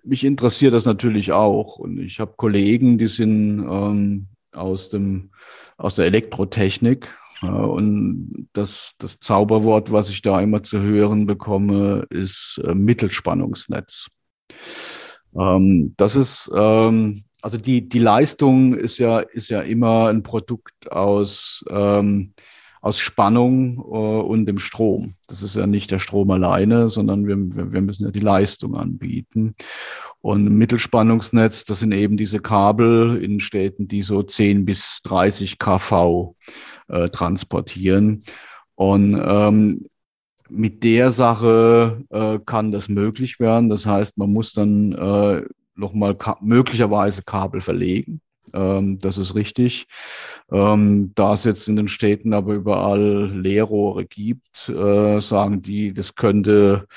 mich 0.04 0.24
interessiert 0.24 0.74
das 0.74 0.86
natürlich 0.86 1.32
auch 1.32 1.78
und 1.78 2.00
ich 2.00 2.20
habe 2.20 2.34
Kollegen, 2.36 2.98
die 2.98 3.08
sind 3.08 3.60
ähm, 3.60 4.28
aus, 4.52 4.90
dem, 4.90 5.32
aus 5.78 5.96
der 5.96 6.06
Elektrotechnik 6.06 7.14
und 7.48 8.50
das, 8.54 8.94
das 8.98 9.20
Zauberwort, 9.20 9.92
was 9.92 10.10
ich 10.10 10.22
da 10.22 10.40
immer 10.42 10.64
zu 10.64 10.80
hören 10.80 11.26
bekomme, 11.26 12.06
ist 12.10 12.62
äh, 12.64 12.74
Mittelspannungsnetz. 12.74 14.08
Ähm, 15.36 15.94
das 15.98 16.16
ist, 16.16 16.52
ähm, 16.54 17.24
also 17.42 17.58
die, 17.58 17.88
die 17.88 18.00
Leistung 18.00 18.76
ist 18.76 18.98
ja, 18.98 19.20
ist 19.20 19.50
ja 19.50 19.62
immer 19.62 20.10
ein 20.10 20.24
Produkt 20.24 20.92
aus, 20.92 21.64
ähm, 21.70 22.34
aus 22.82 23.00
Spannung 23.00 23.78
äh, 23.78 23.82
und 23.82 24.48
dem 24.48 24.58
Strom. 24.58 25.14
Das 25.28 25.44
ist 25.44 25.56
ja 25.56 25.68
nicht 25.68 25.92
der 25.92 26.00
Strom 26.00 26.32
alleine, 26.32 26.90
sondern 26.90 27.28
wir, 27.28 27.38
wir, 27.72 27.82
müssen 27.82 28.06
ja 28.06 28.12
die 28.12 28.20
Leistung 28.20 28.76
anbieten. 28.76 29.56
Und 30.20 30.46
Mittelspannungsnetz, 30.46 31.64
das 31.66 31.80
sind 31.80 31.94
eben 31.94 32.18
diese 32.18 32.40
Kabel 32.40 33.24
in 33.24 33.40
Städten, 33.40 33.88
die 33.88 34.02
so 34.02 34.24
10 34.24 34.66
bis 34.66 35.02
30 35.04 35.60
kV 35.60 36.36
äh, 36.90 37.08
transportieren. 37.10 38.24
Und 38.76 39.22
ähm, 39.24 39.86
mit 40.50 40.84
der 40.84 41.12
Sache 41.12 42.04
äh, 42.10 42.40
kann 42.46 42.72
das 42.72 42.90
möglich 42.90 43.40
werden. 43.40 43.70
Das 43.70 43.86
heißt, 43.86 44.18
man 44.18 44.34
muss 44.34 44.54
dann 44.54 44.92
äh, 44.94 45.44
nochmal 45.76 46.16
ka 46.16 46.38
möglicherweise 46.42 47.24
Kabel 47.24 47.62
verlegen. 47.62 48.22
Ähm, 48.54 49.00
das 49.00 49.18
ist 49.18 49.36
richtig. 49.36 49.88
Ähm, 50.52 51.12
da 51.16 51.34
es 51.34 51.44
jetzt 51.44 51.68
in 51.68 51.76
den 51.76 51.90
Städten 51.90 52.34
aber 52.34 52.54
überall 52.54 53.32
Leerrohre 53.32 54.06
gibt, 54.06 54.70
äh, 54.70 55.20
sagen 55.22 55.62
die, 55.62 55.94
das 55.94 56.16
könnte 56.16 56.88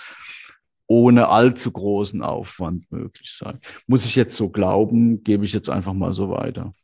ohne 0.86 1.28
allzu 1.28 1.72
großen 1.72 2.22
Aufwand 2.22 2.90
möglich 2.92 3.32
sein. 3.32 3.58
Muss 3.86 4.04
ich 4.04 4.16
jetzt 4.16 4.36
so 4.36 4.48
glauben, 4.50 5.24
gebe 5.24 5.44
ich 5.44 5.52
jetzt 5.52 5.70
einfach 5.70 5.94
mal 5.94 6.12
so 6.12 6.30
weiter. 6.30 6.74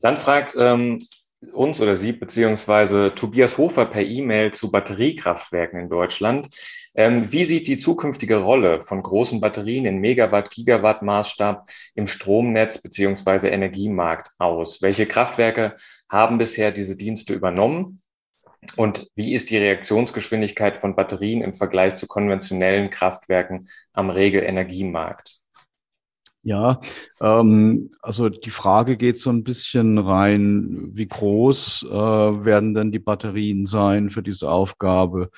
Dann 0.00 0.16
fragt 0.16 0.56
ähm, 0.58 0.98
uns 1.52 1.80
oder 1.80 1.96
Sie 1.96 2.12
beziehungsweise 2.12 3.12
Tobias 3.14 3.58
Hofer 3.58 3.86
per 3.86 4.02
E-Mail 4.02 4.52
zu 4.52 4.70
Batteriekraftwerken 4.70 5.78
in 5.78 5.88
Deutschland. 5.88 6.48
Ähm, 6.94 7.32
wie 7.32 7.44
sieht 7.44 7.68
die 7.68 7.78
zukünftige 7.78 8.36
Rolle 8.36 8.82
von 8.82 9.02
großen 9.02 9.40
Batterien 9.40 9.86
in 9.86 9.98
Megawatt, 9.98 10.50
Gigawatt 10.50 11.02
Maßstab 11.02 11.68
im 11.94 12.06
Stromnetz 12.06 12.82
beziehungsweise 12.82 13.48
Energiemarkt 13.48 14.30
aus? 14.38 14.82
Welche 14.82 15.06
Kraftwerke 15.06 15.74
haben 16.08 16.38
bisher 16.38 16.70
diese 16.70 16.96
Dienste 16.96 17.32
übernommen? 17.32 17.98
Und 18.76 19.08
wie 19.16 19.34
ist 19.34 19.50
die 19.50 19.56
Reaktionsgeschwindigkeit 19.56 20.78
von 20.78 20.94
Batterien 20.94 21.42
im 21.42 21.54
Vergleich 21.54 21.96
zu 21.96 22.06
konventionellen 22.06 22.90
Kraftwerken 22.90 23.68
am 23.92 24.10
Regelenergiemarkt? 24.10 25.42
Ja, 26.44 26.80
ähm, 27.20 27.92
also 28.02 28.28
die 28.28 28.50
Frage 28.50 28.96
geht 28.96 29.18
so 29.18 29.30
ein 29.30 29.44
bisschen 29.44 29.98
rein, 29.98 30.90
wie 30.92 31.06
groß 31.06 31.86
äh, 31.88 31.94
werden 31.94 32.74
denn 32.74 32.90
die 32.90 32.98
Batterien 32.98 33.64
sein 33.66 34.10
für 34.10 34.22
diese 34.22 34.50
Aufgabe 34.50 35.30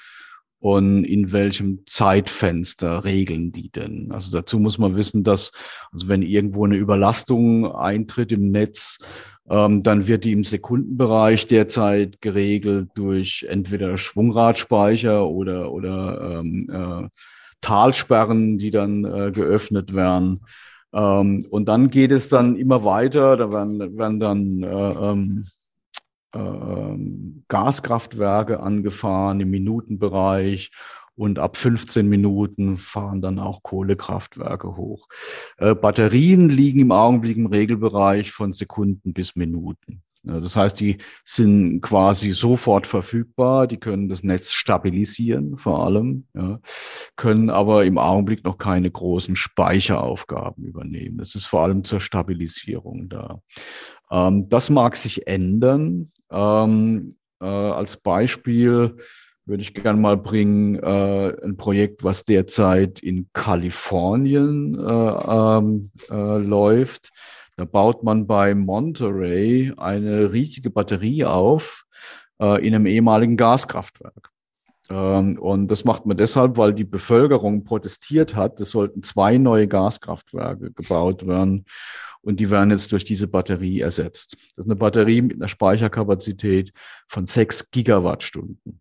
und 0.65 1.05
in 1.05 1.31
welchem 1.31 1.81
Zeitfenster 1.85 3.05
regeln 3.05 3.53
die 3.53 3.69
denn? 3.69 4.11
Also 4.12 4.31
dazu 4.31 4.59
muss 4.59 4.79
man 4.79 4.97
wissen, 4.97 5.23
dass, 5.23 5.53
also 5.93 6.09
wenn 6.09 6.23
irgendwo 6.23 6.65
eine 6.65 6.77
Überlastung 6.77 7.71
eintritt 7.71 8.33
im 8.33 8.51
Netz, 8.51 8.97
ähm, 9.51 9.83
dann 9.83 10.07
wird 10.07 10.25
die 10.25 10.33
im 10.33 10.43
Sekundenbereich 10.43 11.47
derzeit 11.49 12.23
geregelt 12.23 12.89
durch 12.95 13.45
entweder 13.47 13.99
Schwungradspeicher 13.99 15.29
oder, 15.29 15.71
oder 15.71 16.41
ähm, 16.41 16.71
äh, 16.73 17.09
Talsperren, 17.61 18.57
die 18.57 18.71
dann 18.71 19.05
äh, 19.05 19.33
geöffnet 19.33 19.95
werden. 19.95 20.47
Ähm, 20.95 21.45
und 21.51 21.69
dann 21.69 21.91
geht 21.91 22.11
es 22.11 22.31
dann 22.31 22.57
immer 22.57 22.85
weiter, 22.85 23.37
da 23.37 23.53
werden, 23.53 23.99
werden 23.99 24.19
dann 24.19 24.62
äh, 24.62 25.11
ähm, 25.11 25.45
äh, 25.45 25.64
Gaskraftwerke 27.49 28.61
angefahren 28.61 29.41
im 29.41 29.51
Minutenbereich 29.51 30.70
und 31.16 31.39
ab 31.39 31.57
15 31.57 32.09
Minuten 32.09 32.76
fahren 32.78 33.20
dann 33.20 33.39
auch 33.39 33.62
Kohlekraftwerke 33.62 34.76
hoch. 34.76 35.09
Äh, 35.59 35.74
Batterien 35.74 36.49
liegen 36.49 36.80
im 36.80 36.93
Augenblick 36.93 37.37
im 37.37 37.47
Regelbereich 37.47 38.32
von 38.32 38.53
Sekunden 38.53 39.12
bis 39.12 39.37
Minuten. 39.37 40.03
Das 40.26 40.57
heißt, 40.57 40.80
die 40.80 40.97
sind 41.24 41.82
quasi 41.82 42.32
sofort 42.32 42.87
verfügbar, 42.87 43.66
die 43.66 43.76
können 43.76 44.09
das 44.09 44.22
Netz 44.22 44.53
stabilisieren 44.53 45.59
vor 45.59 45.85
allem, 45.85 46.26
ja, 46.35 46.61
können 47.16 47.51
aber 47.51 47.85
im 47.85 47.99
Augenblick 47.99 48.43
noch 48.43 48.57
keine 48.57 48.91
großen 48.91 49.37
Speicheraufgaben 49.37 50.64
übernehmen. 50.64 51.18
Das 51.18 51.35
ist 51.35 51.45
vor 51.45 51.61
allem 51.61 51.85
zur 51.85 52.01
Stabilisierung 52.01 53.11
da. 53.11 53.41
Ähm, 54.11 54.49
das 54.49 54.70
mag 54.70 54.97
sich 54.97 55.26
ändern. 55.26 56.09
Ähm, 56.35 57.16
äh, 57.41 57.47
als 57.47 57.97
Beispiel 57.97 58.97
würde 59.47 59.62
ich 59.62 59.74
gerne 59.74 60.01
mal 60.01 60.16
bringen, 60.16 60.76
äh, 60.76 61.37
ein 61.45 61.57
Projekt, 61.57 62.03
was 62.03 62.24
derzeit 62.24 63.01
in 63.01 63.28
Kalifornien 63.32 64.74
äh, 64.78 64.82
ähm, 64.82 65.91
äh, 66.11 66.39
läuft. 66.39 67.11
Da 67.57 67.64
baut 67.64 68.03
man 68.03 68.26
bei 68.26 68.55
Monterey 68.55 69.72
eine 69.76 70.32
riesige 70.32 70.70
Batterie 70.70 71.24
auf 71.24 71.85
äh, 72.41 72.66
in 72.66 72.74
einem 72.74 72.87
ehemaligen 72.87 73.37
Gaskraftwerk. 73.37 74.30
Ähm, 74.91 75.39
und 75.39 75.68
das 75.68 75.85
macht 75.85 76.07
man 76.07 76.16
deshalb, 76.16 76.57
weil 76.57 76.74
die 76.74 76.85
Bevölkerung 76.85 77.64
protestiert 77.64 78.35
hat. 78.35 78.59
Es 78.61 78.70
sollten 78.70 79.03
zwei 79.03 79.39
neue 79.39 79.68
Gaskraftwerke 79.68 80.72
gebaut 80.72 81.26
werden 81.26 81.66
und 82.25 82.41
die 82.41 82.51
werden 82.51 82.70
jetzt 82.70 82.91
durch 82.93 83.05
diese 83.05 83.29
Batterie 83.29 83.81
ersetzt. 83.81 84.35
Das 84.57 84.64
ist 84.64 84.70
eine 84.70 84.77
Batterie 84.77 85.22
mit 85.22 85.37
einer 85.37 85.49
Speicherkapazität 85.49 86.72
von 87.07 87.27
sechs 87.27 87.70
Gigawattstunden. 87.70 88.81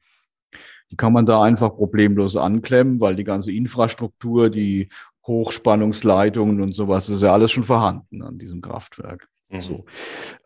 Die 0.92 0.96
kann 0.96 1.14
man 1.14 1.26
da 1.26 1.42
einfach 1.42 1.76
problemlos 1.76 2.36
anklemmen, 2.36 3.00
weil 3.00 3.16
die 3.16 3.24
ganze 3.24 3.52
Infrastruktur, 3.52 4.50
die 4.50 4.90
Hochspannungsleitungen 5.26 6.62
und 6.62 6.74
sowas 6.74 7.10
ist 7.10 7.22
ja 7.22 7.34
alles 7.34 7.52
schon 7.52 7.64
vorhanden 7.64 8.22
an 8.22 8.38
diesem 8.38 8.62
Kraftwerk. 8.62 9.28
Mhm. 9.50 9.62
So. 9.62 9.86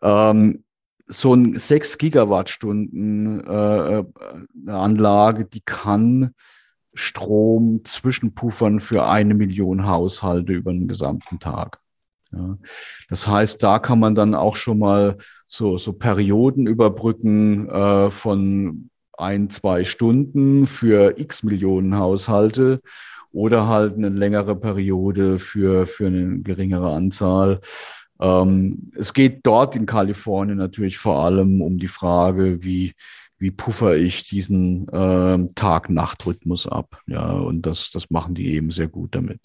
Ähm, 0.02 0.64
so 1.08 1.34
ein 1.34 1.58
6 1.58 1.98
Gigawattstunden 1.98 3.46
äh, 3.48 4.00
äh, 4.00 4.06
Anlage, 4.68 5.46
die 5.46 5.62
kann 5.62 6.34
Strom 6.94 7.82
zwischenpuffern 7.84 8.80
für 8.80 9.06
eine 9.06 9.34
Million 9.34 9.86
Haushalte 9.86 10.54
über 10.54 10.72
den 10.72 10.88
gesamten 10.88 11.40
Tag. 11.40 11.80
Ja. 12.32 12.58
Das 13.10 13.28
heißt, 13.28 13.62
da 13.64 13.80
kann 13.80 14.00
man 14.00 14.16
dann 14.16 14.36
auch 14.36 14.56
schon 14.56 14.80
mal 14.80 15.18
so, 15.48 15.78
so 15.78 15.94
Perioden 15.94 16.68
überbrücken 16.68 17.70
äh, 17.70 18.12
von 18.12 18.90
ein, 19.18 19.50
zwei 19.50 19.84
Stunden 19.84 20.68
für 20.68 21.20
x 21.20 21.44
Millionen 21.44 21.96
Haushalte 21.96 22.82
oder 23.32 23.68
halt 23.68 23.96
eine 23.96 24.10
längere 24.10 24.56
Periode 24.56 25.40
für, 25.40 25.86
für 25.86 26.08
eine 26.08 26.40
geringere 26.42 26.94
Anzahl. 26.94 27.62
Ähm, 28.20 28.92
es 28.96 29.14
geht 29.14 29.42
dort 29.44 29.76
in 29.76 29.86
Kalifornien 29.86 30.58
natürlich 30.58 30.98
vor 30.98 31.20
allem 31.20 31.62
um 31.62 31.78
die 31.78 31.88
Frage, 31.88 32.64
wie, 32.64 32.94
wie 33.38 33.52
puffer 33.52 33.96
ich 33.96 34.28
diesen 34.28 34.88
äh, 34.90 35.54
Tag-Nacht-Rhythmus 35.56 36.68
ab. 36.68 37.02
Ja, 37.08 37.32
und 37.32 37.66
das, 37.66 37.92
das 37.92 38.10
machen 38.10 38.36
die 38.36 38.54
eben 38.54 38.72
sehr 38.72 38.88
gut 38.88 39.14
damit. 39.16 39.40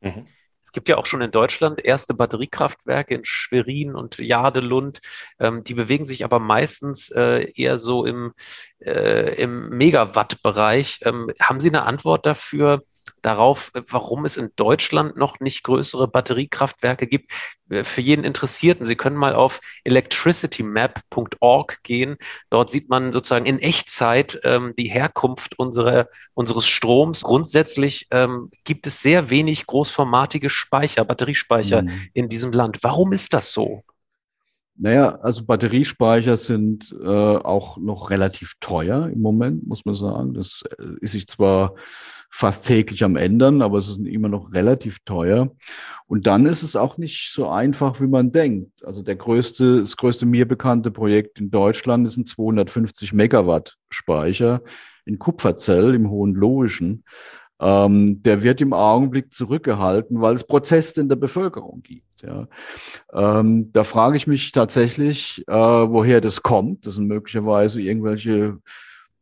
Mhm. 0.00 0.26
Es 0.68 0.72
gibt 0.72 0.90
ja 0.90 0.98
auch 0.98 1.06
schon 1.06 1.22
in 1.22 1.30
Deutschland 1.30 1.82
erste 1.82 2.12
Batteriekraftwerke 2.12 3.14
in 3.14 3.24
Schwerin 3.24 3.94
und 3.94 4.18
Jadelund. 4.18 5.00
Ähm, 5.40 5.64
die 5.64 5.72
bewegen 5.72 6.04
sich 6.04 6.24
aber 6.26 6.40
meistens 6.40 7.08
äh, 7.08 7.50
eher 7.56 7.78
so 7.78 8.04
im, 8.04 8.34
äh, 8.80 9.34
im 9.42 9.70
Megawatt-Bereich. 9.70 11.00
Ähm, 11.04 11.30
haben 11.40 11.60
Sie 11.60 11.68
eine 11.68 11.82
Antwort 11.84 12.26
dafür, 12.26 12.82
darauf, 13.22 13.72
warum 13.88 14.24
es 14.24 14.36
in 14.36 14.50
Deutschland 14.56 15.16
noch 15.16 15.40
nicht 15.40 15.64
größere 15.64 16.08
Batteriekraftwerke 16.08 17.06
gibt. 17.06 17.32
Äh, 17.68 17.84
für 17.84 18.00
jeden 18.00 18.24
Interessierten, 18.24 18.86
Sie 18.86 18.96
können 18.96 19.16
mal 19.16 19.34
auf 19.34 19.60
electricitymap.org 19.84 21.82
gehen. 21.82 22.16
Dort 22.50 22.70
sieht 22.70 22.88
man 22.88 23.12
sozusagen 23.12 23.46
in 23.46 23.58
Echtzeit 23.58 24.40
ähm, 24.44 24.74
die 24.78 24.88
Herkunft 24.88 25.58
unserer, 25.58 26.08
unseres 26.34 26.66
Stroms. 26.66 27.22
Grundsätzlich 27.22 28.06
ähm, 28.10 28.50
gibt 28.64 28.86
es 28.86 29.02
sehr 29.02 29.30
wenig 29.30 29.66
großformatige 29.66 30.50
Speicher, 30.50 31.04
Batteriespeicher 31.04 31.82
mhm. 31.82 32.08
in 32.14 32.28
diesem 32.28 32.52
Land. 32.52 32.78
Warum 32.82 33.12
ist 33.12 33.34
das 33.34 33.52
so? 33.52 33.82
Naja, 34.80 35.16
also 35.22 35.44
Batteriespeicher 35.44 36.36
sind 36.36 36.94
äh, 37.02 37.06
auch 37.06 37.78
noch 37.78 38.10
relativ 38.10 38.54
teuer 38.60 39.08
im 39.12 39.20
Moment, 39.20 39.66
muss 39.66 39.84
man 39.84 39.96
sagen. 39.96 40.34
Das 40.34 40.62
äh, 40.78 40.84
ist 41.00 41.12
sich 41.12 41.26
zwar 41.26 41.74
fast 42.30 42.66
täglich 42.66 43.02
am 43.02 43.16
ändern, 43.16 43.60
aber 43.60 43.78
es 43.78 43.88
ist 43.88 43.98
immer 43.98 44.28
noch 44.28 44.52
relativ 44.52 44.98
teuer. 45.04 45.50
Und 46.06 46.28
dann 46.28 46.46
ist 46.46 46.62
es 46.62 46.76
auch 46.76 46.96
nicht 46.96 47.32
so 47.32 47.48
einfach, 47.48 48.00
wie 48.00 48.06
man 48.06 48.30
denkt. 48.30 48.84
Also 48.84 49.02
der 49.02 49.16
größte, 49.16 49.80
das 49.80 49.96
größte 49.96 50.26
mir 50.26 50.46
bekannte 50.46 50.92
Projekt 50.92 51.40
in 51.40 51.50
Deutschland 51.50 52.06
ist 52.06 52.16
ein 52.16 52.26
250 52.26 53.12
Megawatt 53.12 53.76
Speicher 53.90 54.62
in 55.06 55.18
Kupferzell 55.18 55.94
im 55.94 56.08
Hohen 56.08 56.34
Logischen. 56.34 57.02
Ähm, 57.60 58.22
der 58.22 58.42
wird 58.42 58.60
im 58.60 58.72
Augenblick 58.72 59.34
zurückgehalten, 59.34 60.20
weil 60.20 60.34
es 60.34 60.46
Proteste 60.46 61.00
in 61.00 61.08
der 61.08 61.16
Bevölkerung 61.16 61.82
gibt. 61.82 62.22
Ja. 62.22 62.46
Ähm, 63.12 63.72
da 63.72 63.84
frage 63.84 64.16
ich 64.16 64.26
mich 64.26 64.52
tatsächlich, 64.52 65.44
äh, 65.48 65.52
woher 65.52 66.20
das 66.20 66.42
kommt. 66.42 66.86
Das 66.86 66.94
sind 66.94 67.06
möglicherweise 67.06 67.80
irgendwelche 67.80 68.58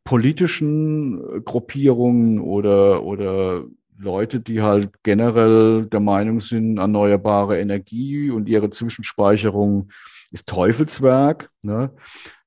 politischen 0.05 1.45
Gruppierungen 1.45 2.41
oder, 2.41 3.03
oder 3.03 3.64
Leute, 3.99 4.41
die 4.41 4.62
halt 4.62 5.03
generell 5.03 5.87
der 5.87 6.01
Meinung 6.01 6.41
sind, 6.41 6.78
erneuerbare 6.78 7.59
Energie 7.59 8.30
und 8.30 8.49
ihre 8.49 8.70
Zwischenspeicherung 8.70 9.89
ist 10.30 10.47
Teufelswerk. 10.47 11.51
Ne? 11.62 11.91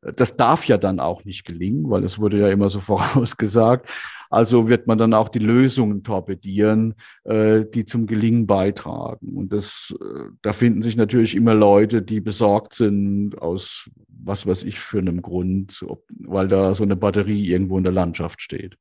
Das 0.01 0.35
darf 0.35 0.65
ja 0.65 0.77
dann 0.77 0.99
auch 0.99 1.25
nicht 1.25 1.45
gelingen, 1.45 1.89
weil 1.89 2.03
es 2.03 2.19
wurde 2.19 2.39
ja 2.39 2.49
immer 2.49 2.69
so 2.69 2.79
vorausgesagt. 2.79 3.89
Also 4.29 4.69
wird 4.69 4.87
man 4.87 4.97
dann 4.97 5.13
auch 5.13 5.29
die 5.29 5.39
Lösungen 5.39 6.03
torpedieren, 6.03 6.93
äh, 7.23 7.65
die 7.65 7.85
zum 7.85 8.05
Gelingen 8.05 8.45
beitragen. 8.47 9.35
Und 9.35 9.51
das, 9.51 9.95
äh, 9.99 10.29
da 10.41 10.53
finden 10.53 10.81
sich 10.81 10.95
natürlich 10.95 11.35
immer 11.35 11.55
Leute, 11.55 12.01
die 12.01 12.21
besorgt 12.21 12.73
sind 12.73 13.41
aus 13.41 13.89
was 14.21 14.45
weiß 14.45 14.63
ich 14.63 14.79
für 14.79 14.99
einem 14.99 15.21
Grund, 15.21 15.83
ob, 15.87 16.03
weil 16.19 16.47
da 16.47 16.73
so 16.75 16.83
eine 16.83 16.95
Batterie 16.95 17.49
irgendwo 17.49 17.77
in 17.77 17.83
der 17.83 17.93
Landschaft 17.93 18.41
steht. 18.41 18.77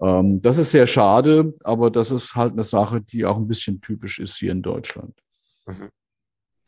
Ähm, 0.00 0.40
das 0.42 0.58
ist 0.58 0.72
sehr 0.72 0.86
schade, 0.86 1.54
aber 1.62 1.90
das 1.90 2.10
ist 2.10 2.34
halt 2.34 2.52
eine 2.52 2.64
Sache, 2.64 3.00
die 3.00 3.24
auch 3.24 3.36
ein 3.36 3.48
bisschen 3.48 3.80
typisch 3.80 4.18
ist 4.18 4.36
hier 4.36 4.52
in 4.52 4.62
Deutschland. 4.62 5.14
Mhm. 5.66 5.88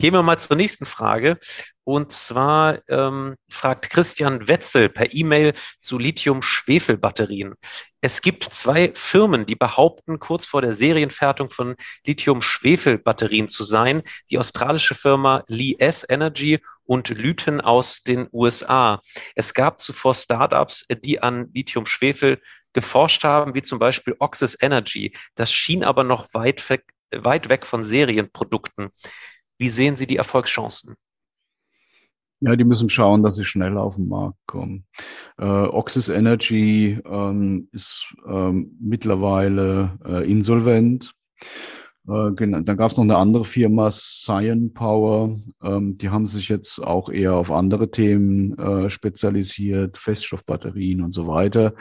Gehen 0.02 0.14
wir 0.14 0.22
mal 0.24 0.36
zur 0.36 0.56
nächsten 0.56 0.84
Frage. 0.84 1.38
Und 1.84 2.10
zwar 2.10 2.80
ähm, 2.88 3.36
fragt 3.48 3.88
Christian 3.88 4.48
Wetzel 4.48 4.88
per 4.88 5.14
E-Mail 5.14 5.54
zu 5.78 5.96
Lithium-Schwefel-Batterien. 5.96 7.54
Es 8.00 8.20
gibt 8.20 8.42
zwei 8.42 8.90
Firmen, 8.96 9.46
die 9.46 9.54
behaupten, 9.54 10.18
kurz 10.18 10.44
vor 10.44 10.60
der 10.60 10.74
Serienfertigung 10.74 11.50
von 11.50 11.76
Lithium-Schwefel-Batterien 12.04 13.46
zu 13.46 13.62
sein. 13.62 14.02
Die 14.28 14.40
australische 14.40 14.96
Firma 14.96 15.44
Lee 15.46 15.76
S 15.78 16.04
Energy 16.08 16.58
und 16.82 17.08
Lyten 17.10 17.60
aus 17.60 18.02
den 18.02 18.26
USA. 18.32 19.00
Es 19.36 19.54
gab 19.54 19.80
zuvor 19.80 20.16
Startups, 20.16 20.84
die 21.04 21.22
an 21.22 21.48
Lithium-Schwefel 21.54 22.42
geforscht 22.72 23.22
haben, 23.22 23.54
wie 23.54 23.62
zum 23.62 23.78
Beispiel 23.78 24.16
Oxys 24.18 24.58
Energy. 24.60 25.16
Das 25.36 25.52
schien 25.52 25.84
aber 25.84 26.02
noch 26.02 26.34
weit 26.34 26.68
weg, 26.70 26.86
weit 27.12 27.48
weg 27.50 27.66
von 27.66 27.84
Serienprodukten. 27.84 28.90
Wie 29.62 29.68
sehen 29.68 29.96
Sie 29.96 30.08
die 30.08 30.16
Erfolgschancen? 30.16 30.96
Ja, 32.40 32.56
die 32.56 32.64
müssen 32.64 32.88
schauen, 32.88 33.22
dass 33.22 33.36
sie 33.36 33.44
schnell 33.44 33.78
auf 33.78 33.94
den 33.94 34.08
Markt 34.08 34.40
kommen. 34.46 34.86
Äh, 35.38 35.44
Oxys 35.44 36.08
Energy 36.08 36.98
ähm, 37.04 37.68
ist 37.70 38.12
ähm, 38.26 38.76
mittlerweile 38.80 39.96
äh, 40.04 40.28
insolvent. 40.28 41.12
Äh, 42.08 42.32
dann 42.34 42.76
gab 42.76 42.90
es 42.90 42.96
noch 42.96 43.04
eine 43.04 43.18
andere 43.18 43.44
Firma, 43.44 43.88
Cyan 43.92 44.74
Power. 44.74 45.38
Ähm, 45.62 45.96
die 45.96 46.10
haben 46.10 46.26
sich 46.26 46.48
jetzt 46.48 46.80
auch 46.80 47.08
eher 47.08 47.34
auf 47.34 47.52
andere 47.52 47.88
Themen 47.88 48.58
äh, 48.58 48.90
spezialisiert, 48.90 49.96
Feststoffbatterien 49.96 51.02
und 51.02 51.12
so 51.12 51.28
weiter. 51.28 51.74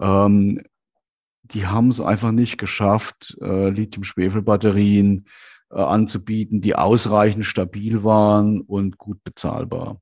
Ähm, 0.00 0.62
die 1.42 1.66
haben 1.66 1.90
es 1.90 2.00
einfach 2.00 2.32
nicht 2.32 2.56
geschafft, 2.56 3.36
äh, 3.42 3.68
Lithium-Schwefel-Batterien 3.68 5.26
äh, 5.26 5.30
anzubieten, 5.70 6.60
die 6.60 6.74
ausreichend 6.74 7.46
stabil 7.46 8.04
waren 8.04 8.60
und 8.60 8.98
gut 8.98 9.22
bezahlbar. 9.24 10.00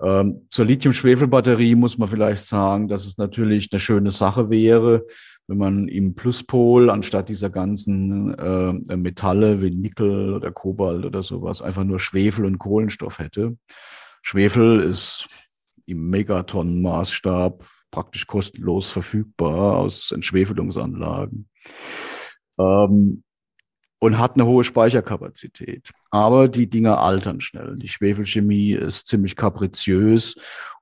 Ähm, 0.00 0.46
zur 0.48 0.64
Lithium-Schwefel-Batterie 0.64 1.74
muss 1.74 1.98
man 1.98 2.08
vielleicht 2.08 2.44
sagen, 2.44 2.88
dass 2.88 3.04
es 3.04 3.18
natürlich 3.18 3.68
eine 3.72 3.80
schöne 3.80 4.10
Sache 4.10 4.48
wäre, 4.48 5.04
wenn 5.48 5.58
man 5.58 5.88
im 5.88 6.14
Pluspol 6.14 6.90
anstatt 6.90 7.28
dieser 7.28 7.50
ganzen 7.50 8.32
äh, 8.34 8.96
Metalle 8.96 9.60
wie 9.60 9.70
Nickel 9.70 10.34
oder 10.34 10.52
Kobalt 10.52 11.04
oder 11.04 11.22
sowas 11.22 11.62
einfach 11.62 11.84
nur 11.84 11.98
Schwefel 11.98 12.44
und 12.44 12.58
Kohlenstoff 12.58 13.18
hätte. 13.18 13.56
Schwefel 14.22 14.80
ist 14.80 15.26
im 15.86 16.08
Megatonnenmaßstab 16.10 17.64
praktisch 17.90 18.26
kostenlos 18.26 18.90
verfügbar 18.90 19.78
aus 19.78 20.12
Entschwefelungsanlagen. 20.12 21.48
Ähm, 22.58 23.24
und 24.00 24.18
hat 24.18 24.34
eine 24.34 24.46
hohe 24.46 24.64
Speicherkapazität. 24.64 25.90
Aber 26.10 26.48
die 26.48 26.68
Dinger 26.68 27.00
altern 27.00 27.40
schnell. 27.40 27.76
Die 27.76 27.88
Schwefelchemie 27.88 28.72
ist 28.72 29.06
ziemlich 29.06 29.36
kapriziös 29.36 30.34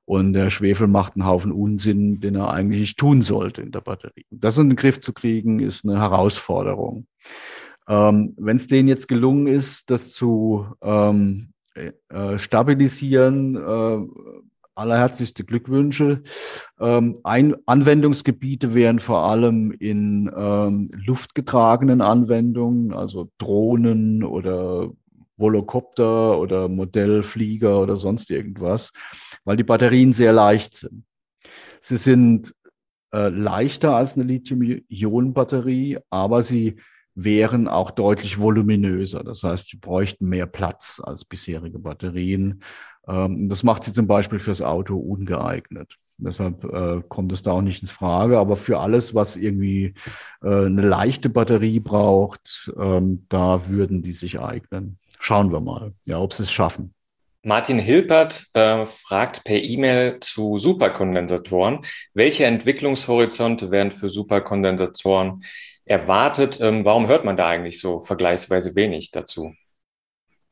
und 0.07 0.33
der 0.33 0.51
Schwefel 0.51 0.87
macht 0.87 1.16
einen 1.16 1.27
Haufen 1.27 1.53
Unsinn, 1.53 2.21
den 2.21 2.37
er 2.37 2.51
eigentlich 2.51 2.81
nicht 2.81 2.99
tun 2.99 3.21
sollte 3.21 3.61
in 3.61 3.73
der 3.73 3.83
Batterie. 3.83 4.25
Das 4.31 4.57
in 4.57 4.71
den 4.71 4.77
Griff 4.77 5.01
zu 5.01 5.12
kriegen, 5.12 5.61
ist 5.61 5.85
eine 5.85 6.01
Herausforderung. 6.01 7.07
Ähm, 7.89 8.35
Wenn 8.39 8.57
es 8.57 8.69
denen 8.69 8.89
jetzt 8.89 9.09
gelungen 9.09 9.49
ist, 9.49 9.91
das 9.91 10.12
zu 10.12 10.66
ähm, 10.81 11.53
äh, 11.75 12.39
stabilisieren, 12.39 13.57
äh, 13.57 14.07
allerherzlichste 14.79 15.45
Glückwünsche. 15.45 16.22
Ähm, 16.81 17.18
ein, 17.24 17.57
Anwendungsgebiete 17.66 18.74
wären 18.74 18.99
vor 18.99 19.24
allem 19.24 19.72
in 19.72 20.31
ähm, 20.35 20.91
luftgetragenen 20.95 22.01
Anwendungen, 22.01 22.93
also 22.93 23.31
Drohnen 23.39 24.24
oder 24.24 24.91
Volocopter 25.37 26.39
oder 26.39 26.68
Modellflieger 26.68 27.81
oder 27.81 27.97
sonst 27.97 28.31
irgendwas, 28.31 28.93
weil 29.45 29.57
die 29.57 29.64
Batterien 29.64 30.12
sehr 30.12 30.33
leicht 30.33 30.74
sind. 30.74 31.05
Sie 31.81 31.97
sind 31.97 32.55
äh, 33.12 33.29
leichter 33.29 33.95
als 33.95 34.14
eine 34.14 34.24
Lithium-Ionen-Batterie, 34.24 35.99
aber 36.11 36.43
sie 36.43 36.76
wären 37.14 37.66
auch 37.66 37.91
deutlich 37.91 38.39
voluminöser. 38.39 39.24
Das 39.24 39.43
heißt, 39.43 39.68
sie 39.68 39.76
bräuchten 39.76 40.29
mehr 40.29 40.47
Platz 40.47 41.01
als 41.03 41.24
bisherige 41.24 41.79
Batterien. 41.79 42.62
Ähm, 43.09 43.49
das 43.49 43.63
macht 43.63 43.85
sie 43.85 43.93
zum 43.93 44.07
Beispiel 44.07 44.39
fürs 44.39 44.63
Auto 44.63 44.97
ungeeignet. 44.97 45.97
Deshalb 46.19 46.65
äh, 46.65 47.01
kommt 47.09 47.33
es 47.33 47.43
da 47.43 47.53
auch 47.53 47.63
nicht 47.63 47.83
in 47.83 47.89
Frage. 47.89 48.39
Aber 48.39 48.57
für 48.57 48.81
alles, 48.81 49.15
was 49.15 49.37
irgendwie 49.37 49.95
äh, 50.43 50.67
eine 50.67 50.83
leichte 50.83 51.29
Batterie 51.29 51.81
braucht, 51.81 52.73
ähm, 52.79 53.25
da 53.29 53.69
würden 53.69 54.03
die 54.03 54.13
sich 54.13 54.41
eignen. 54.41 54.99
Schauen 55.21 55.53
wir 55.53 55.61
mal, 55.61 55.93
ja, 56.07 56.19
ob 56.19 56.33
sie 56.33 56.43
es 56.43 56.53
schaffen. 56.53 56.95
Martin 57.45 57.79
Hilpert 57.79 58.47
äh, 58.53 58.85
fragt 58.85 59.45
per 59.45 59.63
E-Mail 59.63 60.19
zu 60.21 60.59
Superkondensatoren. 60.59 61.81
Welche 62.13 62.45
Entwicklungshorizonte 62.47 63.71
werden 63.71 63.93
für 63.93 64.11
Superkondensatoren 64.11 65.41
erwartet? 65.85 66.59
Ähm, 66.61 66.85
warum 66.85 67.07
hört 67.07 67.25
man 67.25 67.37
da 67.37 67.49
eigentlich 67.49 67.81
so 67.81 68.01
vergleichsweise 68.01 68.75
wenig 68.75 69.13
dazu? 69.13 69.55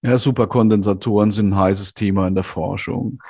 Ja, 0.02 0.18
Superkondensatoren 0.18 1.32
sind 1.32 1.50
ein 1.50 1.56
heißes 1.56 1.94
Thema 1.94 2.28
in 2.28 2.34
der 2.34 2.44
Forschung. 2.44 3.20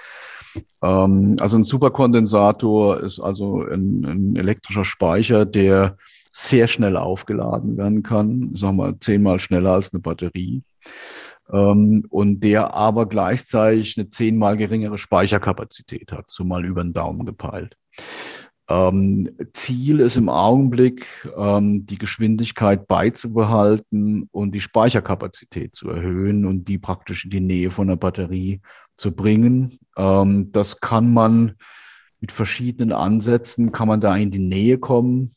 Ähm, 0.83 1.37
also 1.41 1.57
ein 1.57 1.65
Superkondensator 1.65 3.01
ist 3.01 3.21
also 3.21 3.63
ein, 3.63 4.05
ein, 4.05 4.37
elektrischer 4.37 4.85
Speicher, 4.85 5.45
der 5.45 5.97
sehr 6.33 6.67
schnell 6.67 6.97
aufgeladen 6.97 7.77
werden 7.77 8.03
kann, 8.03 8.55
sagen 8.55 8.77
wir 8.77 8.99
zehnmal 9.01 9.41
schneller 9.41 9.73
als 9.73 9.93
eine 9.93 10.01
Batterie. 10.01 10.63
Ähm, 11.51 12.05
und 12.11 12.41
der 12.41 12.75
aber 12.75 13.07
gleichzeitig 13.07 13.97
eine 13.97 14.11
zehnmal 14.11 14.57
geringere 14.57 14.99
Speicherkapazität 14.99 16.13
hat, 16.13 16.31
so 16.31 16.45
mal 16.45 16.65
über 16.65 16.83
den 16.83 16.93
Daumen 16.93 17.25
gepeilt. 17.25 17.77
Ähm, 18.69 19.31
Ziel 19.53 20.01
ist 20.01 20.17
im 20.17 20.29
Augenblick, 20.29 21.07
ähm, 21.37 21.87
die 21.87 21.99
Geschwindigkeit 21.99 22.89
beizubehalten 22.89 24.29
und 24.33 24.53
die 24.55 24.61
Speicherkapazität 24.61 25.77
zu 25.77 25.89
erhöhen 25.89 26.45
und 26.45 26.67
die 26.67 26.79
praktisch 26.79 27.25
in 27.25 27.31
die 27.31 27.41
Nähe 27.41 27.71
von 27.71 27.89
der 27.89 27.97
Batterie 27.97 28.61
zu 28.97 29.13
bringen. 29.13 29.79
Ähm, 29.97 30.51
das 30.51 30.81
kann 30.81 31.13
man 31.13 31.55
mit 32.21 32.33
verschiedenen 32.33 32.93
Ansätzen, 32.93 33.71
kann 33.71 33.89
man 33.89 34.01
da 34.01 34.17
in 34.17 34.33
die 34.33 34.41
Nähe 34.41 34.79
kommen. 34.79 35.31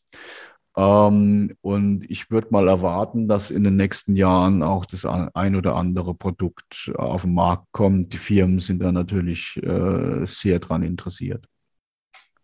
Ähm, 0.75 1.55
und 1.61 2.09
ich 2.09 2.31
würde 2.31 2.47
mal 2.51 2.67
erwarten, 2.67 3.27
dass 3.27 3.51
in 3.51 3.63
den 3.63 3.75
nächsten 3.75 4.15
Jahren 4.15 4.63
auch 4.63 4.85
das 4.85 5.05
ein 5.05 5.55
oder 5.55 5.75
andere 5.75 6.15
Produkt 6.15 6.91
auf 6.95 7.23
den 7.23 7.33
Markt 7.33 7.67
kommt. 7.73 8.13
Die 8.13 8.17
Firmen 8.17 8.59
sind 8.59 8.81
da 8.81 8.91
natürlich 8.91 9.57
äh, 9.61 10.25
sehr 10.25 10.59
dran 10.59 10.81
interessiert. 10.81 11.47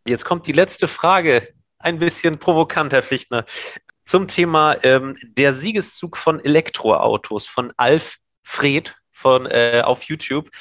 Jetzt 0.08 0.24
kommt 0.24 0.46
die 0.46 0.52
letzte 0.52 0.88
Frage, 0.88 1.52
ein 1.80 1.98
bisschen 1.98 2.38
provokant, 2.38 2.94
Herr 2.94 3.02
Fichtner, 3.02 3.44
zum 4.06 4.28
Thema 4.28 4.78
ähm, 4.84 5.18
der 5.24 5.56
Siegeszug 5.56 6.16
von 6.16 6.40
Elektroautos 6.40 7.48
von 7.48 7.74
Alf 7.76 8.20
Fred 8.44 8.96
von, 9.12 9.48
äh, 9.48 9.82
auf 9.84 10.04
YouTube. 10.04 10.52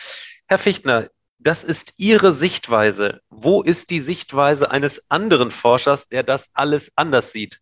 Herr 0.47 0.57
Fichtner, 0.57 1.11
das 1.39 1.63
ist 1.63 1.93
Ihre 1.99 2.33
Sichtweise. 2.33 3.21
Wo 3.29 3.61
ist 3.61 3.91
die 3.91 4.01
Sichtweise 4.01 4.71
eines 4.71 5.11
anderen 5.11 5.51
Forschers, 5.51 6.09
der 6.09 6.23
das 6.23 6.51
alles 6.55 6.93
anders 6.97 7.33
sieht? 7.33 7.61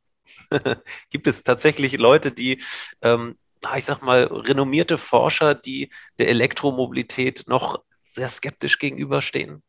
Gibt 1.11 1.27
es 1.27 1.43
tatsächlich 1.43 1.99
Leute, 1.99 2.31
die, 2.31 2.63
ähm, 3.01 3.37
ich 3.77 3.85
sag 3.85 4.03
mal, 4.03 4.23
renommierte 4.27 4.99
Forscher, 4.99 5.57
die 5.57 5.91
der 6.21 6.29
Elektromobilität 6.29 7.43
noch 7.49 7.83
sehr 8.05 8.29
skeptisch 8.29 8.79
gegenüberstehen? 8.79 9.65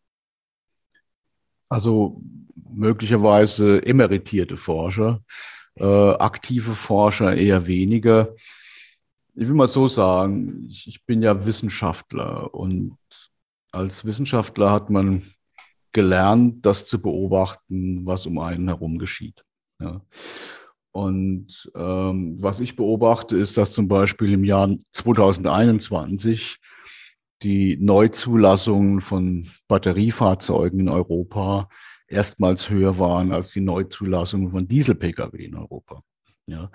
Also 1.74 2.21
möglicherweise 2.71 3.84
emeritierte 3.84 4.57
Forscher, 4.57 5.24
äh, 5.74 5.84
aktive 5.84 6.74
Forscher 6.74 7.36
eher 7.36 7.65
weniger. 7.65 8.36
Ich 9.34 9.47
will 9.47 9.55
mal 9.55 9.67
so 9.67 9.88
sagen, 9.88 10.67
ich, 10.69 10.88
ich 10.88 11.03
bin 11.03 11.24
ja 11.24 11.47
Wissenschaftler 11.47 12.53
und 12.53 12.95
als 13.71 14.05
Wissenschaftler 14.05 14.69
hat 14.69 14.91
man 14.91 15.24
gelernt, 15.93 16.63
das 16.63 16.86
zu 16.86 17.01
beobachten, 17.01 18.05
was 18.05 18.28
um 18.28 18.38
einen 18.38 18.67
herum 18.67 18.99
geschieht. 18.99 19.43
Ja. 19.80 19.99
Und 20.91 21.71
ähm, 21.74 22.38
was 22.39 22.59
ich 22.59 22.76
beobachte, 22.76 23.36
ist, 23.36 23.57
dass 23.57 23.74
zum 23.74 23.88
Beispiel 23.88 24.34
im 24.34 24.43
Jahr 24.43 24.69
2021 24.91 26.59
die 27.43 27.77
Neuzulassungen 27.77 29.01
von 29.01 29.47
Batteriefahrzeugen 29.67 30.79
in 30.79 30.89
Europa 30.89 31.69
erstmals 32.07 32.69
höher 32.69 32.99
waren 32.99 33.31
als 33.31 33.51
die 33.51 33.61
Neuzulassungen 33.61 34.51
von 34.51 34.67
Diesel-Pkw 34.67 35.43
in 35.43 35.55
Europa. 35.55 36.01
Ja. 36.45 36.69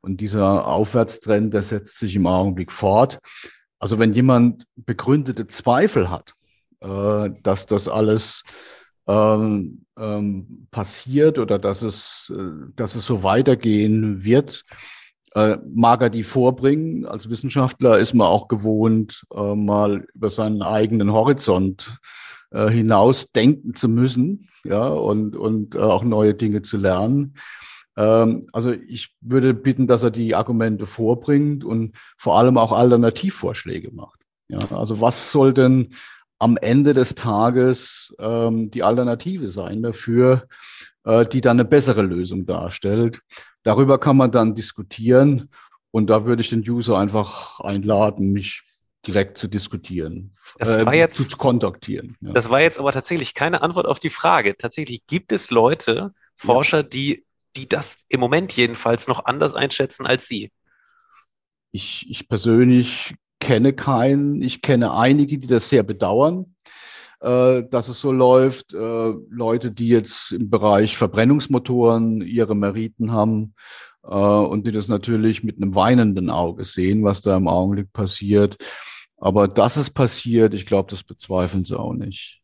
Und 0.00 0.20
dieser 0.20 0.66
Aufwärtstrend, 0.66 1.54
der 1.54 1.62
setzt 1.62 1.98
sich 1.98 2.14
im 2.16 2.26
Augenblick 2.26 2.70
fort. 2.70 3.18
Also 3.78 3.98
wenn 3.98 4.12
jemand 4.12 4.66
begründete 4.76 5.46
Zweifel 5.46 6.10
hat, 6.10 6.34
äh, 6.80 7.30
dass 7.42 7.66
das 7.66 7.88
alles 7.88 8.42
ähm, 9.06 9.84
ähm, 9.98 10.66
passiert 10.70 11.38
oder 11.38 11.58
dass 11.58 11.82
es, 11.82 12.32
äh, 12.34 12.70
dass 12.74 12.94
es 12.94 13.06
so 13.06 13.22
weitergehen 13.22 14.24
wird, 14.24 14.64
äh, 15.34 15.58
mag 15.72 16.00
er 16.02 16.10
die 16.10 16.22
vorbringen. 16.22 17.06
Als 17.06 17.28
Wissenschaftler 17.28 17.98
ist 17.98 18.14
man 18.14 18.26
auch 18.26 18.48
gewohnt, 18.48 19.24
äh, 19.34 19.54
mal 19.54 20.06
über 20.14 20.30
seinen 20.30 20.62
eigenen 20.62 21.12
Horizont 21.12 21.98
äh, 22.50 22.68
hinaus 22.68 23.30
denken 23.32 23.74
zu 23.74 23.88
müssen, 23.88 24.48
ja, 24.64 24.86
und, 24.86 25.36
und 25.36 25.74
äh, 25.74 25.78
auch 25.78 26.04
neue 26.04 26.34
Dinge 26.34 26.62
zu 26.62 26.76
lernen. 26.76 27.34
Ähm, 27.96 28.48
also 28.52 28.72
ich 28.72 29.14
würde 29.20 29.54
bitten, 29.54 29.86
dass 29.86 30.02
er 30.02 30.10
die 30.10 30.34
Argumente 30.34 30.86
vorbringt 30.86 31.64
und 31.64 31.96
vor 32.16 32.38
allem 32.38 32.56
auch 32.56 32.72
Alternativvorschläge 32.72 33.90
macht. 33.92 34.20
Ja, 34.48 34.58
also 34.76 35.00
was 35.00 35.30
soll 35.32 35.52
denn 35.54 35.94
am 36.38 36.56
Ende 36.56 36.94
des 36.94 37.14
Tages 37.14 38.14
ähm, 38.18 38.70
die 38.70 38.82
Alternative 38.82 39.48
sein 39.48 39.82
dafür, 39.82 40.46
äh, 41.04 41.24
die 41.24 41.40
dann 41.40 41.58
eine 41.58 41.68
bessere 41.68 42.02
Lösung 42.02 42.44
darstellt. 42.46 43.20
Darüber 43.64 43.98
kann 43.98 44.16
man 44.16 44.30
dann 44.30 44.54
diskutieren 44.54 45.50
und 45.90 46.08
da 46.08 46.24
würde 46.24 46.42
ich 46.42 46.50
den 46.50 46.60
User 46.68 46.96
einfach 46.98 47.58
einladen, 47.60 48.32
mich 48.32 48.62
direkt 49.06 49.36
zu 49.36 49.48
diskutieren, 49.48 50.34
das 50.58 50.70
äh, 50.70 50.86
war 50.86 50.94
jetzt, 50.94 51.30
zu 51.30 51.36
kontaktieren. 51.36 52.16
Ja. 52.20 52.32
Das 52.32 52.50
war 52.50 52.60
jetzt 52.60 52.78
aber 52.78 52.92
tatsächlich 52.92 53.34
keine 53.34 53.62
Antwort 53.62 53.86
auf 53.86 53.98
die 53.98 54.10
Frage. 54.10 54.56
Tatsächlich 54.56 55.06
gibt 55.06 55.32
es 55.32 55.50
Leute, 55.50 56.14
Forscher, 56.36 56.78
ja. 56.78 56.82
die, 56.84 57.24
die 57.56 57.68
das 57.68 57.98
im 58.08 58.20
Moment 58.20 58.52
jedenfalls 58.52 59.08
noch 59.08 59.24
anders 59.24 59.54
einschätzen 59.54 60.06
als 60.06 60.26
Sie. 60.26 60.50
Ich, 61.70 62.06
ich 62.08 62.28
persönlich 62.28 63.14
kenne 63.40 63.72
keinen. 63.72 64.42
Ich 64.42 64.62
kenne 64.62 64.94
einige, 64.94 65.38
die 65.38 65.46
das 65.46 65.68
sehr 65.68 65.82
bedauern, 65.82 66.42
äh, 66.42 66.53
dass 67.24 67.88
es 67.88 68.00
so 68.00 68.12
läuft. 68.12 68.74
Äh, 68.74 69.14
Leute, 69.30 69.70
die 69.70 69.88
jetzt 69.88 70.32
im 70.32 70.50
Bereich 70.50 70.96
Verbrennungsmotoren 70.96 72.20
ihre 72.20 72.54
Meriten 72.54 73.12
haben 73.12 73.54
äh, 74.02 74.08
und 74.08 74.66
die 74.66 74.72
das 74.72 74.88
natürlich 74.88 75.42
mit 75.42 75.56
einem 75.56 75.74
weinenden 75.74 76.30
Auge 76.30 76.64
sehen, 76.64 77.04
was 77.04 77.22
da 77.22 77.36
im 77.36 77.48
Augenblick 77.48 77.92
passiert. 77.92 78.56
Aber 79.16 79.48
dass 79.48 79.76
es 79.76 79.90
passiert, 79.90 80.54
ich 80.54 80.66
glaube, 80.66 80.90
das 80.90 81.02
bezweifeln 81.02 81.64
sie 81.64 81.78
auch 81.78 81.94
nicht. 81.94 82.42